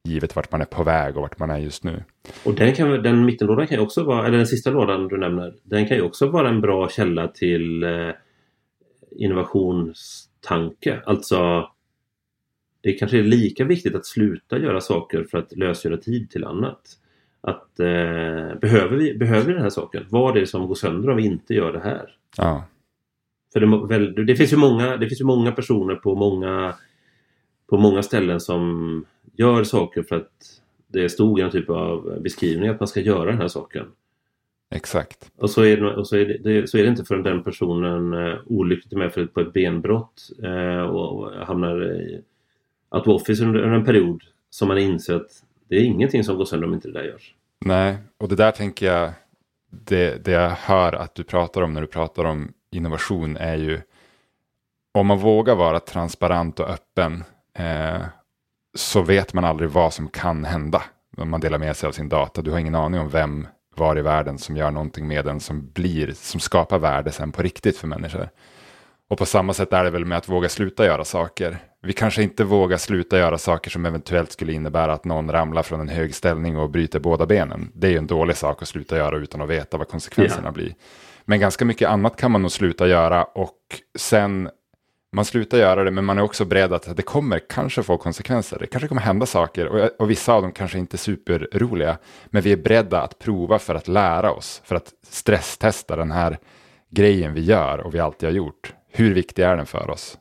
givet 0.09 0.37
vart 0.37 0.53
man 0.53 0.61
är 0.61 0.64
på 0.64 0.83
väg 0.83 1.16
och 1.16 1.23
vart 1.23 1.38
man 1.38 1.51
är 1.51 1.59
just 1.59 1.85
nu. 1.85 2.03
Och 2.44 2.55
den, 2.55 2.75
kan, 2.75 3.03
den 3.03 3.25
mittenlådan 3.25 3.66
kan 3.66 3.77
ju 3.77 3.83
också 3.83 4.05
vara, 4.05 4.27
eller 4.27 4.37
den 4.37 4.47
sista 4.47 4.71
lådan 4.71 5.09
du 5.09 5.18
nämner, 5.18 5.55
den 5.62 5.88
kan 5.88 5.97
ju 5.97 6.03
också 6.03 6.27
vara 6.27 6.49
en 6.49 6.61
bra 6.61 6.88
källa 6.88 7.29
till 7.29 7.83
eh, 7.83 8.11
innovationstanke. 9.11 11.03
Alltså 11.07 11.68
det 12.80 12.93
kanske 12.93 13.18
är 13.18 13.22
lika 13.22 13.64
viktigt 13.64 13.95
att 13.95 14.07
sluta 14.07 14.59
göra 14.59 14.80
saker 14.80 15.24
för 15.30 15.39
att 15.39 15.57
lösgöra 15.57 15.97
tid 15.97 16.30
till 16.30 16.45
annat. 16.45 16.80
Att 17.41 17.80
eh, 17.80 18.59
behöver, 18.61 18.97
vi, 18.97 19.14
behöver 19.14 19.47
vi 19.47 19.53
den 19.53 19.62
här 19.62 19.70
saken? 19.70 20.05
Vad 20.11 20.37
är 20.37 20.41
det 20.41 20.47
som 20.47 20.66
går 20.66 20.74
sönder 20.74 21.11
om 21.11 21.16
vi 21.16 21.24
inte 21.24 21.55
gör 21.55 21.72
det 21.72 21.80
här? 21.80 22.16
Ja. 22.37 22.64
För 23.53 23.61
det, 23.61 23.87
väl, 23.87 24.26
det, 24.26 24.37
finns 24.37 24.53
ju 24.53 24.57
många, 24.57 24.97
det 24.97 25.09
finns 25.09 25.20
ju 25.20 25.24
många 25.24 25.53
personer 25.53 25.95
på 25.95 26.14
många, 26.14 26.74
på 27.66 27.78
många 27.78 28.03
ställen 28.03 28.41
som 28.41 29.05
gör 29.39 29.64
saker 29.64 30.03
för 30.03 30.16
att 30.16 30.61
det 30.86 31.09
stod 31.09 31.39
i 31.39 31.43
en 31.43 31.51
typ 31.51 31.70
av 31.70 32.18
beskrivning 32.20 32.68
att 32.68 32.80
man 32.80 32.89
ska 32.89 33.01
göra 33.01 33.30
den 33.30 33.41
här 33.41 33.49
saken. 33.49 33.86
Exakt. 34.74 35.30
Och 35.36 35.51
så 35.51 35.62
är 35.62 35.76
det, 35.76 35.97
och 35.97 36.07
så 36.07 36.16
är 36.16 36.24
det, 36.24 36.70
så 36.70 36.78
är 36.78 36.82
det 36.82 36.89
inte 36.89 37.05
förrän 37.05 37.22
den 37.22 37.43
personen 37.43 38.12
uh, 38.12 38.39
olyckligt 38.47 38.93
är 38.93 38.97
med 38.97 39.12
för, 39.12 39.26
på 39.26 39.41
ett 39.41 39.53
benbrott 39.53 40.30
uh, 40.45 40.80
och, 40.80 41.18
och 41.18 41.47
hamnar 41.47 41.84
i 41.84 42.22
out 42.91 43.07
of 43.07 43.22
office 43.22 43.45
under, 43.45 43.61
under 43.61 43.78
en 43.78 43.84
period 43.84 44.22
som 44.51 44.68
man 44.68 44.78
inser 44.78 45.14
att 45.14 45.30
det 45.68 45.76
är 45.76 45.80
ingenting 45.80 46.24
som 46.24 46.36
går 46.36 46.45
sönder 46.45 46.66
om 46.66 46.74
inte 46.74 46.89
det 46.89 46.99
där 46.99 47.05
görs. 47.05 47.34
Nej, 47.64 47.97
och 48.18 48.28
det 48.28 48.36
där 48.36 48.51
tänker 48.51 48.86
jag, 48.86 49.12
det, 49.70 50.24
det 50.24 50.30
jag 50.30 50.51
hör 50.51 50.93
att 50.93 51.14
du 51.14 51.24
pratar 51.24 51.62
om 51.62 51.74
när 51.74 51.80
du 51.80 51.86
pratar 51.86 52.24
om 52.24 52.53
innovation 52.70 53.36
är 53.36 53.57
ju 53.57 53.80
om 54.93 55.07
man 55.07 55.18
vågar 55.18 55.55
vara 55.55 55.80
transparent 55.80 56.61
och 56.61 56.70
öppen 56.70 57.24
eh, 57.59 58.03
så 58.75 59.03
vet 59.03 59.35
man 59.35 59.45
aldrig 59.45 59.71
vad 59.71 59.93
som 59.93 60.09
kan 60.09 60.45
hända. 60.45 60.83
Om 61.16 61.31
man 61.31 61.41
delar 61.41 61.59
med 61.59 61.77
sig 61.77 61.87
av 61.87 61.93
sin 61.93 62.09
data. 62.09 62.43
Du 62.43 62.51
har 62.51 62.59
ingen 62.59 62.75
aning 62.75 63.01
om 63.01 63.09
vem 63.09 63.47
var 63.77 63.99
i 63.99 64.03
världen 64.03 64.39
som 64.39 64.57
gör 64.57 64.71
någonting 64.71 65.09
med 65.09 65.25
den 65.25 65.41
som 65.41 65.71
blir, 65.71 66.12
som 66.14 66.41
skapar 66.41 66.79
värde 66.79 67.12
sen 67.12 67.33
på 67.33 67.43
riktigt 67.43 67.77
för 67.77 67.87
människor. 67.87 68.29
Och 69.11 69.19
på 69.19 69.27
samma 69.27 69.55
sätt 69.55 69.73
är 69.73 69.85
det 69.85 69.91
väl 69.91 70.05
med 70.05 70.19
att 70.19 70.29
våga 70.29 70.49
sluta 70.49 70.85
göra 70.85 71.05
saker. 71.05 71.59
Vi 71.83 71.93
kanske 71.93 72.23
inte 72.23 72.45
vågar 72.45 72.77
sluta 72.77 73.19
göra 73.19 73.39
saker 73.39 73.71
som 73.71 73.87
eventuellt 73.87 74.33
skulle 74.33 74.53
innebära 74.53 74.93
att 74.93 75.05
någon 75.05 75.31
ramlar 75.31 75.62
från 75.62 75.81
en 75.81 75.89
hög 75.89 76.14
ställning 76.14 76.57
och 76.57 76.71
bryter 76.71 77.01
båda 77.01 77.27
benen. 77.27 77.73
Det 77.75 77.87
är 77.87 77.91
ju 77.91 77.99
en 77.99 78.07
dålig 78.07 78.37
sak 78.37 78.62
att 78.62 78.69
sluta 78.69 78.97
göra 78.97 79.16
utan 79.16 79.41
att 79.41 79.49
veta 79.49 79.77
vad 79.77 79.89
konsekvenserna 79.89 80.49
ja. 80.49 80.53
blir. 80.53 80.75
Men 81.25 81.41
ganska 81.41 81.64
mycket 81.64 81.89
annat 81.89 82.16
kan 82.16 82.31
man 82.31 82.43
nog 82.43 82.53
sluta 82.53 82.89
göra 82.89 83.25
och 83.25 83.59
sen 83.99 84.51
man 85.13 85.25
slutar 85.25 85.59
göra 85.59 85.85
det 85.85 85.91
men 85.91 86.05
man 86.05 86.19
är 86.19 86.23
också 86.23 86.45
beredd 86.45 86.73
att 86.73 86.97
det 86.97 87.03
kommer 87.03 87.39
kanske 87.39 87.83
få 87.83 87.99
konsekvenser. 87.99 88.59
Det 88.59 88.67
kanske 88.67 88.89
kommer 88.89 89.03
hända 89.03 89.27
saker 89.27 89.67
och, 89.67 89.91
och 89.99 90.11
vissa 90.11 90.33
av 90.35 90.43
dem 90.43 90.53
kanske 90.53 90.79
inte 90.79 90.95
är 90.95 90.99
superroliga. 90.99 91.99
Men 92.27 92.43
vi 92.43 92.53
är 92.53 92.57
beredda 92.57 93.01
att 93.01 93.19
prova 93.19 93.59
för 93.59 93.75
att 93.75 93.89
lära 93.89 94.33
oss, 94.33 94.63
för 94.65 94.77
att 94.77 94.93
stresstesta 95.03 95.97
den 95.97 96.11
här 96.11 96.39
grejen 96.91 97.35
vi 97.35 97.41
gör 97.41 97.79
och 97.79 97.95
vi 97.95 97.99
alltid 97.99 98.29
har 98.29 98.35
gjort. 98.35 98.75
Hur 98.93 99.15
viktig 99.15 99.43
är 99.43 99.57
den 99.57 99.67
för 99.67 99.91
oss? 99.91 100.19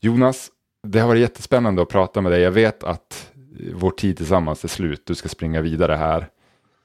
Jonas, 0.00 0.50
det 0.86 1.00
har 1.00 1.08
varit 1.08 1.20
jättespännande 1.20 1.82
att 1.82 1.88
prata 1.88 2.20
med 2.20 2.32
dig. 2.32 2.40
Jag 2.40 2.50
vet 2.50 2.84
att 2.84 3.32
vår 3.74 3.90
tid 3.90 4.16
tillsammans 4.16 4.64
är 4.64 4.68
slut. 4.68 5.06
Du 5.06 5.14
ska 5.14 5.28
springa 5.28 5.60
vidare 5.60 5.94
här. 5.94 6.28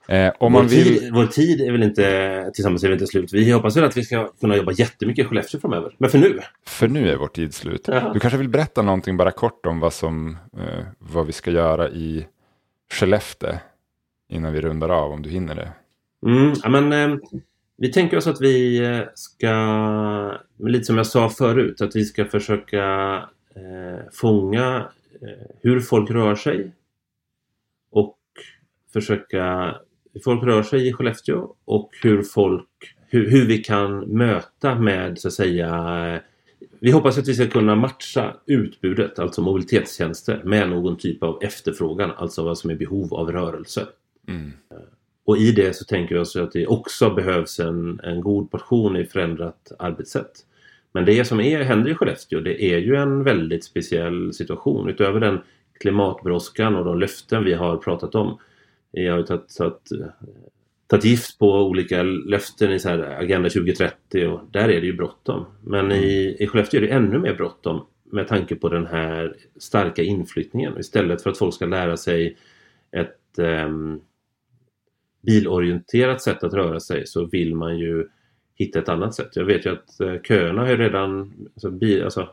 Eh, 0.07 0.33
om 0.39 0.53
vår, 0.53 0.59
man 0.59 0.67
vill... 0.67 0.99
tid, 0.99 1.13
vår 1.13 1.25
tid 1.25 1.61
är 1.61 1.71
väl 1.71 1.83
inte 1.83 2.51
tillsammans 2.53 2.83
är 2.83 2.87
väl 2.87 2.95
inte 2.95 3.07
slut. 3.07 3.33
Vi 3.33 3.51
hoppas 3.51 3.77
väl 3.77 3.83
att 3.83 3.97
vi 3.97 4.03
ska 4.03 4.27
kunna 4.27 4.55
jobba 4.55 4.71
jättemycket 4.71 5.25
i 5.25 5.27
Skellefteå 5.27 5.59
framöver. 5.59 5.95
Men 5.97 6.09
för 6.09 6.17
nu? 6.17 6.39
För 6.65 6.87
nu 6.87 7.09
är 7.09 7.15
vår 7.15 7.27
tid 7.27 7.53
slut. 7.53 7.85
Ja. 7.87 8.11
Du 8.13 8.19
kanske 8.19 8.37
vill 8.37 8.49
berätta 8.49 8.81
någonting 8.81 9.17
bara 9.17 9.31
kort 9.31 9.65
om 9.65 9.79
vad, 9.79 9.93
som, 9.93 10.37
eh, 10.57 10.85
vad 10.99 11.25
vi 11.25 11.31
ska 11.31 11.51
göra 11.51 11.89
i 11.89 12.27
Skellefteå 12.91 13.53
innan 14.29 14.53
vi 14.53 14.61
rundar 14.61 14.89
av 14.89 15.11
om 15.11 15.21
du 15.21 15.29
hinner 15.29 15.55
det. 15.55 15.71
Mm, 16.25 16.53
ja, 16.63 16.69
men, 16.69 16.93
eh, 16.93 17.17
vi 17.77 17.91
tänker 17.91 18.17
oss 18.17 18.27
att 18.27 18.41
vi 18.41 18.85
eh, 18.85 19.01
ska, 19.15 20.37
lite 20.59 20.83
som 20.83 20.97
jag 20.97 21.07
sa 21.07 21.29
förut, 21.29 21.81
att 21.81 21.95
vi 21.95 22.05
ska 22.05 22.25
försöka 22.25 23.15
eh, 23.55 24.05
fånga 24.13 24.89
eh, 25.21 25.47
hur 25.61 25.79
folk 25.79 26.11
rör 26.11 26.35
sig 26.35 26.71
och 27.91 28.17
försöka 28.93 29.75
hur 30.17 30.23
folk 30.23 30.43
rör 30.43 30.63
sig 30.63 30.87
i 30.87 30.93
Skellefteå 30.93 31.55
och 31.65 31.89
hur 32.01 32.23
folk 32.23 32.67
hur, 33.09 33.31
hur 33.31 33.45
vi 33.45 33.57
kan 33.57 33.99
möta 33.99 34.75
med 34.75 35.19
så 35.19 35.27
att 35.27 35.33
säga 35.33 36.21
vi 36.79 36.91
hoppas 36.91 37.17
att 37.17 37.27
vi 37.27 37.33
ska 37.33 37.47
kunna 37.47 37.75
matcha 37.75 38.35
utbudet, 38.45 39.19
alltså 39.19 39.41
mobilitetstjänster, 39.41 40.41
med 40.43 40.69
någon 40.69 40.97
typ 40.97 41.23
av 41.23 41.39
efterfrågan, 41.41 42.11
alltså 42.17 42.43
vad 42.43 42.57
som 42.57 42.69
är 42.69 42.75
behov 42.75 43.13
av 43.13 43.31
rörelse. 43.31 43.87
Mm. 44.27 44.51
Och 45.25 45.37
i 45.37 45.51
det 45.51 45.75
så 45.75 45.85
tänker 45.85 46.15
vi 46.15 46.21
oss 46.21 46.35
att 46.35 46.51
det 46.51 46.67
också 46.67 47.09
behövs 47.09 47.59
en, 47.59 47.99
en 48.03 48.21
god 48.21 48.51
portion 48.51 48.97
i 48.97 49.05
förändrat 49.05 49.71
arbetssätt. 49.79 50.31
Men 50.91 51.05
det 51.05 51.25
som 51.25 51.39
är, 51.39 51.61
händer 51.61 51.91
i 51.91 51.95
Skellefteå 51.95 52.39
det 52.39 52.63
är 52.63 52.77
ju 52.77 52.95
en 52.95 53.23
väldigt 53.23 53.63
speciell 53.63 54.33
situation. 54.33 54.89
Utöver 54.89 55.19
den 55.19 55.39
klimatbrådskan 55.79 56.75
och 56.75 56.85
de 56.85 56.99
löften 56.99 57.43
vi 57.43 57.53
har 57.53 57.77
pratat 57.77 58.15
om. 58.15 58.37
Vi 58.91 59.07
har 59.07 59.17
ju 59.17 59.23
tagit, 59.23 59.55
tagit, 59.57 59.91
tagit 60.87 61.05
gift 61.05 61.39
på 61.39 61.51
olika 61.51 62.03
löften 62.03 62.71
i 62.71 62.79
så 62.79 62.89
här 62.89 62.99
Agenda 62.99 63.49
2030 63.49 64.27
och 64.27 64.41
där 64.51 64.69
är 64.69 64.81
det 64.81 64.87
ju 64.87 64.93
bråttom. 64.93 65.45
Men 65.61 65.91
i, 65.91 66.37
i 66.39 66.47
Skellefteå 66.47 66.77
är 66.77 66.81
det 66.81 66.93
ännu 66.93 67.19
mer 67.19 67.33
bråttom 67.33 67.85
med 68.03 68.27
tanke 68.27 68.55
på 68.55 68.69
den 68.69 68.87
här 68.87 69.35
starka 69.59 70.03
inflyttningen. 70.03 70.79
Istället 70.79 71.21
för 71.21 71.29
att 71.29 71.37
folk 71.37 71.53
ska 71.53 71.65
lära 71.65 71.97
sig 71.97 72.37
ett 72.91 73.39
um, 73.39 74.01
bilorienterat 75.21 76.21
sätt 76.21 76.43
att 76.43 76.53
röra 76.53 76.79
sig 76.79 77.07
så 77.07 77.25
vill 77.25 77.55
man 77.55 77.77
ju 77.77 78.07
hitta 78.55 78.79
ett 78.79 78.89
annat 78.89 79.15
sätt. 79.15 79.35
Jag 79.35 79.45
vet 79.45 79.65
ju 79.65 79.71
att 79.71 79.99
eh, 79.99 80.21
köerna 80.21 80.61
har 80.61 80.69
ju 80.69 80.77
redan... 80.77 81.33
Alltså, 81.53 81.71
bil, 81.71 82.03
alltså, 82.03 82.29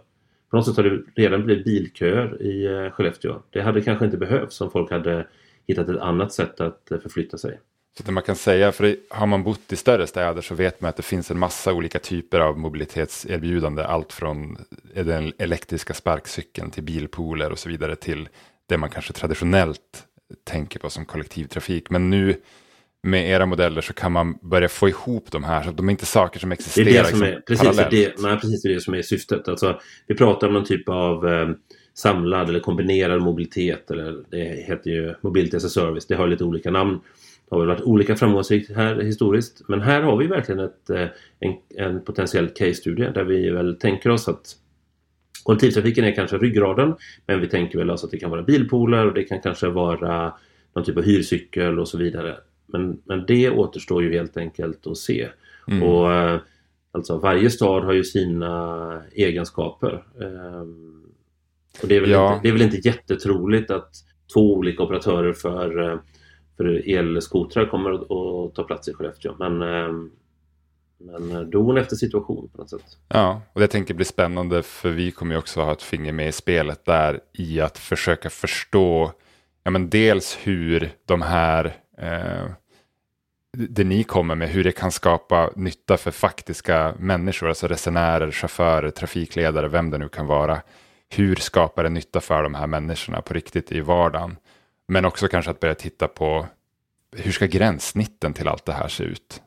på 0.51 0.57
något 0.57 0.67
sätt 0.67 0.77
har 0.77 0.85
det 0.85 1.23
redan 1.23 1.45
blivit 1.45 1.65
bilköer 1.65 2.43
i 2.43 2.65
eh, 2.65 2.91
Skellefteå. 2.91 3.43
Det 3.51 3.61
hade 3.61 3.81
kanske 3.81 4.05
inte 4.05 4.17
behövts 4.17 4.61
om 4.61 4.71
folk 4.71 4.91
hade 4.91 5.27
hittat 5.67 5.89
ett 5.89 6.01
annat 6.01 6.33
sätt 6.33 6.61
att 6.61 6.91
eh, 6.91 6.99
förflytta 6.99 7.39
sig. 7.39 7.61
Så 7.99 8.03
det 8.03 8.13
man 8.13 8.23
kan 8.23 8.37
säga, 8.37 8.73
för 8.73 8.97
har 9.11 9.27
man 9.27 9.43
bott 9.43 9.73
i 9.73 9.77
större 9.77 10.07
städer 10.07 10.43
så 10.43 10.55
vet 10.55 10.81
man 10.81 10.89
att 10.89 10.97
det 10.97 11.03
finns 11.03 11.31
en 11.31 11.39
massa 11.39 11.73
olika 11.73 11.99
typer 11.99 12.41
av 12.41 12.59
mobilitetserbjudande. 12.59 13.83
Allt 13.83 14.13
från 14.13 14.59
den 14.95 15.33
elektriska 15.39 15.95
sparkcykeln 15.95 16.71
till 16.71 16.83
bilpooler 16.83 17.53
och 17.53 17.59
så 17.59 17.69
vidare 17.69 17.97
till 17.97 18.29
det 18.69 18.79
man 18.79 18.91
kanske 18.91 19.13
traditionellt 19.13 20.07
tänker 20.45 20.79
på 20.79 20.91
som 20.91 21.05
kollektivtrafik. 21.05 21.91
Men 21.91 22.11
nu 22.11 22.37
med 23.03 23.31
era 23.31 23.47
modeller 23.47 23.81
så 23.81 23.93
kan 23.93 24.13
man 24.13 24.39
börja 24.43 24.69
få 24.69 24.89
ihop 24.89 25.31
de 25.31 25.45
här 25.45 25.63
så 25.63 25.71
de 25.71 25.89
är 25.89 25.91
inte 25.91 26.07
saker 26.07 26.41
som 26.41 26.53
existerar 26.53 26.85
det 26.85 26.99
är 26.99 27.03
det 27.03 27.09
som 27.09 27.23
är, 27.23 27.41
precis, 27.47 27.65
parallellt. 27.65 27.91
Det, 27.91 28.23
nej, 28.23 28.41
precis 28.41 28.63
det 28.63 28.81
som 28.81 28.95
är 28.95 29.03
syftet. 29.03 29.49
Alltså, 29.49 29.81
vi 30.07 30.15
pratar 30.15 30.47
om 30.47 30.55
någon 30.55 30.65
typ 30.65 30.89
av 30.89 31.29
eh, 31.29 31.49
samlad 31.95 32.49
eller 32.49 32.61
kombinerad 32.61 33.23
mobilitet. 33.23 33.91
Eller 33.91 34.17
det 34.31 34.67
heter 34.67 34.91
ju 34.91 35.15
Mobility 35.21 35.57
as 35.57 35.65
a 35.65 35.69
Service. 35.69 36.07
Det 36.07 36.15
har 36.15 36.29
lite 36.29 36.45
olika 36.45 36.71
namn. 36.71 37.01
Det 37.49 37.55
har 37.55 37.59
väl 37.59 37.69
varit 37.69 37.83
olika 37.83 38.17
framgångsrikt 38.17 38.71
här 38.77 39.01
historiskt. 39.01 39.63
Men 39.69 39.81
här 39.81 40.03
har 40.03 40.17
vi 40.17 40.27
verkligen 40.27 40.61
ett, 40.61 40.91
eh, 40.91 41.07
en, 41.41 41.55
en 41.77 42.05
potentiell 42.05 42.49
case-studie 42.49 43.11
där 43.15 43.25
vi 43.25 43.51
väl 43.51 43.77
tänker 43.77 44.11
oss 44.11 44.29
att 44.29 44.57
kollektivtrafiken 45.45 46.05
är 46.05 46.15
kanske 46.15 46.39
ryggraden. 46.39 46.95
Men 47.27 47.41
vi 47.41 47.49
tänker 47.49 47.79
väl 47.79 47.91
alltså 47.91 48.07
att 48.07 48.13
det 48.13 48.19
kan 48.19 48.31
vara 48.31 48.43
bilpooler 48.43 49.07
och 49.07 49.15
det 49.15 49.25
kan 49.25 49.41
kanske 49.41 49.69
vara 49.69 50.33
någon 50.75 50.85
typ 50.85 50.97
av 50.97 51.03
hyrcykel 51.03 51.79
och 51.79 51.89
så 51.89 51.99
vidare. 51.99 52.37
Men, 52.67 53.01
men 53.05 53.27
det 53.27 53.51
återstår 53.51 54.03
ju 54.03 54.13
helt 54.13 54.37
enkelt 54.37 54.87
att 54.87 54.97
se. 54.97 55.29
Mm. 55.69 55.83
Och 55.83 56.13
eh, 56.13 56.41
Alltså 56.95 57.19
varje 57.19 57.51
stad 57.51 57.85
har 57.85 57.93
ju 57.93 58.05
sina 58.05 59.03
egenskaper. 59.13 60.05
Och 61.83 61.89
det 61.89 61.97
är, 61.97 62.01
väl 62.01 62.11
ja. 62.11 62.35
inte, 62.35 62.43
det 62.43 62.49
är 62.49 62.53
väl 62.53 62.63
inte 62.63 62.89
jättetroligt 62.89 63.71
att 63.71 63.91
två 64.35 64.55
olika 64.55 64.83
operatörer 64.83 65.33
för, 65.33 65.91
eh, 65.91 65.99
för 66.57 66.89
elskotrar 66.89 67.67
kommer 67.67 67.91
att, 67.91 68.11
att 68.11 68.55
ta 68.55 68.65
plats 68.67 68.89
i 68.89 68.95
Skellefteå. 68.95 69.35
Men, 69.39 69.63
ehm, 69.63 70.11
men 70.99 71.51
don 71.51 71.79
efter 71.79 71.97
situation 71.97 72.49
på 72.49 72.59
något 72.59 72.71
sätt. 72.71 72.99
Ja, 73.09 73.43
och 73.53 73.61
det 73.61 73.69
tänker 73.69 73.95
bli 73.95 74.05
spännande 74.05 74.63
för 74.63 74.91
vi 74.91 75.11
kommer 75.11 75.35
ju 75.35 75.39
också 75.39 75.61
ha 75.61 75.73
ett 75.73 75.83
finger 75.83 76.13
med 76.13 76.29
i 76.29 76.33
spelet 76.33 76.85
där 76.85 77.21
i 77.33 77.61
att 77.61 77.79
försöka 77.79 78.31
förstå 78.31 79.13
ja, 79.65 79.71
men 79.71 79.91
dels 79.91 80.39
hur 80.43 80.91
de 81.07 81.23
här 81.23 81.65
eh, 81.99 82.51
det 83.57 83.85
ni 83.85 84.05
kommer 84.05 84.35
med, 84.35 84.49
hur 84.49 84.65
det 84.65 84.73
kan 84.73 84.93
skapa 84.93 85.51
nytta 85.57 85.97
för 85.97 86.11
faktiska 86.11 86.95
människor, 86.99 87.49
alltså 87.49 87.67
resenärer, 87.67 88.31
chaufförer, 88.31 88.91
trafikledare, 88.91 89.69
vem 89.69 89.91
det 89.91 89.99
nu 89.99 90.09
kan 90.09 90.27
vara. 90.27 90.63
Hur 91.11 91.37
skapar 91.37 91.83
det 91.83 91.91
nytta 91.91 92.21
för 92.21 92.43
de 92.43 92.55
här 92.55 92.67
människorna 92.67 93.21
på 93.21 93.35
riktigt 93.35 93.73
i 93.73 93.81
vardagen? 93.81 94.37
Men 94.89 95.05
också 95.05 95.29
kanske 95.29 95.51
att 95.51 95.61
börja 95.61 95.75
titta 95.75 96.09
på 96.09 96.47
hur 97.17 97.33
ska 97.33 97.47
gränssnitten 97.47 98.33
till 98.33 98.49
allt 98.49 98.65
det 98.65 98.73
här 98.73 98.89
se 98.89 99.05
ut? 99.05 99.43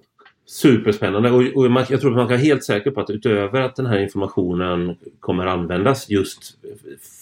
Superspännande 0.45 1.32
och, 1.32 1.43
och 1.55 1.72
man, 1.72 1.86
jag 1.89 2.01
tror 2.01 2.12
att 2.12 2.18
man 2.18 2.28
kan 2.28 2.38
vara 2.38 2.45
helt 2.45 2.64
säker 2.64 2.91
på 2.91 3.01
att 3.01 3.10
utöver 3.10 3.62
att 3.62 3.76
den 3.76 3.86
här 3.86 3.99
informationen 3.99 4.97
kommer 5.20 5.45
användas 5.45 6.10
just 6.10 6.58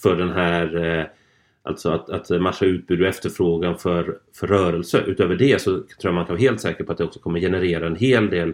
för 0.02 0.16
den 0.16 0.30
här 0.30 0.98
eh, 0.98 1.06
Alltså 1.66 1.90
att, 1.90 2.10
att 2.10 2.40
matcha 2.40 2.64
utbud 2.64 3.00
och 3.00 3.06
efterfrågan 3.06 3.78
för, 3.78 4.18
för 4.34 4.46
rörelse. 4.46 5.04
Utöver 5.06 5.36
det 5.36 5.62
så 5.62 5.70
tror 5.70 5.86
jag 6.00 6.14
man 6.14 6.26
kan 6.26 6.34
vara 6.34 6.42
helt 6.42 6.60
säker 6.60 6.84
på 6.84 6.92
att 6.92 6.98
det 6.98 7.04
också 7.04 7.20
kommer 7.20 7.40
generera 7.40 7.86
en 7.86 7.96
hel 7.96 8.30
del 8.30 8.52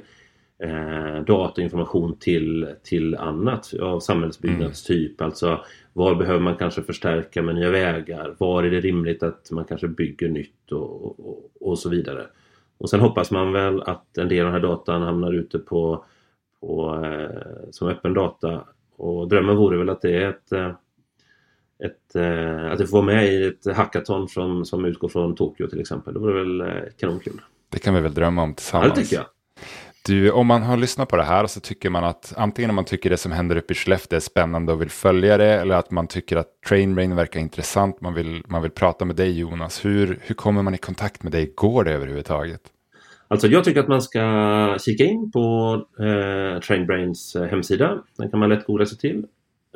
eh, 0.63 1.25
data 1.25 1.53
och 1.53 1.59
information 1.59 2.17
till, 2.19 2.75
till 2.83 3.17
annat 3.17 3.75
av 3.81 4.01
samhällsbyggnadstyp. 4.01 5.21
Mm. 5.21 5.29
Alltså 5.29 5.65
var 5.93 6.15
behöver 6.15 6.41
man 6.41 6.57
kanske 6.57 6.83
förstärka 6.83 7.43
med 7.43 7.55
nya 7.55 7.71
vägar? 7.71 8.35
Var 8.39 8.63
är 8.63 8.71
det 8.71 8.81
rimligt 8.81 9.23
att 9.23 9.51
man 9.51 9.65
kanske 9.65 9.89
bygger 9.89 10.29
nytt 10.29 10.73
och, 10.73 11.21
och, 11.21 11.51
och 11.61 11.79
så 11.79 11.89
vidare. 11.89 12.27
Och 12.79 12.91
sen 12.91 13.01
hoppas 13.01 13.31
man 13.31 13.53
väl 13.53 13.83
att 13.83 14.19
en 14.19 14.29
del 14.29 14.47
av 14.47 14.53
den 14.53 14.63
här 14.63 14.69
datan 14.69 15.03
hamnar 15.03 15.33
ute 15.33 15.59
på, 15.59 16.05
på 16.61 17.05
eh, 17.05 17.71
som 17.71 17.89
öppen 17.89 18.15
data. 18.15 18.65
Och 18.97 19.29
drömmen 19.29 19.57
vore 19.57 19.79
väl 19.79 19.91
att 19.91 20.03
det 20.03 20.17
är 20.17 20.29
ett 20.29 20.53
eh, 20.53 20.73
ett, 21.85 22.17
eh, 22.17 22.73
att 22.73 22.79
du 22.79 22.87
får 22.87 22.97
vara 22.97 23.07
med 23.07 23.33
i 23.33 23.47
ett 23.47 23.77
hackathon 23.77 24.29
som, 24.29 24.65
som 24.65 24.85
utgår 24.85 25.09
från 25.09 25.35
Tokyo 25.35 25.67
till 25.67 25.81
exempel. 25.81 26.15
Det 26.15 26.21
vore 26.21 26.45
väl 26.45 26.81
kanonkul. 27.01 27.41
Det 27.69 27.79
kan 27.79 27.95
vi 27.95 28.01
väl 28.01 28.15
drömma 28.15 28.43
om 28.43 28.55
tillsammans. 28.55 28.89
Ja, 28.89 28.95
det 28.95 29.03
tycker 29.03 29.17
jag. 29.17 29.27
Du, 30.05 30.31
om 30.31 30.47
man 30.47 30.63
har 30.63 30.77
lyssnat 30.77 31.09
på 31.09 31.17
det 31.17 31.23
här 31.23 31.47
så 31.47 31.61
tycker 31.61 31.91
man 31.91 32.05
att 32.05 32.33
antingen 32.37 32.71
om 32.71 32.77
man 32.77 32.85
tycker 32.85 33.11
det 33.11 33.17
som 33.17 33.33
händer 33.33 33.57
uppe 33.57 33.73
i 33.73 33.77
Skellefteå 33.77 34.17
är 34.17 34.21
spännande 34.21 34.73
och 34.73 34.81
vill 34.81 34.91
följa 34.91 35.39
det 35.39 35.53
eller 35.53 35.75
att 35.75 35.91
man 35.91 36.07
tycker 36.07 36.37
att 36.37 36.49
Trainbrain 36.69 37.17
verkar 37.17 37.41
intressant, 37.41 38.01
man 38.01 38.15
vill, 38.15 38.43
man 38.47 38.63
vill 38.63 38.71
prata 38.71 39.05
med 39.05 39.17
dig 39.17 39.39
Jonas. 39.39 39.85
Hur, 39.85 40.19
hur 40.23 40.35
kommer 40.35 40.63
man 40.63 40.75
i 40.75 40.79
kontakt 40.79 41.23
med 41.23 41.33
dig? 41.33 41.53
Går 41.55 41.85
det 41.85 41.93
överhuvudtaget? 41.93 42.61
Alltså 43.29 43.47
jag 43.47 43.65
tycker 43.65 43.81
att 43.81 43.89
man 43.89 44.03
ska 44.03 44.79
kika 44.81 45.05
in 45.05 45.31
på 45.33 45.75
eh, 45.99 46.61
Trainbrains 46.61 47.37
eh, 47.37 47.43
hemsida. 47.43 48.03
Den 48.17 48.31
kan 48.31 48.41
man 48.41 48.49
lätt 48.49 48.67
googla 48.67 48.87
sig 48.87 48.99
till. 48.99 49.27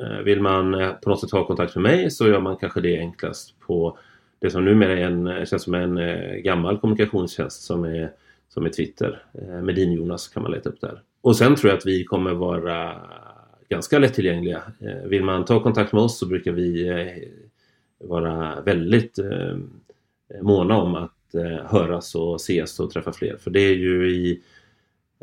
Eh, 0.01 0.23
vill 0.23 0.41
man 0.41 0.73
eh, 0.73 0.91
på 0.91 1.09
något 1.09 1.21
sätt 1.21 1.31
ha 1.31 1.47
kontakt 1.47 1.75
med 1.75 1.83
mig 1.83 2.11
så 2.11 2.27
gör 2.27 2.39
man 2.39 2.57
kanske 2.57 2.81
det 2.81 2.99
enklast 2.99 3.59
på 3.59 3.97
det 4.39 4.49
som 4.49 4.65
numera 4.65 4.91
är 4.91 5.03
en, 5.03 5.45
känns 5.45 5.63
som 5.63 5.73
en 5.73 5.97
eh, 5.97 6.35
gammal 6.35 6.77
kommunikationstjänst 6.77 7.61
som 7.61 7.83
är, 7.83 8.11
som 8.49 8.65
är 8.65 8.69
Twitter. 8.69 9.23
Eh, 9.33 9.61
Medin-Jonas 9.61 10.27
kan 10.27 10.43
man 10.43 10.51
leta 10.51 10.69
upp 10.69 10.81
där. 10.81 11.01
Och 11.21 11.35
sen 11.35 11.55
tror 11.55 11.69
jag 11.69 11.77
att 11.77 11.85
vi 11.85 12.03
kommer 12.03 12.33
vara 12.33 12.95
ganska 13.69 13.99
lättillgängliga. 13.99 14.61
Eh, 14.79 15.09
vill 15.09 15.23
man 15.23 15.45
ta 15.45 15.63
kontakt 15.63 15.93
med 15.93 16.01
oss 16.01 16.19
så 16.19 16.25
brukar 16.25 16.51
vi 16.51 16.87
eh, 16.87 18.07
vara 18.07 18.61
väldigt 18.61 19.19
måna 20.41 20.77
om 20.77 20.95
att 20.95 21.13
höras 21.65 22.15
och 22.15 22.35
ses 22.35 22.79
och 22.79 22.91
träffa 22.91 23.13
fler. 23.13 23.37
För 23.37 23.51
det 23.51 23.59
är 23.59 23.75
ju 23.75 24.09
i 24.11 24.41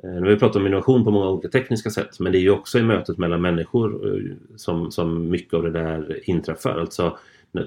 nu 0.03 0.20
har 0.20 0.29
vi 0.29 0.37
pratat 0.37 0.57
om 0.57 0.66
innovation 0.66 1.05
på 1.05 1.11
många 1.11 1.31
olika 1.31 1.49
tekniska 1.49 1.91
sätt 1.91 2.20
men 2.20 2.33
det 2.33 2.39
är 2.39 2.41
ju 2.41 2.51
också 2.51 2.79
i 2.79 2.83
mötet 2.83 3.18
mellan 3.18 3.43
människor 3.43 4.20
som, 4.57 4.91
som 4.91 5.31
mycket 5.31 5.55
av 5.55 5.62
det 5.62 5.70
där 5.70 6.31
inträffar. 6.31 6.79
Alltså 6.79 7.18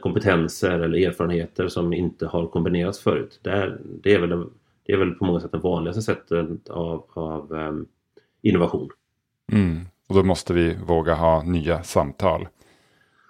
kompetenser 0.02 0.80
eller 0.80 1.08
erfarenheter 1.08 1.68
som 1.68 1.94
inte 1.94 2.26
har 2.26 2.48
kombinerats 2.48 3.00
förut. 3.00 3.40
Det 3.42 3.50
är, 3.50 3.78
det 4.04 4.14
är, 4.14 4.20
väl, 4.20 4.46
det 4.88 4.94
är 4.94 4.98
väl 4.98 5.12
på 5.12 5.26
många 5.26 5.40
sätt 5.40 5.52
det 5.52 5.58
vanligaste 5.58 6.02
sättet 6.02 6.70
av, 6.70 7.06
av 7.14 7.52
um, 7.52 7.88
innovation. 8.42 8.90
Mm. 9.52 9.86
Och 10.08 10.16
då 10.16 10.24
måste 10.24 10.54
vi 10.54 10.76
våga 10.76 11.14
ha 11.14 11.44
nya 11.44 11.84
samtal. 11.84 12.48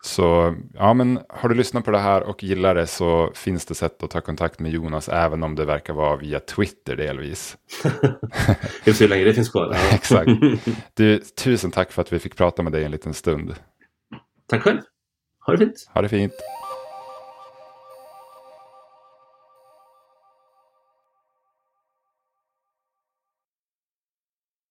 Så 0.02 0.56
ja, 0.74 0.94
men 0.94 1.20
har 1.30 1.50
du 1.50 1.56
lyssnat 1.56 1.86
på 1.86 1.92
det 1.92 1.98
här 1.98 2.24
och 2.24 2.44
gillar 2.44 2.76
det 2.76 2.88
så 2.88 3.32
finns 3.36 3.66
det 3.66 3.76
sätt 3.76 4.04
att 4.04 4.10
ta 4.10 4.22
kontakt 4.22 4.60
med 4.60 4.72
Jonas 4.72 5.10
även 5.10 5.44
om 5.44 5.56
det 5.56 5.66
verkar 5.66 5.94
vara 5.94 6.16
via 6.16 6.40
Twitter 6.40 6.96
delvis. 6.96 7.58
Vi 8.86 8.92
får 8.92 8.98
se 8.98 9.04
hur 9.04 9.10
länge 9.10 9.24
det 9.24 9.34
finns 9.34 9.50
kvar. 9.50 9.78
Exakt. 9.94 10.32
Du, 10.94 11.20
tusen 11.20 11.72
tack 11.72 11.92
för 11.92 12.02
att 12.02 12.14
vi 12.14 12.20
fick 12.20 12.36
prata 12.36 12.64
med 12.64 12.72
dig 12.72 12.84
en 12.84 12.92
liten 12.92 13.14
stund. 13.14 13.56
Tack 14.48 14.62
själv. 14.62 14.80
Ha 15.46 15.54
det 15.54 15.60
fint. 15.60 15.90
Ha 15.94 16.02
det 16.02 16.10
fint. 16.10 16.34